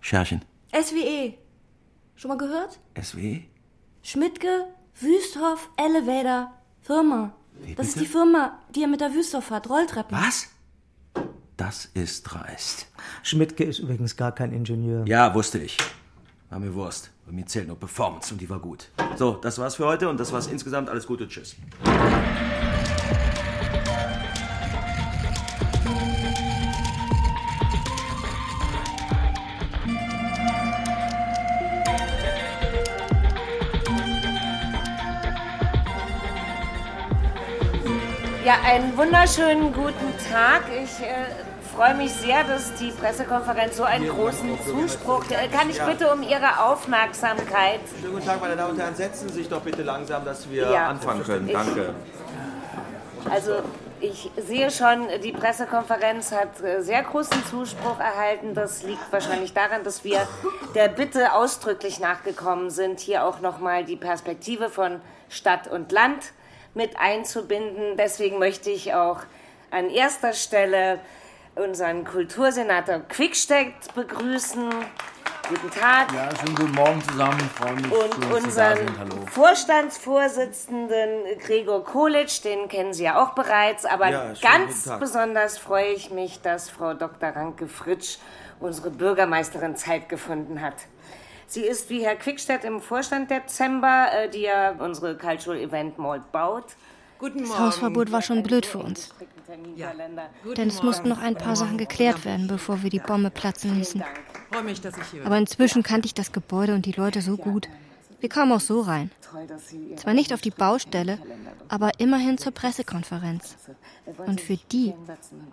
Scherchen. 0.00 0.42
SWE. 0.72 1.34
Schon 2.16 2.28
mal 2.28 2.38
gehört? 2.38 2.80
SW? 3.00 3.42
Schmidtke, 4.02 4.66
Wüsthoff, 5.00 5.70
Elevator, 5.76 6.52
Firma. 6.80 7.34
Wie 7.62 7.74
Das 7.74 7.88
ist 7.88 8.00
die 8.00 8.06
Firma, 8.06 8.58
die 8.74 8.82
er 8.82 8.88
mit 8.88 9.00
der 9.00 9.14
Wüsthoff 9.14 9.50
hat, 9.50 9.68
Rolltreppen. 9.68 10.16
Was? 10.16 10.48
Das 11.56 11.86
ist 11.94 12.24
dreist. 12.24 12.88
Schmidtke 13.22 13.64
ist 13.64 13.78
übrigens 13.78 14.16
gar 14.16 14.32
kein 14.32 14.52
Ingenieur. 14.52 15.04
Ja, 15.06 15.34
wusste 15.34 15.58
ich. 15.58 15.76
War 16.50 16.58
mir 16.58 16.74
Wurst. 16.74 17.10
Bei 17.26 17.32
mir 17.32 17.46
zählt 17.46 17.68
nur 17.68 17.78
Performance 17.78 18.32
und 18.32 18.40
die 18.40 18.48
war 18.50 18.58
gut. 18.58 18.88
So, 19.16 19.34
das 19.34 19.58
war's 19.58 19.76
für 19.76 19.86
heute 19.86 20.08
und 20.08 20.18
das 20.18 20.32
war's 20.32 20.46
insgesamt. 20.46 20.88
Alles 20.88 21.06
Gute, 21.06 21.28
tschüss. 21.28 21.56
Ja, 38.44 38.54
einen 38.64 38.96
wunderschönen 38.96 39.72
guten 39.72 40.12
Tag. 40.30 40.64
Ich 40.70 41.00
äh, 41.00 41.24
freue 41.74 41.94
mich 41.94 42.12
sehr, 42.12 42.44
dass 42.44 42.74
die 42.74 42.90
Pressekonferenz 42.90 43.76
so 43.76 43.84
einen 43.84 44.08
großen 44.08 44.58
Zuspruch. 44.66 45.24
Äh, 45.30 45.48
kann 45.48 45.70
ich 45.70 45.80
bitte 45.80 46.12
um 46.12 46.22
Ihre 46.22 46.60
Aufmerksamkeit? 46.62 47.80
Schönen 48.00 48.14
guten 48.14 48.26
Tag, 48.26 48.40
meine 48.40 48.56
Damen 48.56 48.72
und 48.72 48.78
Herren. 48.80 48.94
Setzen 48.94 49.28
Sie 49.30 49.34
sich 49.36 49.48
doch 49.48 49.62
bitte 49.62 49.82
langsam, 49.82 50.24
dass 50.24 50.48
wir 50.50 50.70
Ja. 50.70 50.88
anfangen 50.88 51.24
können. 51.24 51.46
Ich- 51.48 51.54
Danke. 51.54 51.94
Also 53.30 53.62
ich 54.00 54.30
sehe 54.36 54.70
schon, 54.70 55.08
die 55.22 55.32
Pressekonferenz 55.32 56.30
hat 56.32 56.60
äh, 56.62 56.82
sehr 56.82 57.02
großen 57.02 57.42
Zuspruch 57.46 57.98
erhalten. 57.98 58.52
Das 58.52 58.82
liegt 58.82 59.10
wahrscheinlich 59.10 59.54
daran, 59.54 59.82
dass 59.84 60.04
wir 60.04 60.28
der 60.74 60.88
Bitte 60.88 61.32
ausdrücklich 61.32 61.98
nachgekommen 62.00 62.68
sind, 62.68 63.00
hier 63.00 63.24
auch 63.24 63.40
nochmal 63.40 63.84
die 63.84 63.96
Perspektive 63.96 64.68
von 64.68 65.00
Stadt 65.30 65.66
und 65.68 65.90
Land 65.90 66.32
mit 66.74 66.98
einzubinden. 66.98 67.96
Deswegen 67.96 68.38
möchte 68.38 68.70
ich 68.70 68.94
auch 68.94 69.20
an 69.70 69.90
erster 69.90 70.32
Stelle 70.32 71.00
unseren 71.54 72.04
Kultursenator 72.04 73.00
Quickstedt 73.00 73.94
begrüßen. 73.94 74.70
Guten 75.48 75.70
Tag. 75.70 76.12
Ja, 76.14 76.28
schönen 76.34 76.54
guten 76.54 76.72
Morgen 76.72 77.02
zusammen. 77.02 77.38
Ich 77.38 77.52
freue 77.52 77.74
mich, 77.74 77.86
schön, 77.86 77.92
Und 77.92 78.10
dass 78.10 78.16
Sie 78.16 78.20
da 78.30 78.36
unseren 78.36 78.76
sind. 78.78 78.98
Hallo. 78.98 79.26
Vorstandsvorsitzenden 79.30 81.38
Gregor 81.38 81.84
Kolic, 81.84 82.42
den 82.42 82.66
kennen 82.68 82.94
Sie 82.94 83.04
ja 83.04 83.22
auch 83.22 83.34
bereits, 83.34 83.84
aber 83.84 84.08
Ja, 84.08 84.32
ganz 84.40 84.88
besonders 84.98 85.58
freue 85.58 85.92
ich 85.92 86.10
mich, 86.10 86.40
dass 86.40 86.70
Frau 86.70 86.94
Dr. 86.94 87.28
Ranke 87.28 87.68
Fritsch, 87.68 88.16
unsere 88.58 88.88
Bürgermeisterin, 88.90 89.76
Zeit 89.76 90.08
gefunden 90.08 90.62
hat. 90.62 90.76
Sie 91.46 91.62
ist 91.62 91.90
wie 91.90 92.04
Herr 92.04 92.16
Quickstedt 92.16 92.64
im 92.64 92.80
Vorstand 92.80 93.30
der 93.30 93.46
Zemba, 93.46 94.06
äh, 94.08 94.30
die 94.30 94.42
ja 94.42 94.72
unsere 94.78 95.16
Cultural 95.16 95.58
Event 95.60 95.98
Mall 95.98 96.22
baut. 96.32 96.76
Guten 97.18 97.40
Das 97.40 97.58
Hausverbot 97.58 98.10
war 98.12 98.22
schon 98.22 98.42
blöd 98.42 98.66
für 98.66 98.78
uns. 98.78 99.14
Denn 100.56 100.68
es 100.68 100.82
mussten 100.82 101.08
noch 101.08 101.22
ein 101.22 101.36
paar 101.36 101.56
Sachen 101.56 101.78
geklärt 101.78 102.24
werden, 102.24 102.48
bevor 102.48 102.82
wir 102.82 102.90
die 102.90 102.98
Bombe 102.98 103.30
platzen 103.30 103.76
ließen. 103.76 104.02
Aber 105.24 105.38
inzwischen 105.38 105.82
kannte 105.82 106.06
ich 106.06 106.14
das 106.14 106.32
Gebäude 106.32 106.74
und 106.74 106.86
die 106.86 106.92
Leute 106.92 107.22
so 107.22 107.36
gut. 107.36 107.68
Wir 108.24 108.30
kamen 108.30 108.52
auch 108.52 108.60
so 108.60 108.80
rein. 108.80 109.10
Zwar 109.96 110.14
nicht 110.14 110.32
auf 110.32 110.40
die 110.40 110.50
Baustelle, 110.50 111.18
aber 111.68 111.90
immerhin 111.98 112.38
zur 112.38 112.52
Pressekonferenz. 112.52 113.54
Und 114.16 114.40
für 114.40 114.56
die 114.56 114.94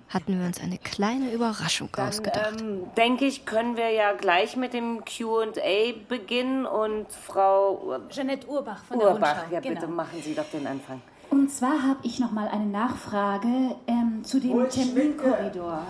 hatten 0.07 0.39
wir 0.39 0.45
uns 0.45 0.61
eine 0.61 0.77
kleine 0.77 1.33
Überraschung 1.33 1.89
ausgedacht. 1.93 2.61
Ähm, 2.61 2.83
denke 2.95 3.25
ich, 3.25 3.45
können 3.45 3.75
wir 3.75 3.89
ja 3.89 4.13
gleich 4.13 4.55
mit 4.55 4.71
dem 4.71 5.03
Q&A 5.03 5.91
beginnen 6.07 6.65
und 6.65 7.07
Frau 7.11 7.99
Jeanette 8.09 8.47
Urbach 8.47 8.85
von 8.85 8.99
der 8.99 9.15
Urbach, 9.15 9.51
ja 9.51 9.59
Genau. 9.59 9.75
bitte 9.75 9.87
machen 9.91 10.21
Sie 10.23 10.33
doch 10.33 10.49
den 10.49 10.65
Anfang. 10.65 11.01
Und 11.29 11.51
zwar 11.51 11.83
habe 11.83 11.99
ich 12.03 12.19
noch 12.19 12.31
mal 12.31 12.47
eine 12.47 12.67
Nachfrage 12.67 13.75
ähm, 13.87 14.23
zu 14.23 14.39
dem 14.39 14.69
Terminkorridor. 14.69 15.87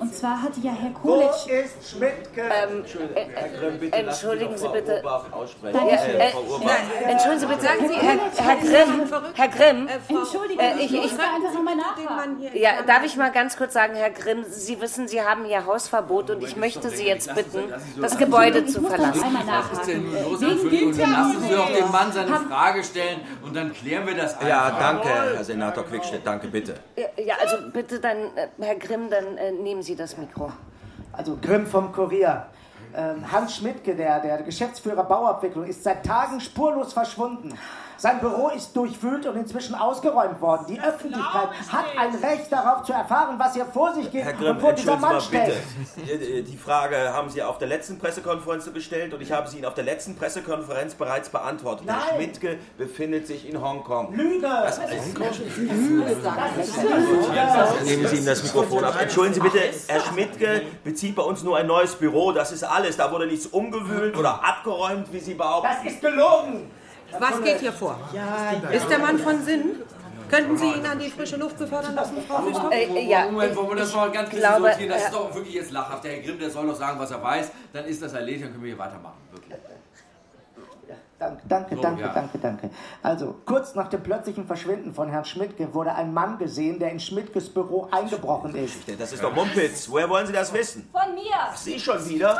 Und 0.00 0.14
zwar 0.14 0.42
hatte 0.42 0.60
ja 0.60 0.72
Herr 0.72 0.92
Kolic... 0.92 1.28
ist 1.46 1.90
Schmidtke? 1.90 2.42
Ähm, 2.42 2.84
äh, 3.14 3.20
äh, 3.20 3.90
entschuldigen 4.00 4.56
Sie 4.56 4.68
bitte. 4.68 5.02
äh, 5.02 7.10
entschuldigen 7.10 7.40
Sie 7.40 7.46
bitte, 7.46 7.62
Sagen 7.62 7.88
Sie, 7.88 7.94
Herr, 7.94 8.18
Herr- 8.36 8.46
Herr 8.46 8.56
Grimm, 8.58 9.02
Herr 9.34 9.48
Grimm, 9.48 9.88
Entschuldigung, 10.08 10.64
Äh, 10.64 10.76
ich, 10.78 10.94
ich- 10.94 11.04
ich- 11.06 11.16
da 11.16 11.22
einfach 11.34 11.52
nochmal 11.54 11.74
nachfragen. 11.76 12.38
ja, 12.54 12.82
darf 12.86 13.04
ich 13.04 13.16
mal 13.16 13.30
ganz 13.32 13.56
kurz 13.56 13.72
sagen, 13.74 13.94
Herr 13.96 14.10
Grimm, 14.10 14.44
Sie 14.48 14.80
wissen, 14.80 15.08
Sie 15.08 15.20
haben 15.22 15.44
Ihr 15.46 15.66
Hausverbot 15.66 16.30
und 16.30 16.42
ich 16.44 16.56
möchte 16.56 16.90
Sie 16.90 17.04
jetzt 17.06 17.34
bitten, 17.34 17.72
das 18.00 18.16
Gebäude 18.16 18.64
zu 18.66 18.76
Ich 18.78 18.82
muss 18.82 18.90
da 18.92 18.96
verlassen. 18.98 19.24
einmal 19.36 19.64
Was 19.72 19.78
ist 19.80 19.88
denn 19.88 20.04
nun 20.04 20.12
los? 20.30 20.42
Entschuldigung, 20.42 20.96
lassen 20.98 21.42
Sie 21.42 21.54
doch 21.54 21.72
den 21.72 21.90
Mann 21.90 22.12
seine 22.12 22.36
Frage 22.36 22.84
stellen 22.84 23.20
und 23.44 23.56
dann 23.56 23.72
klären 23.72 24.06
wir 24.06 24.14
das 24.14 24.34
einfach. 24.34 24.48
Ja, 24.48 24.76
danke, 24.78 25.08
Herr 25.08 25.42
Senator 25.44 25.84
Quickstedt. 25.84 26.22
Danke, 26.24 26.46
bitte. 26.48 26.74
Ja, 27.16 27.34
also 27.40 27.56
bitte 27.72 27.98
dann, 28.00 28.18
äh, 28.36 28.48
Herr 28.60 28.76
Grimm, 28.76 29.10
dann 29.10 29.36
äh, 29.36 29.50
nehmen 29.52 29.82
Sie 29.82 29.87
das 29.96 30.16
Mikro. 30.16 30.52
Also 31.12 31.38
Grimm 31.40 31.66
vom 31.66 31.92
Kurier. 31.92 32.46
Ähm, 32.94 33.30
Hans 33.30 33.56
Schmidtke, 33.56 33.94
der, 33.94 34.20
der 34.20 34.42
Geschäftsführer 34.42 35.04
Bauabwicklung, 35.04 35.64
ist 35.64 35.82
seit 35.84 36.04
Tagen 36.04 36.40
spurlos 36.40 36.92
verschwunden. 36.92 37.56
Sein 38.00 38.20
Büro 38.20 38.48
ist 38.50 38.76
durchwühlt 38.76 39.26
und 39.26 39.36
inzwischen 39.36 39.74
ausgeräumt 39.74 40.40
worden. 40.40 40.66
Die 40.68 40.80
Öffentlichkeit 40.80 41.48
hat 41.68 41.84
ein 41.98 42.14
Recht 42.14 42.50
darauf 42.52 42.84
zu 42.84 42.92
erfahren, 42.92 43.34
was 43.38 43.54
hier 43.54 43.66
vor 43.66 43.92
sich 43.92 44.08
geht 44.12 44.22
Herr 44.24 44.34
Grimm, 44.34 44.56
und 44.56 44.62
wo 44.62 44.70
dieser 44.70 44.92
entschuldigen 44.92 44.96
Sie 44.96 45.00
Mann 45.00 45.12
mal 45.12 45.20
steht. 45.20 46.06
bitte. 46.06 46.24
Äh, 46.38 46.42
Die 46.42 46.56
Frage 46.56 47.12
haben 47.12 47.28
Sie 47.28 47.42
auf 47.42 47.58
der 47.58 47.66
letzten 47.66 47.98
Pressekonferenz 47.98 48.72
gestellt 48.72 49.12
und 49.14 49.20
ich 49.20 49.32
habe 49.32 49.48
sie 49.48 49.56
Ihnen 49.56 49.66
auf 49.66 49.74
der 49.74 49.82
letzten 49.82 50.14
Pressekonferenz 50.14 50.94
bereits 50.94 51.28
beantwortet. 51.28 51.88
Herr 51.88 51.96
Nein. 51.96 52.04
Schmidtke 52.14 52.58
befindet 52.76 53.26
sich 53.26 53.48
in 53.48 53.60
Hongkong. 53.60 54.14
Lüge! 54.14 54.42
Das 54.46 54.78
Das 54.78 54.90
ist 54.92 55.06
ist 55.08 55.18
Lüge. 55.18 56.16
Nehmen 57.84 58.06
Sie 58.06 58.16
ihm 58.16 58.26
das 58.26 58.42
Mikrofon 58.44 58.84
ab. 58.84 58.94
Entschuldigen 59.00 59.34
Sie 59.34 59.40
bitte, 59.40 59.58
Herr 59.88 60.00
Schmidtke 60.00 60.62
bezieht 60.84 61.16
bei 61.16 61.22
uns 61.22 61.42
nur 61.42 61.56
ein 61.56 61.66
neues 61.66 61.96
Büro. 61.96 62.30
Das 62.32 62.52
ist 62.52 62.62
alles. 62.62 62.96
Da 62.96 63.10
wurde 63.10 63.26
nichts 63.26 63.46
umgewühlt 63.46 64.16
oder 64.16 64.44
abgeräumt, 64.44 65.12
wie 65.12 65.18
Sie 65.20 65.34
behaupten. 65.34 65.68
Das 65.82 65.92
ist 65.92 66.00
gelogen! 66.00 66.70
Was 67.18 67.42
geht 67.42 67.60
hier 67.60 67.72
vor? 67.72 67.98
Ist 68.72 68.88
der 68.90 68.98
Mann 68.98 69.18
von 69.18 69.42
Sinn? 69.42 69.82
Könnten 70.28 70.58
Sie 70.58 70.66
ihn 70.66 70.84
an 70.84 70.98
die 70.98 71.08
frische 71.08 71.36
Luft 71.36 71.58
befördern 71.58 71.94
lassen, 71.94 72.18
Frau 72.26 72.44
Wüster? 72.44 72.70
Äh, 72.70 73.08
ja, 73.08 73.30
Moment, 73.30 73.56
wollen 73.56 73.70
wir 73.70 73.76
das 73.76 73.88
ich 73.88 73.96
mal 73.96 74.10
ganz 74.10 74.28
bisschen 74.28 74.46
glaube, 74.46 74.68
sortieren? 74.68 74.90
Das 74.90 75.02
äh, 75.02 75.04
ist 75.06 75.14
doch 75.14 75.34
wirklich 75.34 75.54
jetzt 75.54 75.70
lachhaft. 75.70 76.04
Der 76.04 76.12
Herr 76.12 76.22
Grimm, 76.22 76.38
der 76.38 76.50
soll 76.50 76.66
doch 76.66 76.76
sagen, 76.76 76.98
was 76.98 77.10
er 77.10 77.22
weiß. 77.22 77.50
Dann 77.72 77.86
ist 77.86 78.02
das 78.02 78.12
erledigt, 78.12 78.44
dann 78.44 78.52
können 78.52 78.64
wir 78.64 78.72
hier 78.72 78.78
weitermachen. 78.78 79.16
Wirklich. 79.32 79.54
Danke, 81.18 81.42
danke, 81.48 81.74
So, 81.74 81.82
danke, 81.82 82.02
ja. 82.02 82.08
danke, 82.12 82.38
danke. 82.38 82.70
Also, 83.02 83.34
kurz 83.44 83.74
nach 83.74 83.88
dem 83.88 84.02
plötzlichen 84.04 84.46
Verschwinden 84.46 84.94
von 84.94 85.10
Herrn 85.10 85.24
Schmidtke 85.24 85.74
wurde 85.74 85.92
ein 85.92 86.14
Mann 86.14 86.38
gesehen, 86.38 86.78
der 86.78 86.92
in 86.92 87.00
Schmidtkes 87.00 87.52
Büro 87.52 87.88
eingebrochen 87.90 88.54
ist. 88.54 88.76
Das 88.98 89.12
ist 89.12 89.24
doch 89.24 89.34
Mumpitz. 89.34 89.88
Woher 89.90 90.08
wollen 90.08 90.28
Sie 90.28 90.32
das 90.32 90.52
wissen? 90.52 90.88
Von 90.92 91.14
mir. 91.14 91.24
Sie 91.56 91.80
schon 91.80 92.08
wieder? 92.08 92.38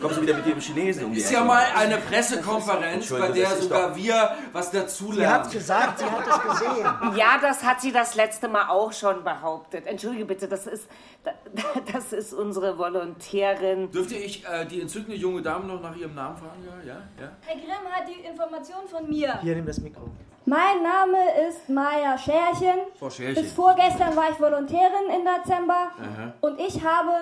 Kommen 0.00 0.14
Sie 0.14 0.22
wieder 0.22 0.34
mit 0.34 0.46
dem 0.46 0.58
Chinesen 0.58 1.04
um 1.04 1.12
die 1.12 1.20
Ist 1.20 1.30
ja 1.30 1.44
mal 1.44 1.64
eine 1.76 1.98
Pressekonferenz, 1.98 3.08
bei 3.08 3.28
der 3.28 3.50
das 3.50 3.62
sogar 3.62 3.94
wir 3.94 4.30
was 4.52 4.72
dazulernen. 4.72 5.20
Sie 5.20 5.26
hat 5.26 5.50
gesagt, 5.52 5.98
sie 6.00 6.04
hat 6.06 6.26
es 6.26 6.58
gesehen. 6.58 6.86
Ja, 7.16 7.38
das 7.40 7.62
hat 7.62 7.80
sie 7.80 7.92
das 7.92 8.16
letzte 8.16 8.48
Mal 8.48 8.68
auch 8.68 8.92
schon 8.92 9.22
behauptet. 9.22 9.86
Entschuldige 9.86 10.24
bitte, 10.24 10.48
das 10.48 10.66
ist, 10.66 10.88
das 11.92 12.12
ist 12.12 12.32
unsere 12.34 12.78
Volontärin. 12.78 13.92
Dürfte 13.92 14.16
ich 14.16 14.44
äh, 14.44 14.66
die 14.66 14.80
entzückende 14.80 15.16
junge 15.16 15.40
Dame 15.42 15.66
noch 15.66 15.80
nach 15.80 15.94
ihrem 15.96 16.14
Namen 16.14 16.36
fragen? 16.36 16.64
Ja, 16.66 16.94
ja, 16.94 17.00
ja. 17.20 17.30
Grimm 17.60 17.90
hat 17.92 18.08
die 18.08 18.20
Information 18.26 18.86
von 18.90 19.08
mir. 19.08 19.38
Hier, 19.42 19.54
nimm 19.56 19.66
das 19.66 19.78
Mikro. 19.80 20.02
Mein 20.46 20.82
Name 20.82 21.18
ist 21.48 21.68
Maya 21.68 22.16
Scherchen. 22.18 22.80
Frau 22.98 23.10
Scherchen. 23.10 23.42
Bis 23.42 23.52
vorgestern 23.52 24.16
war 24.16 24.30
ich 24.30 24.40
Volontärin 24.40 25.08
in 25.14 25.24
Dezember. 25.24 25.90
Aha. 25.98 26.32
Und 26.40 26.58
ich 26.60 26.82
habe 26.84 27.12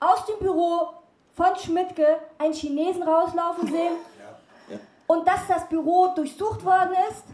aus 0.00 0.24
dem 0.26 0.38
Büro 0.38 0.88
von 1.34 1.54
Schmidtke 1.56 2.18
einen 2.38 2.52
Chinesen 2.54 3.02
rauslaufen 3.02 3.68
sehen. 3.68 3.92
Und 5.06 5.26
dass 5.26 5.46
das 5.48 5.68
Büro 5.68 6.12
durchsucht 6.14 6.64
worden 6.64 6.92
ist, 7.10 7.24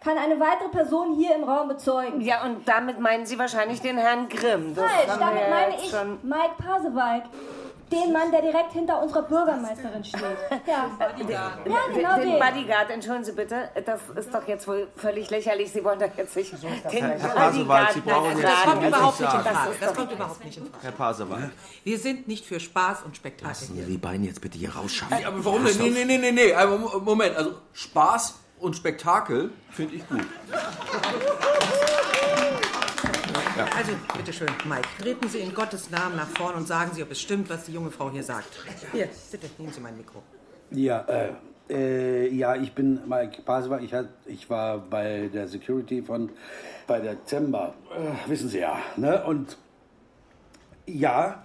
kann 0.00 0.16
eine 0.18 0.38
weitere 0.38 0.68
Person 0.68 1.14
hier 1.14 1.34
im 1.34 1.44
Raum 1.44 1.66
bezeugen. 1.66 2.20
Ja, 2.20 2.44
und 2.44 2.68
damit 2.68 3.00
meinen 3.00 3.26
Sie 3.26 3.38
wahrscheinlich 3.38 3.80
den 3.80 3.96
Herrn 3.98 4.28
Grimm. 4.28 4.74
Das 4.74 4.84
Falsch, 4.84 5.18
damit 5.18 5.42
ja 5.42 5.48
meine 5.48 5.74
ich 5.76 5.90
schon- 5.90 6.18
Mike 6.22 6.54
Pasewalk. 6.58 7.24
Den 7.92 8.12
Mann, 8.12 8.30
der 8.32 8.42
direkt 8.42 8.72
hinter 8.72 9.00
unserer 9.02 9.22
Bürgermeisterin 9.22 10.04
steht. 10.04 10.20
Ja, 10.66 10.90
ja 11.28 11.50
genau 11.94 12.16
den 12.16 12.30
den. 12.30 12.38
Bodyguard, 12.40 12.90
entschuldigen 12.90 13.24
Sie 13.24 13.32
bitte, 13.32 13.68
das 13.84 14.00
ist 14.16 14.32
doch 14.34 14.46
jetzt 14.48 14.66
wohl 14.66 14.88
völlig 14.96 15.30
lächerlich. 15.30 15.70
Sie 15.72 15.84
wollen 15.84 15.98
doch 15.98 16.08
jetzt 16.16 16.34
nicht 16.36 16.52
den 16.52 17.04
Herr 17.04 17.28
Pasewalk, 17.28 17.92
Sie 17.92 18.00
brauchen 18.00 18.32
Bodyguard 18.34 18.38
jetzt 18.38 18.44
Das 18.44 18.64
kommt 18.64 18.86
überhaupt 18.86 19.20
nicht 19.20 19.34
in 19.34 19.44
Das 19.44 19.52
Frage. 19.52 19.74
Das 19.80 19.94
kommt 19.94 20.12
überhaupt 20.12 20.44
nicht 20.44 20.56
in 20.58 20.66
Frage. 20.66 20.82
Herr 20.82 20.92
Pasewalk. 20.92 21.50
Wir 21.84 21.98
sind 21.98 22.26
nicht 22.28 22.46
für 22.46 22.58
Spaß 22.60 23.02
und 23.04 23.16
Spektakel 23.16 23.48
Lassen. 23.48 23.74
Sie 23.76 23.82
die 23.82 23.98
beiden 23.98 24.24
jetzt 24.24 24.40
bitte 24.40 24.58
hier 24.58 24.74
rausschaffen. 24.74 25.18
Ja, 25.20 25.28
aber 25.28 25.44
warum 25.44 25.64
denn? 25.64 25.76
Nee, 25.78 25.90
nee, 25.90 26.04
nee, 26.04 26.18
nee, 26.18 26.32
nee. 26.32 26.54
Aber 26.54 26.78
Mo- 26.78 26.98
Moment, 27.00 27.36
also 27.36 27.52
Spaß 27.72 28.34
und 28.60 28.74
Spektakel 28.76 29.50
finde 29.70 29.96
ich 29.96 30.08
gut. 30.08 30.20
Also, 33.56 33.92
bitteschön, 34.16 34.48
Mike, 34.64 34.88
treten 35.00 35.28
Sie 35.28 35.38
in 35.38 35.54
Gottes 35.54 35.88
Namen 35.90 36.16
nach 36.16 36.26
vorn 36.26 36.56
und 36.56 36.66
sagen 36.66 36.90
Sie, 36.92 37.02
ob 37.04 37.12
es 37.12 37.20
stimmt, 37.20 37.48
was 37.48 37.64
die 37.64 37.72
junge 37.72 37.92
Frau 37.92 38.10
hier 38.10 38.24
sagt. 38.24 38.48
Hier, 38.90 39.08
bitte, 39.30 39.48
nehmen 39.58 39.72
Sie 39.72 39.80
mein 39.80 39.96
Mikro. 39.96 40.22
Ja, 40.72 41.02
äh, 41.02 41.32
äh, 41.70 42.34
ja, 42.34 42.56
ich 42.56 42.74
bin 42.74 43.00
Mike 43.06 43.42
Pasewalk. 43.42 43.82
Ich, 43.82 43.94
ich 44.26 44.50
war 44.50 44.78
bei 44.78 45.30
der 45.32 45.46
Security 45.46 46.02
von 46.02 46.30
bei 46.88 46.98
der 46.98 47.14
Dezember, 47.14 47.74
äh, 47.96 48.28
wissen 48.28 48.48
Sie 48.48 48.58
ja. 48.58 48.76
Ne? 48.96 49.22
Und 49.24 49.56
ja, 50.86 51.44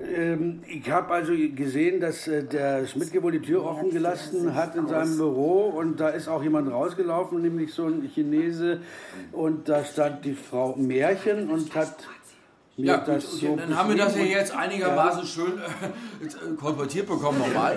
ähm, 0.00 0.62
ich 0.66 0.90
habe 0.90 1.12
also 1.12 1.32
gesehen, 1.32 2.00
dass 2.00 2.28
äh, 2.28 2.44
der 2.44 2.86
Schmidtke 2.86 3.22
wohl 3.22 3.32
die 3.32 3.40
Tür 3.40 3.64
offen 3.64 3.90
gelassen 3.90 4.54
hat 4.54 4.76
in 4.76 4.86
seinem 4.86 5.16
Büro 5.16 5.70
und 5.76 5.98
da 5.98 6.10
ist 6.10 6.28
auch 6.28 6.42
jemand 6.42 6.70
rausgelaufen, 6.70 7.42
nämlich 7.42 7.74
so 7.74 7.86
ein 7.86 8.08
Chinese 8.14 8.80
und 9.32 9.68
da 9.68 9.84
stand 9.84 10.24
die 10.24 10.34
Frau 10.34 10.76
Märchen 10.76 11.50
und 11.50 11.74
hat 11.74 11.96
mir 12.76 12.86
Ja, 12.86 12.96
gut, 12.98 13.08
das 13.08 13.34
okay, 13.34 13.46
so 13.48 13.56
dann 13.56 13.76
haben 13.76 13.88
wir 13.88 13.96
das 13.96 14.16
ja 14.16 14.22
jetzt 14.22 14.56
einigermaßen 14.56 15.26
schön 15.26 15.58
äh, 15.58 16.24
äh, 16.24 16.54
kolportiert 16.54 17.08
bekommen 17.08 17.40
nochmal. 17.40 17.76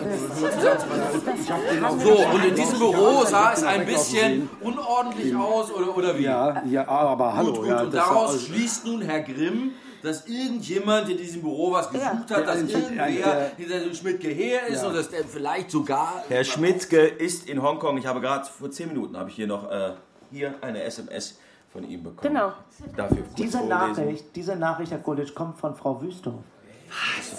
So, 2.00 2.12
und 2.12 2.46
in 2.46 2.56
diesem 2.56 2.78
Büro 2.78 3.26
sah 3.26 3.54
es 3.54 3.64
ein 3.64 3.86
bisschen 3.86 4.48
unordentlich 4.62 5.36
aus, 5.36 5.72
oder, 5.72 5.98
oder 5.98 6.18
wie? 6.20 6.24
Ja, 6.24 6.62
ja, 6.70 6.88
aber 6.88 7.34
hallo. 7.34 7.54
Gut, 7.54 7.62
gut, 7.62 7.70
ja, 7.70 7.82
und 7.82 7.94
daraus 7.94 8.44
schließt 8.44 8.86
nun 8.86 9.02
Herr 9.02 9.22
Grimm, 9.22 9.72
dass 10.04 10.26
irgendjemand 10.28 11.10
in 11.10 11.18
diesem 11.18 11.42
Büro 11.42 11.72
was 11.72 11.90
gesucht 11.90 12.30
Ja. 12.30 12.36
hat, 12.38 12.48
dass 12.48 12.62
Ja, 12.72 12.78
irgendwer 12.80 13.06
der- 13.08 13.52
hinter 13.58 13.80
dem 13.80 13.94
Schmidtke 13.94 14.30
her 14.30 14.68
ist 14.68 14.82
Ja. 14.82 14.88
und 14.90 14.96
dass 14.96 15.10
der 15.10 15.24
vielleicht 15.26 15.72
sogar... 15.72 16.24
Herr 16.30 16.44
Schmidtke 16.44 17.00
ist 17.06 17.48
in 17.50 17.62
Hongkong. 17.62 17.98
Ich 17.98 18.06
habe 18.06 18.20
gerade 18.22 18.46
vor 18.46 18.72
zehn 18.72 18.88
Minuten 18.90 19.16
habe 19.18 19.30
ich 19.30 19.36
hier 19.36 19.48
noch 19.48 19.70
äh, 19.72 19.92
hier 20.32 20.56
eine 20.62 20.84
SMS 20.84 21.38
von 21.72 21.88
ihm 21.90 22.04
bekommen. 22.04 22.34
Genau. 22.34 22.54
Dafür 22.98 23.24
Diese. 23.38 23.64
Nachricht, 23.66 24.36
diese 24.36 24.56
Nachricht, 24.56 24.92
Herr 24.92 25.00
Golitsch, 25.00 25.34
kommt 25.36 25.58
von 25.60 25.76
Frau 25.76 26.02
Wüsthof. 26.02 26.42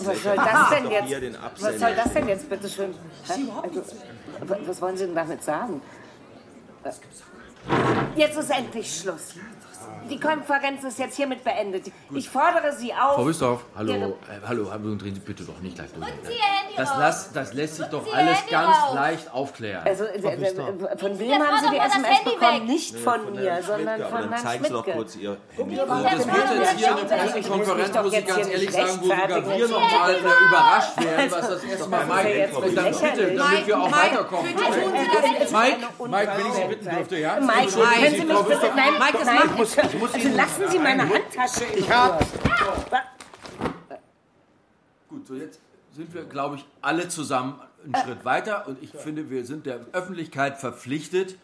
Was 0.00 0.22
soll 0.22 0.34
das 0.36 0.70
denn 0.70 0.90
jetzt? 0.90 1.60
Was 1.60 1.78
soll 1.78 1.94
das 1.94 2.12
denn 2.14 2.28
jetzt, 2.28 2.48
bitte 2.48 2.68
schön? 2.68 2.94
Also, 3.28 3.82
wa- 4.46 4.56
was 4.66 4.80
wollen 4.80 4.96
Sie 4.96 5.04
denn 5.04 5.14
damit 5.14 5.42
sagen? 5.44 5.82
Jetzt 8.16 8.36
ist 8.38 8.50
endlich 8.50 9.00
Schluss. 9.00 9.34
Die 10.10 10.18
Konferenz 10.20 10.84
ist 10.84 10.98
jetzt 10.98 11.16
hiermit 11.16 11.42
beendet. 11.44 11.86
Ich 12.14 12.28
fordere 12.28 12.72
Sie 12.76 12.92
auf. 12.92 13.14
Frau 13.14 13.26
Wüstorf, 13.26 13.64
hallo, 13.76 13.92
Ihre- 13.92 14.06
äh, 14.08 14.46
hallo, 14.46 14.68
hallo, 14.70 14.94
drehen 14.96 15.14
Sie 15.14 15.20
bitte 15.20 15.44
doch 15.44 15.58
nicht 15.60 15.76
gleich 15.76 15.88
durch. 15.92 16.06
Sie 16.22 16.32
Ihr 16.32 16.38
Handy 16.40 16.74
Das, 16.76 16.90
lass, 16.98 17.32
das 17.32 17.52
lässt 17.54 17.76
sich 17.76 17.86
doch 17.86 18.04
Sie 18.04 18.12
alles 18.12 18.38
Handy 18.38 18.50
ganz 18.50 18.76
raus. 18.76 18.94
leicht 18.94 19.32
aufklären. 19.32 19.82
Also, 19.86 20.04
äh, 20.04 20.16
äh, 20.18 20.98
von 20.98 21.14
Sie 21.14 21.20
wem 21.20 21.42
haben 21.42 21.58
Sie 21.62 21.70
die 21.70 21.76
SMS 21.78 22.24
bekommen? 22.24 22.40
weg. 22.60 22.64
Nicht 22.64 22.92
Nee, 22.94 22.98
von 23.00 23.20
von 23.24 23.32
mir, 23.34 23.50
Herrn 23.52 23.62
sondern 23.62 23.94
Schmidtke, 23.96 24.04
von 24.04 24.12
aber 24.18 24.22
dann 24.22 24.32
Herrn 24.32 24.42
zeigen 24.42 24.64
Sie 24.64 24.70
doch 24.70 24.84
Schmidtke. 24.84 24.98
kurz 25.02 25.16
Ihr 25.16 25.36
Handy. 25.56 25.76
Das 25.76 25.88
wird 25.88 26.60
jetzt 26.60 26.78
hier 26.78 26.96
eine 26.96 27.04
Pressekonferenz, 27.04 27.98
wo 28.02 28.08
Sie 28.08 28.22
ganz 28.22 28.48
ehrlich 28.48 28.70
sagen, 28.72 28.98
wo 29.00 29.06
sogar 29.06 29.28
wir 29.58 29.68
nochmal 29.68 30.14
überrascht 30.48 30.96
werden, 31.04 31.30
was 31.30 31.48
das 31.48 31.64
erste 31.64 31.88
Mal 31.88 32.06
Das 32.06 32.08
ist 32.08 32.12
ja 32.12 32.48
Mike 32.48 32.56
Und 32.66 32.76
dann 32.76 32.84
bitte, 32.92 33.36
damit 33.36 33.66
wir 33.66 33.80
auch 33.82 33.92
weiterkommen. 33.92 34.46
Sie. 34.46 34.54
Mike, 35.52 35.76
Mike, 36.08 36.32
wenn 36.36 36.46
ich 36.46 36.52
Sie 36.54 36.64
bitten 36.68 36.88
dürfte, 36.96 37.16
ja? 37.18 37.38
Mike, 37.40 37.72
können 37.72 38.14
Sie 38.14 38.24
mich 38.24 38.38
bitte... 38.38 38.70
Nein, 38.76 38.92
Mike, 38.98 39.18
das 39.18 39.26
macht- 39.26 39.91
ich 39.92 39.98
muss- 39.98 40.10
ich 40.10 40.14
Also 40.16 40.28
Ihnen- 40.28 40.36
lassen 40.36 40.62
Sie 40.70 40.78
meine 40.78 41.02
Handtasche 41.08 41.64
in 41.64 41.78
Ich 41.78 41.90
hab-. 41.90 42.24
Gut, 45.08 45.26
so 45.26 45.34
jetzt 45.34 45.60
sind 45.94 46.12
wir, 46.14 46.24
glaube 46.24 46.56
ich, 46.56 46.64
alle 46.80 47.08
zusammen 47.08 47.60
einen 47.84 47.96
Schritt 47.96 48.24
weiter 48.24 48.66
und 48.66 48.82
ich 48.82 48.90
finde, 48.90 49.28
wir 49.28 49.44
sind 49.44 49.66
der 49.66 49.80
Öffentlichkeit 49.92 50.58
verpflichtet. 50.58 51.36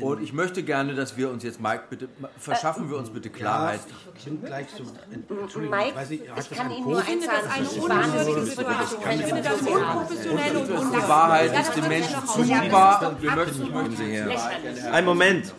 Und 0.00 0.22
ich 0.22 0.32
möchte 0.32 0.62
gerne, 0.62 0.94
dass 0.94 1.16
wir 1.18 1.28
uns 1.28 1.42
jetzt, 1.42 1.60
Mike, 1.60 1.82
bitte, 1.90 2.08
verschaffen 2.38 2.88
wir 2.88 2.96
uns 2.96 3.10
bitte 3.10 3.28
Klarheit. 3.28 3.80
ich 4.16 4.24
bin 4.24 4.42
gleich 4.42 4.68
so. 4.70 4.84
Entschuldigung, 5.12 5.76
Mike, 5.76 5.88
ich 5.90 5.96
weiß 5.96 6.10
nicht, 6.10 6.22
ich 6.24 6.30
das 6.34 6.50
kann 6.50 6.70
Ihnen 6.70 6.84
nur 6.84 7.00
Code? 7.02 7.06
eins 7.12 7.24
sagen. 7.26 7.48
eine 7.52 7.64
Ich 7.66 7.80
unwürdige 7.82 8.42
Situation. 8.46 9.02
Ich 9.10 9.24
finde 9.24 9.42
das 9.42 9.60
unprofessionell 9.60 10.56
und 10.56 10.68
Die 10.68 10.72
unlachhaft. 10.72 11.08
Wahrheit 11.08 11.52
Ja, 11.52 11.60
ist 11.60 11.68
das 11.68 11.74
dem 11.74 11.88
Menschen 11.88 12.26
zumutbar 12.26 13.08
und 13.08 13.22
wir 13.22 13.30
möchten, 13.32 13.62
ich 13.64 13.70
möchte 13.70 13.96
Sie 13.96 14.04
her. 14.04 14.92
Einen 14.92 15.06
Moment. 15.06 15.52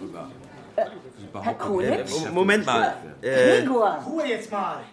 Herr 1.42 1.54
Kulitsch? 1.56 2.26
Äh, 2.26 2.32
Moment 2.32 2.66
mal. 2.66 2.98
Äh, 3.22 3.62
Gregor. 3.62 4.04
Ruhe 4.06 4.26
jetzt 4.28 4.52
mal. 4.52 4.84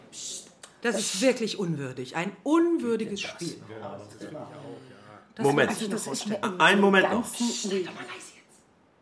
Das 0.83 0.99
ist 0.99 1.21
wirklich 1.21 1.59
unwürdig. 1.59 2.17
Ein 2.17 2.33
unwürdiges 2.43 3.21
Spiel. 3.21 3.61
Das 5.35 5.45
Moment. 5.45 5.71
Also, 5.71 5.89
das 5.89 6.07
ist 6.07 6.27
mir 6.27 6.37
im 6.43 6.61
Einen 6.61 6.81
Moment 6.81 7.11
noch. 7.11 7.25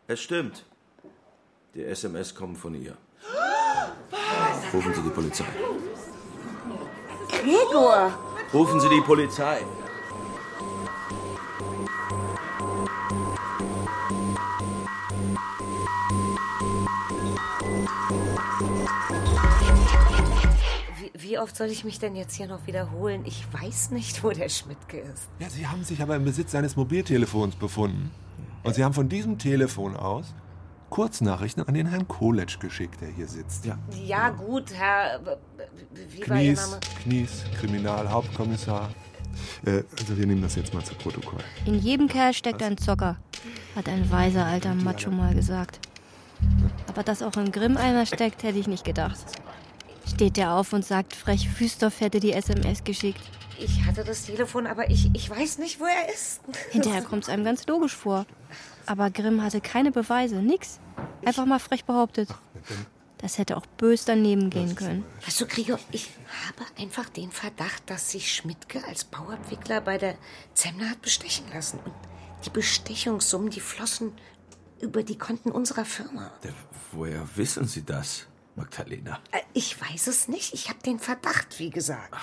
Es 0.07 0.21
stimmt. 0.21 0.65
Die 1.75 1.83
SMS 1.83 2.33
kommen 2.33 2.55
von 2.55 2.73
ihr. 2.73 2.97
Rufen 4.73 4.93
Sie 4.93 5.01
die 5.01 5.09
Polizei. 5.09 5.45
Gregor! 7.29 8.11
Rufen 8.53 8.79
Sie 8.79 8.89
die 8.89 9.01
Polizei. 9.01 9.61
Wie, 21.29 21.37
oft 21.37 21.55
soll 21.55 21.67
ich 21.67 21.83
mich 21.83 21.99
denn 21.99 22.15
jetzt 22.15 22.35
hier 22.35 22.47
noch 22.47 22.65
wiederholen? 22.65 23.21
Ich 23.23 23.45
weiß 23.53 23.91
nicht, 23.91 24.23
wo 24.23 24.31
der 24.31 24.49
Schmidtke 24.49 24.97
ist. 24.97 25.29
Ja, 25.37 25.47
Sie 25.47 25.67
haben 25.67 25.83
sich 25.83 26.01
aber 26.01 26.15
im 26.15 26.25
Besitz 26.25 26.51
seines 26.51 26.75
Mobiltelefons 26.75 27.55
befunden. 27.55 28.09
Und 28.63 28.73
Sie 28.73 28.83
haben 28.83 28.95
von 28.95 29.09
diesem 29.09 29.37
Telefon 29.37 29.95
aus 29.95 30.33
Kurznachrichten 30.89 31.67
an 31.67 31.75
den 31.75 31.85
Herrn 31.85 32.07
Koletsch 32.07 32.59
geschickt, 32.59 32.99
der 33.01 33.09
hier 33.09 33.27
sitzt. 33.27 33.63
Ja. 33.63 33.77
Ja, 34.07 34.29
gut, 34.31 34.73
Herr. 34.73 35.19
Wie 36.09 36.27
war 36.27 36.37
Ihr 36.37 36.55
Knies, 36.55 36.61
Name? 36.61 36.79
Knies, 37.03 37.43
Kriminalhauptkommissar. 37.59 38.89
Äh, 39.65 39.83
also 39.99 40.17
wir 40.17 40.25
nehmen 40.25 40.41
das 40.41 40.55
jetzt 40.55 40.73
mal 40.73 40.83
zu 40.83 40.95
Protokoll. 40.95 41.43
In 41.67 41.75
jedem 41.75 42.07
Kerl 42.07 42.33
steckt 42.33 42.63
ein 42.63 42.79
Zocker, 42.79 43.17
hat 43.75 43.87
ein 43.87 44.09
weiser 44.09 44.47
alter 44.47 44.73
Macho 44.73 45.11
mal 45.11 45.35
gesagt. 45.35 45.79
Aber 46.87 47.03
dass 47.03 47.21
auch 47.21 47.37
in 47.37 47.51
Grimm 47.51 47.77
einer 47.77 48.07
steckt, 48.07 48.41
hätte 48.41 48.57
ich 48.57 48.67
nicht 48.67 48.83
gedacht. 48.83 49.19
Steht 50.13 50.37
der 50.37 50.53
auf 50.53 50.73
und 50.73 50.85
sagt, 50.85 51.13
frech 51.13 51.59
Wüstorf 51.59 52.01
hätte 52.01 52.19
die 52.19 52.33
SMS 52.33 52.83
geschickt. 52.83 53.21
Ich 53.59 53.85
hatte 53.85 54.03
das 54.03 54.23
Telefon, 54.25 54.67
aber 54.67 54.89
ich, 54.89 55.09
ich 55.13 55.29
weiß 55.29 55.57
nicht, 55.57 55.79
wo 55.79 55.85
er 55.85 56.13
ist. 56.13 56.41
Hinterher 56.71 57.01
kommt 57.03 57.23
es 57.23 57.29
einem 57.29 57.43
ganz 57.43 57.67
logisch 57.67 57.95
vor. 57.95 58.25
Aber 58.85 59.09
Grimm 59.11 59.43
hatte 59.43 59.61
keine 59.61 59.91
Beweise, 59.91 60.37
nix. 60.37 60.79
Einfach 61.25 61.45
mal 61.45 61.59
frech 61.59 61.85
behauptet. 61.85 62.29
Das 63.17 63.37
hätte 63.37 63.57
auch 63.57 63.65
bös 63.65 64.05
daneben 64.05 64.49
gehen 64.49 64.75
können. 64.75 65.03
Weißt 65.25 65.41
du, 65.41 65.45
Gregor, 65.45 65.77
ich 65.91 66.09
habe 66.47 66.81
einfach 66.81 67.09
den 67.09 67.31
Verdacht, 67.31 67.83
dass 67.87 68.11
sich 68.11 68.33
Schmidtke 68.33 68.81
als 68.87 69.03
Bauabwickler 69.03 69.81
bei 69.81 69.97
der 69.97 70.15
Zemner 70.53 70.89
hat 70.89 71.01
bestechen 71.01 71.45
lassen. 71.53 71.79
Und 71.83 71.93
die 72.45 72.49
Bestechungssummen, 72.49 73.49
die 73.49 73.59
flossen 73.59 74.13
über 74.79 75.03
die 75.03 75.17
Konten 75.17 75.51
unserer 75.51 75.83
Firma. 75.83 76.31
Woher 76.93 77.27
wissen 77.35 77.67
Sie 77.67 77.83
das, 77.83 78.25
Magdalena? 78.59 79.19
Äh, 79.31 79.39
Ich 79.53 79.79
weiß 79.81 80.07
es 80.07 80.27
nicht. 80.27 80.53
Ich 80.53 80.69
habe 80.69 80.79
den 80.85 80.99
Verdacht, 80.99 81.57
wie 81.59 81.69
gesagt. 81.71 82.13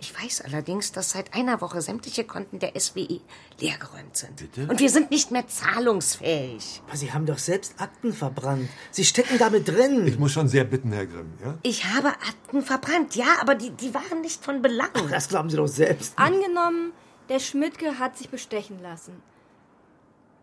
Ich 0.00 0.12
weiß 0.20 0.40
allerdings, 0.40 0.90
dass 0.90 1.10
seit 1.10 1.32
einer 1.32 1.60
Woche 1.60 1.80
sämtliche 1.80 2.24
Konten 2.24 2.58
der 2.58 2.72
SWI 2.78 3.20
leergeräumt 3.60 4.16
sind. 4.16 4.34
Bitte? 4.36 4.66
Und 4.68 4.80
wir 4.80 4.90
sind 4.90 5.12
nicht 5.12 5.30
mehr 5.30 5.46
zahlungsfähig. 5.46 6.82
Aber 6.88 6.96
Sie 6.96 7.12
haben 7.12 7.24
doch 7.24 7.38
selbst 7.38 7.74
Akten 7.80 8.12
verbrannt. 8.12 8.68
Sie 8.90 9.04
stecken 9.04 9.38
damit 9.38 9.68
drin. 9.68 10.04
Ich 10.08 10.18
muss 10.18 10.32
schon 10.32 10.48
sehr 10.48 10.64
bitten, 10.64 10.90
Herr 10.92 11.06
Grimm, 11.06 11.32
ja? 11.40 11.56
Ich 11.62 11.84
habe 11.84 12.08
Akten 12.08 12.62
verbrannt, 12.62 13.14
ja, 13.14 13.26
aber 13.40 13.54
die, 13.54 13.70
die 13.70 13.94
waren 13.94 14.22
nicht 14.22 14.44
von 14.44 14.60
Belang. 14.60 14.90
das 15.08 15.28
glauben 15.28 15.50
Sie 15.50 15.56
doch 15.56 15.68
selbst. 15.68 16.18
Angenommen, 16.18 16.92
der 17.28 17.38
Schmidtke 17.38 18.00
hat 18.00 18.18
sich 18.18 18.28
bestechen 18.28 18.82
lassen. 18.82 19.22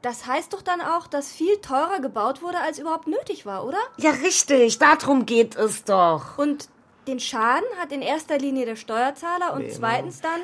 Das 0.04 0.28
heißt 0.28 0.54
doch 0.54 0.62
dann 0.62 0.82
auch, 0.82 1.08
dass 1.08 1.32
viel 1.32 1.58
teurer 1.62 2.00
gebaut 2.02 2.42
wurde, 2.44 2.60
als 2.60 2.78
überhaupt 2.78 3.08
nötig 3.08 3.46
war, 3.48 3.66
oder? 3.66 3.78
Ja, 3.98 4.12
richtig. 4.12 4.78
Darum 4.78 5.26
geht 5.26 5.56
es 5.56 5.86
doch. 5.86 6.38
Und 6.38 6.68
den 7.08 7.20
Schaden 7.20 7.66
hat 7.80 7.92
in 7.92 8.02
erster 8.02 8.38
Linie 8.38 8.66
der 8.66 8.76
Steuerzahler 8.76 9.54
und 9.54 9.62
Genau. 9.62 9.74
zweitens 9.76 10.20
dann 10.22 10.40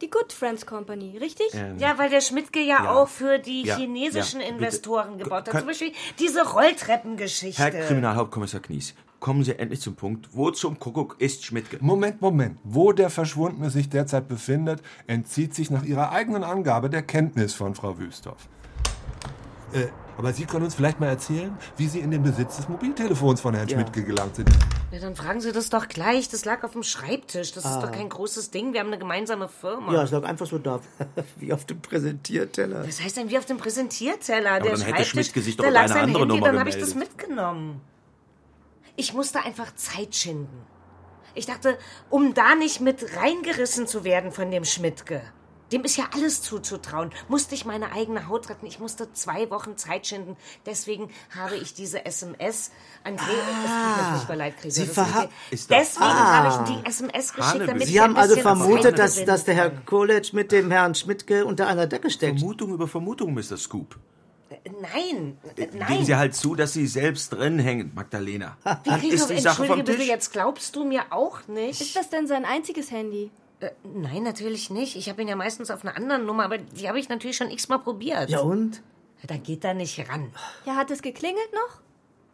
die 0.00 0.10
Good 0.10 0.32
Friends 0.32 0.66
Company, 0.66 1.16
richtig? 1.18 1.52
Ja, 1.78 1.96
weil 1.98 2.10
der 2.10 2.20
Schmidtke 2.20 2.60
ja, 2.60 2.84
Ja. 2.84 2.90
auch 2.94 3.08
für 3.08 3.38
die 3.38 3.62
Ja, 3.62 3.76
chinesischen 3.76 4.40
ja, 4.40 4.46
bitte. 4.46 4.56
Investoren 4.58 5.18
gebaut 5.18 5.46
hat. 5.48 5.58
Zum 5.58 5.66
Beispiel 5.66 5.92
diese 6.18 6.42
Rolltreppengeschichte. 6.50 7.62
Herr 7.62 7.70
Kriminalhauptkommissar 7.70 8.60
Knies, 8.60 8.94
kommen 9.24 9.42
Sie 9.42 9.58
endlich 9.58 9.80
zum 9.80 9.96
Punkt. 9.96 10.28
Wo 10.32 10.50
zum 10.50 10.78
Kuckuck 10.78 11.16
ist 11.18 11.46
Schmidtke? 11.46 11.78
Moment, 11.80 12.20
Moment. 12.20 12.58
Wo 12.62 12.92
der 12.92 13.08
Verschwundene 13.08 13.70
sich 13.70 13.88
derzeit 13.88 14.28
befindet, 14.28 14.82
entzieht 15.06 15.54
sich 15.54 15.70
nach 15.70 15.82
Ihrer 15.82 16.12
eigenen 16.12 16.44
Angabe 16.44 16.90
der 16.90 17.00
Kenntnis 17.00 17.54
von 17.54 17.74
Frau 17.74 17.98
Wüstorf. 17.98 18.46
Äh, 19.72 19.86
aber 20.18 20.34
Sie 20.34 20.44
können 20.44 20.66
uns 20.66 20.74
vielleicht 20.74 21.00
mal 21.00 21.06
erzählen, 21.06 21.56
wie 21.78 21.86
Sie 21.86 22.00
in 22.00 22.10
den 22.10 22.22
Besitz 22.22 22.58
des 22.58 22.68
Mobiltelefons 22.68 23.40
von 23.40 23.54
Herrn 23.54 23.66
Ja. 23.66 23.76
Schmidtke 23.78 24.04
gelangt 24.04 24.36
sind. 24.36 24.50
Ja, 24.92 24.98
dann 25.00 25.16
fragen 25.16 25.40
Sie 25.40 25.52
das 25.52 25.70
doch 25.70 25.88
gleich. 25.88 26.28
Das 26.28 26.44
lag 26.44 26.62
auf 26.62 26.72
dem 26.72 26.82
Schreibtisch. 26.82 27.52
Das 27.52 27.64
Ah. 27.64 27.76
ist 27.78 27.82
doch 27.82 27.92
kein 27.92 28.10
großes 28.10 28.50
Ding. 28.50 28.74
Wir 28.74 28.80
haben 28.80 28.88
eine 28.88 28.98
gemeinsame 28.98 29.48
Firma. 29.48 29.90
Ja, 29.90 30.02
es 30.02 30.10
lag 30.10 30.24
einfach 30.24 30.44
so 30.46 30.58
da, 30.58 30.80
wie 31.38 31.50
auf 31.50 31.64
dem 31.64 31.80
Präsentierteller. 31.80 32.86
Was 32.86 33.02
heißt 33.02 33.16
denn 33.16 33.30
wie 33.30 33.38
auf 33.38 33.46
dem 33.46 33.56
Präsentierteller? 33.56 34.50
Aber 34.50 34.60
der 34.60 34.72
dann 34.72 34.80
hätte 34.82 34.90
Schreibtisch, 34.90 35.08
Schmidtke 35.08 35.40
sich 35.40 35.56
doch 35.56 35.64
da 35.64 35.70
lag 35.70 35.84
eine 35.84 35.94
andere 36.00 36.20
Handy, 36.24 36.34
Nummer 36.34 36.46
dann 36.48 36.60
habe 36.60 36.68
ich 36.68 36.76
das 36.76 36.94
mitgenommen. 36.94 37.80
Ich 38.96 39.12
musste 39.14 39.40
einfach 39.44 39.74
Zeit 39.74 40.14
schinden. 40.14 40.66
Ich 41.34 41.46
dachte, 41.46 41.78
um 42.10 42.32
da 42.34 42.54
nicht 42.54 42.80
mit 42.80 43.16
reingerissen 43.16 43.86
zu 43.86 44.04
werden 44.04 44.30
von 44.30 44.50
dem 44.50 44.64
Schmidtke. 44.64 45.20
Dem 45.72 45.82
ist 45.82 45.96
ja 45.96 46.04
alles 46.14 46.42
zuzutrauen. 46.42 47.10
Musste 47.26 47.54
ich 47.56 47.64
meine 47.64 47.90
eigene 47.90 48.28
Haut 48.28 48.48
retten. 48.50 48.66
Ich 48.66 48.78
musste 48.78 49.12
zwei 49.14 49.50
Wochen 49.50 49.76
Zeit 49.76 50.06
schinden. 50.06 50.36
Deswegen 50.66 51.10
habe 51.36 51.56
ich 51.56 51.74
diese 51.74 52.04
SMS 52.04 52.70
an 53.02 53.16
Gregor. 53.16 54.14
es 54.14 54.20
tut 54.20 54.28
mir 54.28 54.36
leid, 54.36 54.56
Gregor. 54.58 54.70
Sie 54.70 54.80
das 54.82 54.88
ist 54.90 54.94
verha-. 54.94 55.28
Ist 55.50 55.70
Deswegen 55.70 56.04
Ah. 56.04 56.54
habe 56.54 56.70
ich 56.70 56.76
die 56.82 56.86
SMS 56.86 57.32
geschickt, 57.32 57.66
damit 57.66 57.86
Sie 57.88 57.94
ich 57.94 57.98
haben 57.98 58.16
also 58.16 58.36
vermutet, 58.36 58.98
dass, 58.98 59.24
dass 59.24 59.44
der 59.44 59.54
Herr. 59.54 59.70
Koletsch 59.70 60.32
mit 60.34 60.52
dem 60.52 60.70
Herrn 60.70 60.94
Schmidtke 60.94 61.44
unter 61.44 61.66
einer 61.66 61.88
Decke 61.88 62.10
steckt. 62.10 62.38
Vermutung 62.38 62.72
über 62.74 62.86
Vermutung, 62.86 63.34
Mr. 63.34 63.56
Scoop. 63.56 63.98
Nein, 64.80 65.36
äh, 65.56 65.66
Geben 65.66 65.78
nein. 65.78 66.04
Sie 66.04 66.16
halt 66.16 66.34
zu, 66.34 66.54
dass 66.54 66.72
Sie 66.72 66.86
selbst 66.86 67.30
drin 67.30 67.58
hängen, 67.58 67.92
Magdalena. 67.94 68.56
Gregor, 68.84 69.12
ist 69.12 69.28
die 69.28 69.38
Sache 69.38 69.64
vom 69.64 69.78
bitte, 69.78 69.96
Tisch. 69.96 70.08
jetzt 70.08 70.32
glaubst 70.32 70.74
du 70.74 70.84
mir 70.84 71.04
auch 71.10 71.46
nicht. 71.48 71.80
Ist 71.80 71.94
das 71.96 72.08
denn 72.08 72.26
sein 72.26 72.44
einziges 72.44 72.90
Handy? 72.90 73.30
Äh, 73.60 73.70
nein, 73.82 74.22
natürlich 74.22 74.70
nicht. 74.70 74.96
Ich 74.96 75.08
habe 75.10 75.20
ihn 75.22 75.28
ja 75.28 75.36
meistens 75.36 75.70
auf 75.70 75.84
einer 75.84 75.96
anderen 75.96 76.24
Nummer, 76.24 76.44
aber 76.44 76.58
die 76.58 76.88
habe 76.88 76.98
ich 76.98 77.08
natürlich 77.08 77.36
schon 77.36 77.50
x-mal 77.50 77.78
probiert. 77.78 78.30
Ja 78.30 78.40
und? 78.40 78.82
Da 79.26 79.36
geht 79.36 79.64
er 79.64 79.74
nicht 79.74 79.98
ran. 80.10 80.30
Ja, 80.66 80.76
hat 80.76 80.90
es 80.90 81.02
geklingelt 81.02 81.52
noch? 81.52 81.80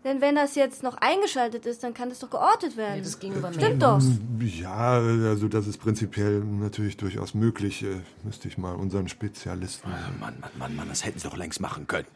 Denn 0.03 0.23
wenn 0.23 0.35
das 0.35 0.55
jetzt 0.55 0.83
noch 0.83 0.97
eingeschaltet 0.97 1.67
ist, 1.67 1.85
dann 1.85 1.93
kann 1.93 2.11
es 2.11 2.21
doch 2.21 2.31
geortet 2.31 2.77
werden. 2.77 2.97
Ja, 2.97 3.03
das 3.03 3.19
ging 3.19 3.35
über 3.35 3.53
Stimmt 3.53 3.83
doch. 3.83 4.01
Ja, 4.41 4.95
also 4.95 5.47
das 5.49 5.67
ist 5.67 5.79
prinzipiell 5.79 6.41
natürlich 6.41 6.97
durchaus 6.97 7.35
möglich. 7.35 7.83
Äh, 7.83 8.01
müsste 8.25 8.49
ich 8.49 8.57
mal 8.57 8.75
unseren 8.75 9.09
Spezialisten. 9.09 9.91
Mann, 9.91 10.39
Mann, 10.41 10.51
Mann, 10.59 10.77
Mann, 10.77 10.89
das 10.89 11.05
hätten 11.05 11.19
Sie 11.19 11.29
doch 11.29 11.37
längst 11.37 11.61
machen 11.61 11.87
können. 11.87 12.07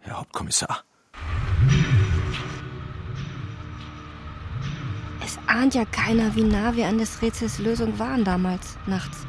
Herr 0.00 0.18
Hauptkommissar. 0.18 0.84
Es 5.24 5.38
ahnt 5.46 5.74
ja 5.74 5.84
keiner, 5.84 6.34
wie 6.36 6.44
nah 6.44 6.74
wir 6.74 6.86
an 6.86 6.98
des 6.98 7.20
Rätsels 7.20 7.58
Lösung 7.58 7.98
waren 7.98 8.24
damals, 8.24 8.76
nachts, 8.86 9.26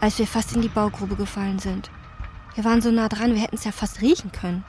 als 0.00 0.18
wir 0.18 0.26
fast 0.26 0.54
in 0.56 0.62
die 0.62 0.68
Baugrube 0.68 1.16
gefallen 1.16 1.58
sind. 1.58 1.90
Wir 2.54 2.64
waren 2.64 2.82
so 2.82 2.90
nah 2.90 3.08
dran, 3.08 3.34
wir 3.34 3.42
hätten 3.42 3.56
es 3.56 3.64
ja 3.64 3.70
fast 3.70 4.00
riechen 4.00 4.32
können. 4.32 4.64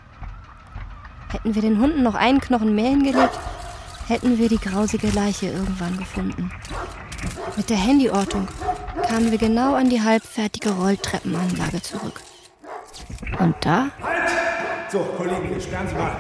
Hätten 1.32 1.56
wir 1.56 1.62
den 1.62 1.80
Hunden 1.80 2.04
noch 2.04 2.16
einen 2.16 2.40
Knochen 2.40 2.76
mehr 2.76 2.90
hingelegt, 2.90 3.40
hätten 4.08 4.38
wir 4.38 4.50
die 4.50 4.60
grausige 4.60 5.10
Leiche 5.10 5.48
irgendwann 5.48 5.98
gefunden. 5.98 6.52
Mit 7.58 7.70
der 7.70 7.84
Handyortung 7.84 8.48
kamen 9.08 9.32
wir 9.32 9.38
genau 9.38 9.74
an 9.74 9.90
die 9.90 10.02
halbfertige 10.02 10.72
Rolltreppenanlage 10.72 11.82
zurück. 11.82 12.22
Und 13.40 13.56
da 13.62 13.90
So, 14.90 15.00
Kollegen, 15.18 15.52
jetzt 15.52 15.66
sperren 15.66 15.88
Sie 15.88 15.96
mal. 15.96 16.16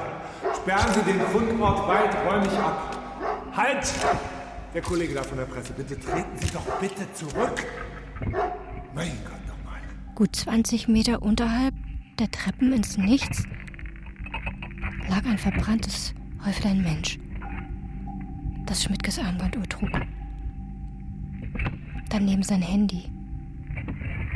Sperren 0.56 0.94
Sie 0.94 1.02
den 1.02 1.22
Fundort 1.22 1.88
weiträumig 1.88 2.52
ab. 2.60 2.98
Halt! 3.56 3.94
Der 4.74 4.82
Kollege 4.82 5.16
da 5.16 5.24
von 5.24 5.38
der 5.38 5.46
Presse, 5.46 5.74
bitte 5.74 6.00
treten 6.00 6.38
Sie 6.38 6.52
doch 6.52 6.66
bitte 6.80 7.12
zurück. 7.14 7.66
Mein 8.94 9.18
Gott, 9.26 9.48
nochmal. 9.48 9.80
Gut 10.16 10.36
20 10.36 10.88
Meter 10.88 11.22
unterhalb 11.22 11.74
der 12.20 12.30
Treppen 12.30 12.74
ins 12.74 12.98
Nichts 12.98 13.44
lag 15.10 15.26
ein 15.26 15.38
verbranntes 15.38 16.14
Häuflein 16.46 16.82
Mensch, 16.84 17.18
das 18.66 18.84
Schmidtkes 18.84 19.18
Armbanduhr 19.20 19.68
trug. 19.68 19.90
Daneben 22.10 22.44
sein 22.44 22.62
Handy 22.62 23.06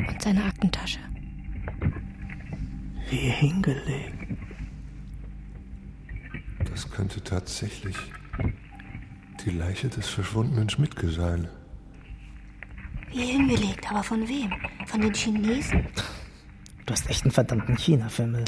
und 0.08 0.20
seine 0.22 0.44
Aktentasche. 0.44 0.98
Wie 3.14 3.30
hingelegt. 3.30 4.12
Das 6.68 6.90
könnte 6.90 7.22
tatsächlich 7.22 7.94
die 9.44 9.50
Leiche 9.50 9.88
des 9.88 10.08
verschwundenen 10.08 10.68
Schmidtke 10.68 11.08
sein. 11.08 11.46
Wie 13.12 13.24
hingelegt, 13.24 13.88
aber 13.88 14.02
von 14.02 14.28
wem? 14.28 14.52
Von 14.86 15.00
den 15.00 15.14
Chinesen? 15.14 15.86
Du 16.86 16.92
hast 16.92 17.08
echt 17.08 17.22
einen 17.22 17.30
verdammten 17.30 17.76
China-Fimmel. 17.76 18.44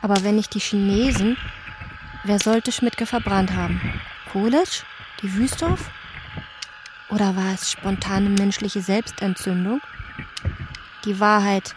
Aber 0.00 0.22
wenn 0.22 0.36
nicht 0.36 0.54
die 0.54 0.60
Chinesen, 0.60 1.36
wer 2.22 2.38
sollte 2.38 2.70
Schmidtke 2.70 3.06
verbrannt 3.06 3.56
haben? 3.56 3.80
Koletsch? 4.30 4.84
Die 5.20 5.34
Wüstorf? 5.34 5.90
Oder 7.10 7.34
war 7.34 7.54
es 7.54 7.72
spontane 7.72 8.28
menschliche 8.28 8.82
Selbstentzündung? 8.82 9.80
Die 11.04 11.18
Wahrheit 11.18 11.74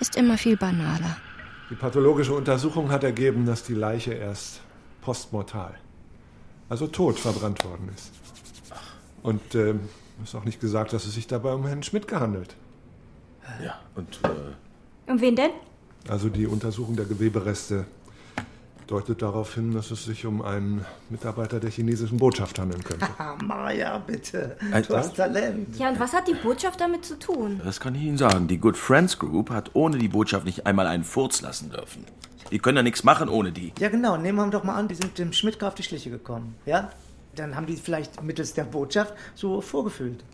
ist 0.00 0.16
immer 0.16 0.38
viel 0.38 0.56
banaler. 0.56 1.16
Die 1.70 1.74
pathologische 1.74 2.34
Untersuchung 2.34 2.90
hat 2.90 3.04
ergeben, 3.04 3.46
dass 3.46 3.62
die 3.62 3.74
Leiche 3.74 4.12
erst 4.12 4.60
postmortal, 5.02 5.74
also 6.68 6.86
tot, 6.86 7.18
verbrannt 7.18 7.64
worden 7.64 7.90
ist. 7.94 8.10
Und 9.22 9.54
ähm, 9.54 9.80
ist 10.22 10.34
auch 10.34 10.44
nicht 10.44 10.60
gesagt, 10.60 10.92
dass 10.92 11.06
es 11.06 11.14
sich 11.14 11.26
dabei 11.26 11.52
um 11.52 11.66
Herrn 11.66 11.82
Schmidt 11.82 12.08
gehandelt. 12.08 12.56
Ja, 13.64 13.78
und 13.94 14.20
äh, 14.24 15.10
Um 15.10 15.20
wen 15.20 15.36
denn? 15.36 15.50
Also 16.08 16.28
die 16.28 16.46
Untersuchung 16.46 16.96
der 16.96 17.04
Gewebereste 17.06 17.86
deutet 18.90 19.22
darauf 19.22 19.54
hin, 19.54 19.72
dass 19.72 19.90
es 19.90 20.04
sich 20.04 20.26
um 20.26 20.42
einen 20.42 20.84
Mitarbeiter 21.10 21.60
der 21.60 21.70
chinesischen 21.70 22.18
Botschaft 22.18 22.58
handeln 22.58 22.82
könnte. 22.82 23.06
Maja, 23.44 23.98
bitte. 23.98 24.56
Ein 24.72 24.82
Du 24.82 24.96
hast 24.96 25.16
Talent. 25.16 25.78
Ja, 25.78 25.90
und 25.90 26.00
was 26.00 26.12
hat 26.12 26.26
die 26.26 26.34
Botschaft 26.34 26.80
damit 26.80 27.04
zu 27.04 27.18
tun? 27.18 27.60
Das 27.64 27.78
kann 27.78 27.94
ich 27.94 28.02
Ihnen 28.02 28.18
sagen. 28.18 28.48
Die 28.48 28.58
Good 28.58 28.76
Friends 28.76 29.18
Group 29.18 29.50
hat 29.50 29.70
ohne 29.74 29.98
die 29.98 30.08
Botschaft 30.08 30.44
nicht 30.44 30.66
einmal 30.66 30.86
einen 30.86 31.04
Furz 31.04 31.40
lassen 31.40 31.70
dürfen. 31.70 32.04
Die 32.50 32.58
können 32.58 32.78
ja 32.78 32.82
nichts 32.82 33.04
machen 33.04 33.28
ohne 33.28 33.52
die. 33.52 33.72
Ja, 33.78 33.88
genau. 33.88 34.16
Nehmen 34.16 34.38
wir 34.38 34.50
doch 34.50 34.64
mal 34.64 34.74
an, 34.74 34.88
die 34.88 34.96
sind 34.96 35.16
dem 35.18 35.32
Schmidtke 35.32 35.66
auf 35.66 35.74
die 35.76 35.84
Schliche 35.84 36.10
gekommen. 36.10 36.56
Ja? 36.66 36.90
Dann 37.36 37.54
haben 37.54 37.66
die 37.66 37.76
vielleicht 37.76 38.22
mittels 38.22 38.54
der 38.54 38.64
Botschaft 38.64 39.14
so 39.36 39.60
vorgefühlt. 39.60 40.24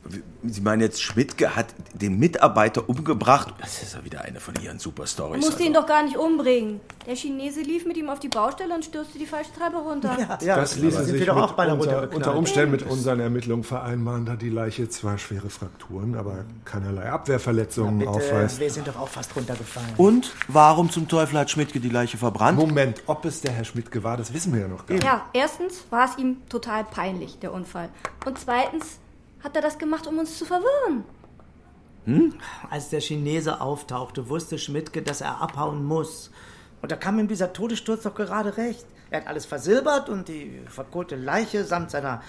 Sie 0.43 0.61
meinen 0.63 0.81
jetzt, 0.81 1.03
Schmidtke 1.03 1.55
hat 1.55 1.67
den 1.93 2.19
Mitarbeiter 2.19 2.89
umgebracht? 2.89 3.53
Das 3.61 3.83
ist 3.83 3.95
ja 3.95 4.05
wieder 4.05 4.23
eine 4.23 4.41
von 4.41 4.55
Ihren 4.63 4.77
Er 4.77 4.81
Superstories. 4.81 5.45
musste 5.45 5.63
ihn 5.63 5.75
doch 5.75 5.87
gar 5.87 6.03
nicht 6.03 6.17
umbringen. 6.17 6.81
Der 7.07 7.15
Chinese 7.15 7.61
lief 7.61 7.85
mit 7.87 7.97
ihm 7.99 8.09
auf 8.09 8.19
die 8.19 8.29
Baustelle 8.29 8.75
und 8.75 8.85
stürzte 8.85 9.19
die 9.19 9.27
falsche 9.27 9.53
Treppe 9.53 9.77
runter. 9.77 10.17
das 10.41 10.77
ließe 10.77 11.05
sich 11.05 11.27
doch 11.27 11.35
mit 11.35 11.45
auch 11.45 11.53
beide 11.53 11.75
unter, 11.75 11.85
runtergeknallt. 11.85 12.15
unter 12.17 12.37
Umständen 12.37 12.71
mit 12.73 12.83
unseren 12.83 13.21
Ermittlungen 13.21 13.63
vereinbaren, 13.63 14.25
da 14.25 14.35
die 14.35 14.49
Leiche 14.49 14.89
zwar 14.89 15.19
schwere 15.19 15.51
Frakturen, 15.51 16.15
aber 16.17 16.45
keinerlei 16.65 17.11
Abwehrverletzungen 17.11 17.99
Bitte, 17.99 18.11
aufweist. 18.11 18.59
wir 18.59 18.71
sind 18.71 18.89
doch 18.89 18.97
auch 18.99 19.09
fast 19.09 19.37
runtergefallen. 19.37 19.91
Und 19.99 20.33
warum 20.49 20.91
zum 20.91 21.07
Teufel 21.09 21.39
hat 21.39 21.51
Schmidtke 21.51 21.79
die 21.79 21.91
Leiche 21.91 22.17
verbrannt? 22.17 22.59
Moment, 22.59 23.03
ob 23.07 23.25
es 23.27 23.43
der 23.43 23.53
Herr 23.53 23.65
Schmidtke 23.65 24.03
war, 24.03 24.17
das 24.17 24.33
wissen 24.33 24.53
wir 24.55 24.63
ja 24.63 24.69
noch 24.69 24.87
gar 24.87 24.95
nicht. 24.95 25.05
Ja, 25.05 25.27
erstens 25.33 25.85
war 25.91 26.07
es 26.11 26.19
ihm 26.19 26.39
total 26.49 26.86
peinlich, 26.91 27.39
der 27.39 27.53
Unfall. 27.53 27.89
Und 28.25 28.39
zweitens 28.39 28.99
hat 29.43 29.57
er 29.57 29.63
das 29.63 29.79
gemacht, 29.79 30.07
um 30.07 30.19
uns 30.19 30.39
zu 30.39 30.45
verwirren. 30.45 31.05
Hm? 32.05 32.35
Als 32.71 32.91
der 32.91 33.01
Chinese 33.01 33.61
auftauchte, 33.61 34.29
wusste 34.29 34.59
Schmidtke, 34.59 35.03
dass 35.03 35.21
er 35.21 35.41
abhauen 35.41 35.85
muss. 35.85 36.31
Und 36.83 36.93
da 36.93 36.97
kam 36.97 37.19
ihm 37.19 37.29
dieser 37.29 37.53
Todessturz 37.53 38.03
doch 38.03 38.15
gerade 38.15 38.57
recht. 38.57 38.87
Er 39.11 39.21
hat 39.21 39.29
alles 39.29 39.47
versilbert 39.47 40.09
und 40.09 40.29
die 40.29 40.63
verkohlte 40.69 41.17
Leiche 41.17 41.65
samt 41.65 41.91
seiner 41.91 42.23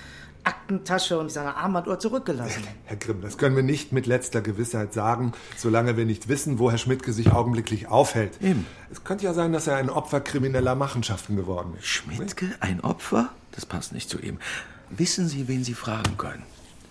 Aktentasche 0.44 1.20
und 1.20 1.32
seiner 1.32 1.58
Armbanduhr 1.58 2.00
zurückgelassen. 2.00 2.64
Herr 2.86 2.96
Grimm, 2.96 3.22
das 3.22 3.38
können 3.38 3.56
wir 3.56 3.64
nicht 3.64 3.92
mit 3.92 4.06
letzter 4.06 4.42
Gewissheit 4.42 4.94
sagen, 4.94 5.34
solange 5.58 5.98
wir 5.98 6.06
nicht 6.06 6.30
wissen, 6.30 6.58
wo 6.58 6.72
Herr 6.72 6.78
Schmidtke 6.78 7.12
sich 7.12 7.32
augenblicklich 7.32 7.88
aufhält. 7.88 8.42
Eben. 8.42 8.66
Es 8.90 9.04
könnte 9.04 9.26
ja 9.26 9.34
sein, 9.34 9.52
dass 9.52 9.68
er 9.68 9.76
ein 9.76 9.90
Opfer 9.90 10.22
krimineller 10.22 10.76
Machenschaften 10.76 11.36
geworden 11.36 11.74
ist. 11.78 11.86
Schmidtke, 11.86 12.56
ein 12.62 12.82
Opfer? 12.82 13.30
Das 13.58 13.66
passt 13.66 13.92
nicht 13.92 14.08
zu 14.10 14.20
ihm. 14.20 14.38
Wissen 14.92 15.28
Sie, 15.28 15.48
wen 15.50 15.64
Sie 15.64 15.74
fragen 15.74 16.16
können? 16.18 16.44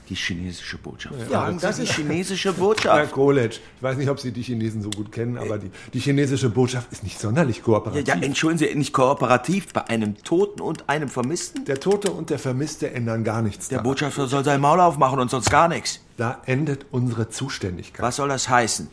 Die 0.09 0.15
chinesische 0.17 0.79
Botschaft. 0.79 1.15
Ja, 1.19 1.27
Fragen 1.41 1.59
das 1.61 1.77
Sie 1.77 1.83
die 1.85 1.89
ist- 1.89 1.97
chinesische 1.97 2.51
Herr 2.51 2.59
Botschaft. 2.59 3.13
Koletsch, 3.13 3.61
ich 3.77 3.83
weiß 3.83 3.97
nicht, 3.97 4.09
ob 4.11 4.19
Sie 4.21 4.31
die 4.33 4.43
Chinesen 4.43 4.83
so 4.83 4.91
gut 4.91 5.11
kennen, 5.13 5.39
aber 5.39 5.59
die, 5.59 5.71
die 5.95 5.99
chinesische 6.01 6.49
Botschaft 6.51 6.93
ist 6.93 7.03
nicht 7.05 7.19
sonderlich 7.21 7.59
Ja, 7.59 7.63
kooperativ. 7.65 8.07
ja, 8.09 8.15
entschuldigen 8.15 8.69
Sie, 8.73 8.75
nicht 8.79 8.93
kooperativ 8.93 9.73
bei 9.73 9.87
einem 9.89 10.17
Toten 10.23 10.61
und 10.61 10.89
einem 10.89 11.09
Vermissten? 11.09 11.65
Der 11.67 11.79
Tote 11.81 12.11
und 12.13 12.31
der 12.31 12.39
Vermisste 12.41 12.91
ändern 12.93 13.23
gar 13.25 13.43
nichts. 13.43 13.69
Der 13.69 13.79
Botschafter 13.79 14.27
soll 14.27 14.45
sein 14.45 14.61
Maul 14.61 14.81
aufmachen 14.81 15.19
und 15.21 15.31
sonst 15.31 15.51
gar 15.51 15.69
nichts. 15.69 16.01
Da 16.17 16.41
endet 16.47 16.87
unsere 16.91 17.29
Zuständigkeit. 17.29 18.03
Was 18.03 18.17
soll 18.17 18.29
das 18.29 18.49
heißen? 18.49 18.89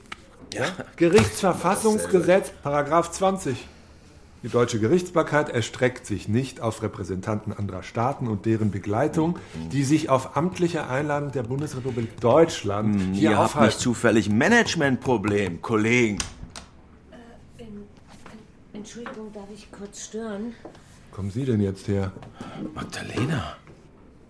Ja? 0.53 0.65
Gerichtsverfassungsgesetz, 0.95 2.51
Paragraph 2.63 3.11
20. 3.11 3.55
Die 4.44 4.50
deutsche 4.50 4.78
Gerichtsbarkeit 4.80 5.48
erstreckt 5.50 6.06
sich 6.06 6.28
nicht 6.28 6.60
auf 6.60 6.82
Repräsentanten 6.84 7.54
anderer 7.54 7.82
Staaten 7.82 8.28
und 8.28 8.46
deren 8.46 8.72
Begleitung, 8.72 9.39
die 9.72 9.84
sich 9.84 10.10
auf 10.10 10.36
amtliche 10.36 10.88
Einladung 10.89 11.32
der 11.32 11.44
Bundesrepublik 11.44 12.20
Deutschland 12.20 12.96
hier 13.00 13.06
Hm, 13.06 13.14
Ihr 13.16 13.30
habt 13.38 13.39
nicht 13.39 13.56
aufhalten. 13.56 13.80
zufällig 13.80 14.30
Managementproblem, 14.30 15.62
Kollegen. 15.62 16.18
Entschuldigung, 18.74 19.32
darf 19.34 19.48
ich 19.54 19.72
kurz 19.72 20.06
stören? 20.06 20.54
Kommen 21.12 21.32
Sie 21.32 21.46
denn 21.46 21.62
jetzt 21.62 21.88
her? 21.88 22.12
Magdalena. 22.74 23.56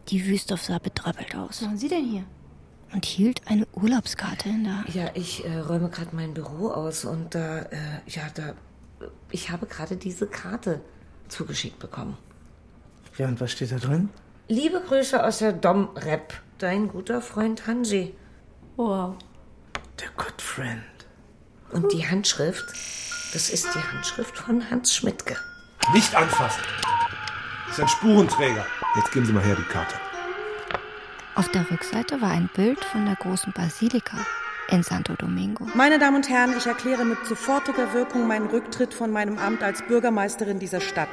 Die 0.09 0.25
Wüsthoff 0.27 0.61
sah 0.61 0.77
betröppelt 0.79 1.33
aus. 1.35 1.49
Was 1.49 1.61
machen 1.61 1.77
Sie 1.77 1.87
denn 1.87 2.05
hier? 2.05 2.23
Und 2.93 3.05
hielt 3.05 3.41
eine 3.47 3.65
Urlaubskarte 3.73 4.49
in 4.49 4.65
der 4.65 4.77
Hand. 4.77 4.93
Ja, 4.93 5.05
ich 5.15 5.43
äh, 5.45 5.57
räume 5.57 5.89
gerade 5.89 6.15
mein 6.15 6.33
Büro 6.35 6.67
aus 6.67 7.05
und 7.05 7.33
da, 7.33 7.59
äh, 7.61 7.77
ja, 8.05 8.23
da, 8.35 8.53
ich 9.31 9.51
habe 9.51 9.65
gerade 9.65 9.95
diese 9.97 10.27
Karte 10.27 10.81
zugeschickt 11.27 11.79
bekommen. 11.79 12.17
Ja, 13.17 13.27
und 13.27 13.39
was 13.39 13.51
steht 13.51 13.71
da 13.71 13.77
drin? 13.77 14.09
Liebe 14.47 14.81
Grüße 14.81 15.23
aus 15.23 15.39
der 15.39 15.53
Dom-Rep, 15.53 16.33
dein 16.57 16.89
guter 16.89 17.21
Freund 17.21 17.65
Hansi. 17.67 18.15
Wow. 18.75 19.15
Der 19.99 20.09
Good 20.17 20.41
Friend. 20.41 20.81
Und 21.71 21.91
die 21.91 22.07
Handschrift, 22.07 22.65
das 23.33 23.49
ist 23.49 23.67
die 23.73 23.79
Handschrift 23.79 24.37
von 24.37 24.69
Hans 24.69 24.93
Schmidtke. 24.95 25.35
Nicht 25.93 26.15
anfassen! 26.15 26.61
Das 27.67 27.77
ist 27.77 27.83
ein 27.83 27.87
Spurenträger. 27.87 28.65
Jetzt 28.95 29.11
geben 29.11 29.25
Sie 29.25 29.33
mal 29.33 29.43
her 29.43 29.55
die 29.55 29.63
Karte. 29.63 29.95
Auf 31.35 31.49
der 31.49 31.69
Rückseite 31.71 32.21
war 32.21 32.29
ein 32.29 32.49
Bild 32.53 32.83
von 32.85 33.05
der 33.05 33.15
großen 33.15 33.53
Basilika 33.53 34.17
in 34.69 34.83
Santo 34.83 35.13
Domingo. 35.15 35.67
Meine 35.73 35.99
Damen 35.99 36.17
und 36.17 36.29
Herren, 36.29 36.53
ich 36.57 36.65
erkläre 36.65 37.05
mit 37.05 37.25
sofortiger 37.25 37.93
Wirkung 37.93 38.27
meinen 38.27 38.47
Rücktritt 38.47 38.93
von 38.93 39.11
meinem 39.11 39.37
Amt 39.37 39.63
als 39.63 39.81
Bürgermeisterin 39.83 40.59
dieser 40.59 40.81
Stadt. 40.81 41.09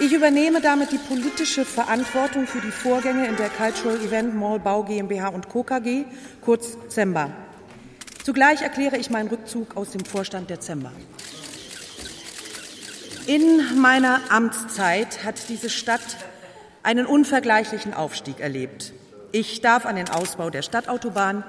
Ich 0.00 0.12
übernehme 0.12 0.60
damit 0.60 0.92
die 0.92 0.98
politische 0.98 1.64
Verantwortung 1.64 2.46
für 2.46 2.60
die 2.60 2.70
Vorgänge 2.70 3.26
in 3.26 3.36
der 3.36 3.48
Cultural 3.48 3.96
Event 3.96 4.34
Mall 4.34 4.60
Bau 4.60 4.84
GmbH 4.84 5.28
und 5.28 5.48
Co. 5.48 5.64
KG, 5.64 6.04
kurz 6.40 6.76
ZEMBA. 6.88 7.30
Zugleich 8.22 8.62
erkläre 8.62 8.96
ich 8.96 9.10
meinen 9.10 9.28
Rückzug 9.28 9.76
aus 9.76 9.90
dem 9.90 10.04
Vorstand 10.04 10.50
der 10.50 10.60
ZEMBA. 10.60 10.92
In 13.26 13.80
meiner 13.80 14.20
Amtszeit 14.30 15.24
hat 15.24 15.48
diese 15.48 15.68
Stadt 15.68 16.16
einen 16.82 17.04
unvergleichlichen 17.04 17.92
Aufstieg 17.92 18.38
erlebt. 18.40 18.92
Ich 19.32 19.60
darf 19.60 19.84
an 19.84 19.96
den 19.96 20.08
Ausbau 20.08 20.48
der 20.48 20.62
Stadtautobahn, 20.62 21.44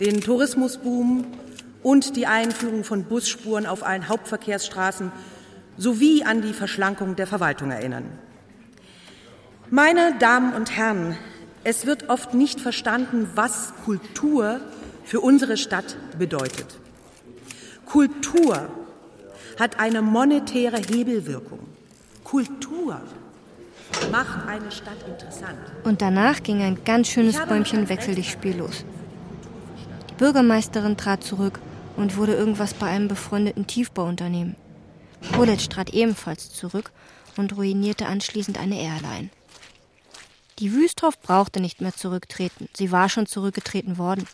den 0.00 0.20
Tourismusboom 0.20 1.26
und 1.82 2.16
die 2.16 2.26
Einführung 2.26 2.84
von 2.84 3.04
Busspuren 3.04 3.66
auf 3.66 3.84
allen 3.84 4.08
Hauptverkehrsstraßen 4.08 5.12
sowie 5.76 6.24
an 6.24 6.42
die 6.42 6.52
Verschlankung 6.52 7.16
der 7.16 7.26
Verwaltung 7.26 7.70
erinnern. 7.70 8.06
Meine 9.70 10.14
Damen 10.18 10.54
und 10.54 10.76
Herren, 10.76 11.16
es 11.64 11.86
wird 11.86 12.08
oft 12.08 12.34
nicht 12.34 12.60
verstanden, 12.60 13.28
was 13.34 13.72
Kultur 13.84 14.60
für 15.04 15.20
unsere 15.20 15.56
Stadt 15.56 15.96
bedeutet. 16.18 16.78
Kultur 17.86 18.68
hat 19.58 19.78
eine 19.80 20.02
monetäre 20.02 20.78
Hebelwirkung. 20.78 21.60
Kultur 22.24 23.00
macht 24.12 24.46
eine 24.46 24.70
Stadt 24.70 24.98
interessant. 25.06 25.58
Und 25.84 26.02
danach 26.02 26.42
ging 26.42 26.62
ein 26.62 26.84
ganz 26.84 27.08
schönes 27.08 27.38
Bäumchen 27.38 27.88
Wechseldichtspiel 27.88 28.58
los. 28.58 28.84
Bürgermeisterin 30.18 30.96
trat 30.96 31.24
zurück 31.24 31.60
und 31.96 32.16
wurde 32.16 32.34
irgendwas 32.34 32.74
bei 32.74 32.86
einem 32.86 33.08
befreundeten 33.08 33.66
Tiefbauunternehmen. 33.66 34.56
Koletsch 35.34 35.68
trat 35.68 35.90
ebenfalls 35.90 36.52
zurück 36.52 36.92
und 37.36 37.56
ruinierte 37.56 38.06
anschließend 38.06 38.58
eine 38.58 38.78
Airline. 38.78 39.30
Die 40.58 40.72
Wüsthoff 40.72 41.20
brauchte 41.20 41.60
nicht 41.60 41.80
mehr 41.80 41.94
zurücktreten. 41.94 42.68
Sie 42.74 42.90
war 42.90 43.08
schon 43.08 43.26
zurückgetreten 43.26 43.96
worden. 43.96 44.26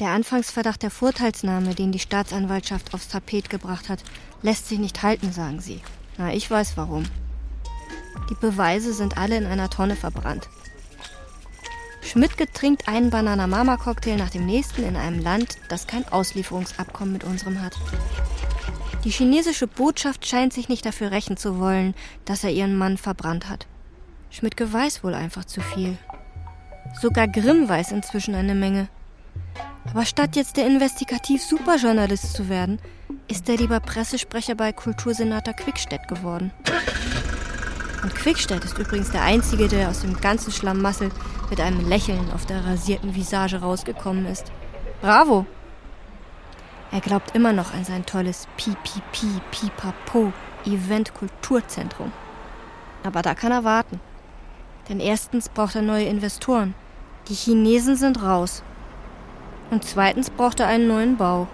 Der 0.00 0.08
Anfangsverdacht 0.08 0.82
der 0.82 0.90
Vorteilsnahme, 0.90 1.74
den 1.74 1.92
die 1.92 1.98
Staatsanwaltschaft 1.98 2.92
aufs 2.92 3.08
Tapet 3.08 3.48
gebracht 3.48 3.88
hat, 3.88 4.02
lässt 4.42 4.68
sich 4.68 4.78
nicht 4.78 5.02
halten, 5.02 5.32
sagen 5.32 5.60
sie. 5.60 5.80
Na, 6.18 6.34
ich 6.34 6.50
weiß 6.50 6.76
warum. 6.76 7.04
Die 8.30 8.34
Beweise 8.34 8.92
sind 8.92 9.16
alle 9.16 9.36
in 9.36 9.46
einer 9.46 9.70
Tonne 9.70 9.96
verbrannt. 9.96 10.48
Schmidtke 12.06 12.50
trinkt 12.50 12.86
einen 12.86 13.10
Banana-Mama-Cocktail 13.10 14.16
nach 14.16 14.30
dem 14.30 14.46
nächsten 14.46 14.84
in 14.84 14.96
einem 14.96 15.20
Land, 15.20 15.58
das 15.68 15.88
kein 15.88 16.06
Auslieferungsabkommen 16.08 17.12
mit 17.12 17.24
unserem 17.24 17.60
hat. 17.60 17.74
Die 19.04 19.10
chinesische 19.10 19.66
Botschaft 19.66 20.24
scheint 20.24 20.52
sich 20.52 20.68
nicht 20.68 20.86
dafür 20.86 21.10
rächen 21.10 21.36
zu 21.36 21.58
wollen, 21.58 21.94
dass 22.24 22.44
er 22.44 22.50
ihren 22.50 22.76
Mann 22.76 22.96
verbrannt 22.96 23.48
hat. 23.48 23.66
Schmidtke 24.30 24.72
weiß 24.72 25.02
wohl 25.02 25.14
einfach 25.14 25.44
zu 25.44 25.60
viel. 25.60 25.98
Sogar 27.00 27.26
Grimm 27.26 27.68
weiß 27.68 27.90
inzwischen 27.90 28.34
eine 28.34 28.54
Menge. 28.54 28.88
Aber 29.90 30.04
statt 30.04 30.36
jetzt 30.36 30.56
der 30.56 30.66
Investigativ-Superjournalist 30.66 32.34
zu 32.34 32.48
werden, 32.48 32.78
ist 33.28 33.48
er 33.48 33.56
lieber 33.56 33.80
Pressesprecher 33.80 34.54
bei 34.54 34.72
Kultursenator 34.72 35.54
Quickstedt 35.54 36.06
geworden. 36.08 36.52
Und 38.06 38.14
Quickstedt 38.14 38.64
ist 38.64 38.78
übrigens 38.78 39.10
der 39.10 39.22
Einzige, 39.22 39.66
der 39.66 39.88
aus 39.88 40.02
dem 40.02 40.20
ganzen 40.20 40.52
Schlamassel 40.52 41.10
mit 41.50 41.60
einem 41.60 41.88
Lächeln 41.88 42.30
auf 42.32 42.46
der 42.46 42.64
rasierten 42.64 43.16
Visage 43.16 43.60
rausgekommen 43.60 44.26
ist. 44.26 44.52
Bravo! 45.00 45.44
Er 46.92 47.00
glaubt 47.00 47.34
immer 47.34 47.52
noch 47.52 47.74
an 47.74 47.84
sein 47.84 48.06
tolles 48.06 48.46
PPP, 48.56 49.40
Pipapo, 49.50 50.32
Event-Kulturzentrum. 50.64 52.12
Aber 53.02 53.22
da 53.22 53.34
kann 53.34 53.50
er 53.50 53.64
warten. 53.64 53.98
Denn 54.88 55.00
erstens 55.00 55.48
braucht 55.48 55.74
er 55.74 55.82
neue 55.82 56.06
Investoren. 56.06 56.76
Die 57.26 57.34
Chinesen 57.34 57.96
sind 57.96 58.22
raus. 58.22 58.62
Und 59.72 59.82
zweitens 59.82 60.30
braucht 60.30 60.60
er 60.60 60.68
einen 60.68 60.86
neuen 60.86 61.16
Bau. 61.16 61.48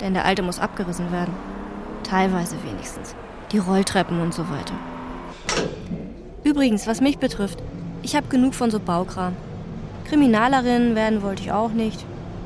Denn 0.00 0.14
der 0.14 0.24
alte 0.24 0.40
muss 0.40 0.60
abgerissen 0.60 1.12
werden. 1.12 1.34
Teilweise 2.04 2.56
wenigstens. 2.64 3.14
Die 3.52 3.58
Rolltreppen 3.58 4.18
und 4.22 4.32
so 4.32 4.48
weiter. 4.48 4.72
Übrigens, 6.44 6.86
was 6.86 7.00
mich 7.00 7.18
betrifft, 7.18 7.58
ich 8.02 8.16
habe 8.16 8.28
genug 8.28 8.54
von 8.54 8.70
so 8.70 8.80
Baukram. 8.80 9.36
Kriminalerin 10.08 10.94
werden 10.94 11.22
wollte 11.22 11.42
ich 11.42 11.52
auch 11.52 11.70
nicht, 11.70 12.04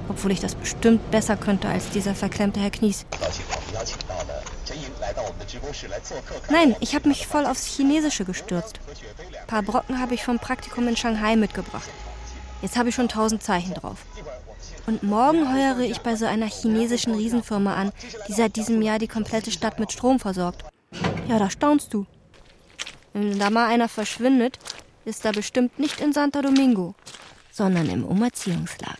obwohl 0.08 0.32
ich 0.32 0.40
das 0.40 0.54
bestimmt 0.54 1.10
besser 1.10 1.36
könnte 1.36 1.68
als 1.68 1.90
dieser 1.90 2.14
verklemmte 2.14 2.60
Herr 2.60 2.70
Knies. 2.70 3.06
Nein, 6.50 6.76
ich 6.80 6.94
habe 6.94 7.08
mich 7.08 7.26
voll 7.26 7.46
aufs 7.46 7.66
Chinesische 7.66 8.24
gestürzt. 8.24 8.80
Ein 9.40 9.46
paar 9.46 9.62
Brocken 9.62 10.00
habe 10.00 10.14
ich 10.14 10.24
vom 10.24 10.38
Praktikum 10.38 10.88
in 10.88 10.96
Shanghai 10.96 11.36
mitgebracht. 11.36 11.88
Jetzt 12.62 12.76
habe 12.76 12.88
ich 12.88 12.94
schon 12.94 13.08
tausend 13.08 13.42
Zeichen 13.42 13.74
drauf. 13.74 13.98
Und 14.86 15.02
morgen 15.02 15.54
heuere 15.54 15.82
ich 15.82 16.00
bei 16.00 16.16
so 16.16 16.26
einer 16.26 16.46
chinesischen 16.46 17.14
Riesenfirma 17.14 17.74
an, 17.74 17.92
die 18.28 18.32
seit 18.32 18.56
diesem 18.56 18.82
Jahr 18.82 18.98
die 18.98 19.08
komplette 19.08 19.50
Stadt 19.50 19.78
mit 19.78 19.92
Strom 19.92 20.18
versorgt. 20.18 20.64
Ja, 21.28 21.38
da 21.38 21.48
staunst 21.48 21.94
du. 21.94 22.06
Wenn 23.14 23.38
da 23.38 23.48
mal 23.48 23.68
einer 23.68 23.88
verschwindet, 23.88 24.58
ist 25.04 25.24
er 25.24 25.30
bestimmt 25.30 25.78
nicht 25.78 26.00
in 26.00 26.12
Santo 26.12 26.42
Domingo, 26.42 26.96
sondern 27.52 27.88
im 27.88 28.04
Umerziehungslager. 28.04 28.96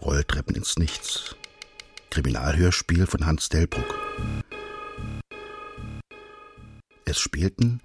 Rolltreppen 0.00 0.54
ins 0.54 0.76
Nichts. 0.76 1.34
Kriminalhörspiel 2.10 3.08
von 3.08 3.26
Hans 3.26 3.48
Delbruck. 3.48 3.98
Es 7.04 7.18
spielten 7.18 7.80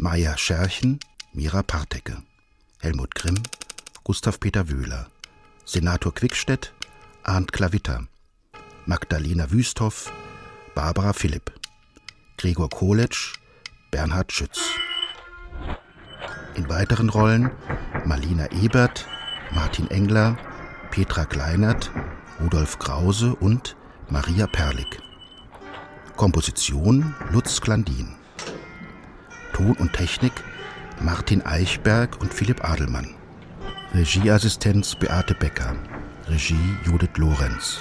Maja 0.00 0.38
Scherchen, 0.38 1.00
Mira 1.34 1.62
Partecke, 1.62 2.22
Helmut 2.80 3.14
Grimm, 3.14 3.42
Gustav 4.04 4.40
Peter 4.40 4.70
Wöhler, 4.70 5.10
Senator 5.70 6.14
Quickstedt, 6.14 6.72
Arndt 7.24 7.52
Klavitter, 7.52 8.06
Magdalena 8.86 9.50
Wüsthoff, 9.50 10.10
Barbara 10.74 11.12
Philipp, 11.12 11.52
Gregor 12.38 12.70
Koletsch, 12.70 13.34
Bernhard 13.90 14.32
Schütz. 14.32 14.60
In 16.54 16.70
weiteren 16.70 17.10
Rollen 17.10 17.50
Marlina 18.06 18.50
Ebert, 18.50 19.06
Martin 19.54 19.90
Engler, 19.90 20.38
Petra 20.90 21.26
Kleinert, 21.26 21.90
Rudolf 22.40 22.78
Krause 22.78 23.36
und 23.36 23.76
Maria 24.08 24.46
Perlik. 24.46 25.02
Komposition 26.16 27.14
Lutz 27.30 27.60
Glandin. 27.60 28.14
Ton 29.52 29.72
und 29.72 29.92
Technik 29.92 30.32
Martin 31.02 31.44
Eichberg 31.44 32.18
und 32.22 32.32
Philipp 32.32 32.64
Adelmann. 32.64 33.17
Regieassistenz 33.94 34.94
Beate 34.94 35.34
Becker. 35.34 35.74
Regie 36.28 36.76
Judith 36.84 37.16
Lorenz. 37.16 37.80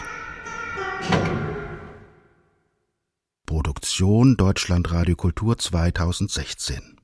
Produktion 3.46 4.38
Deutschlandradio 4.38 5.18
Kultur 5.18 5.58
2016 5.58 6.97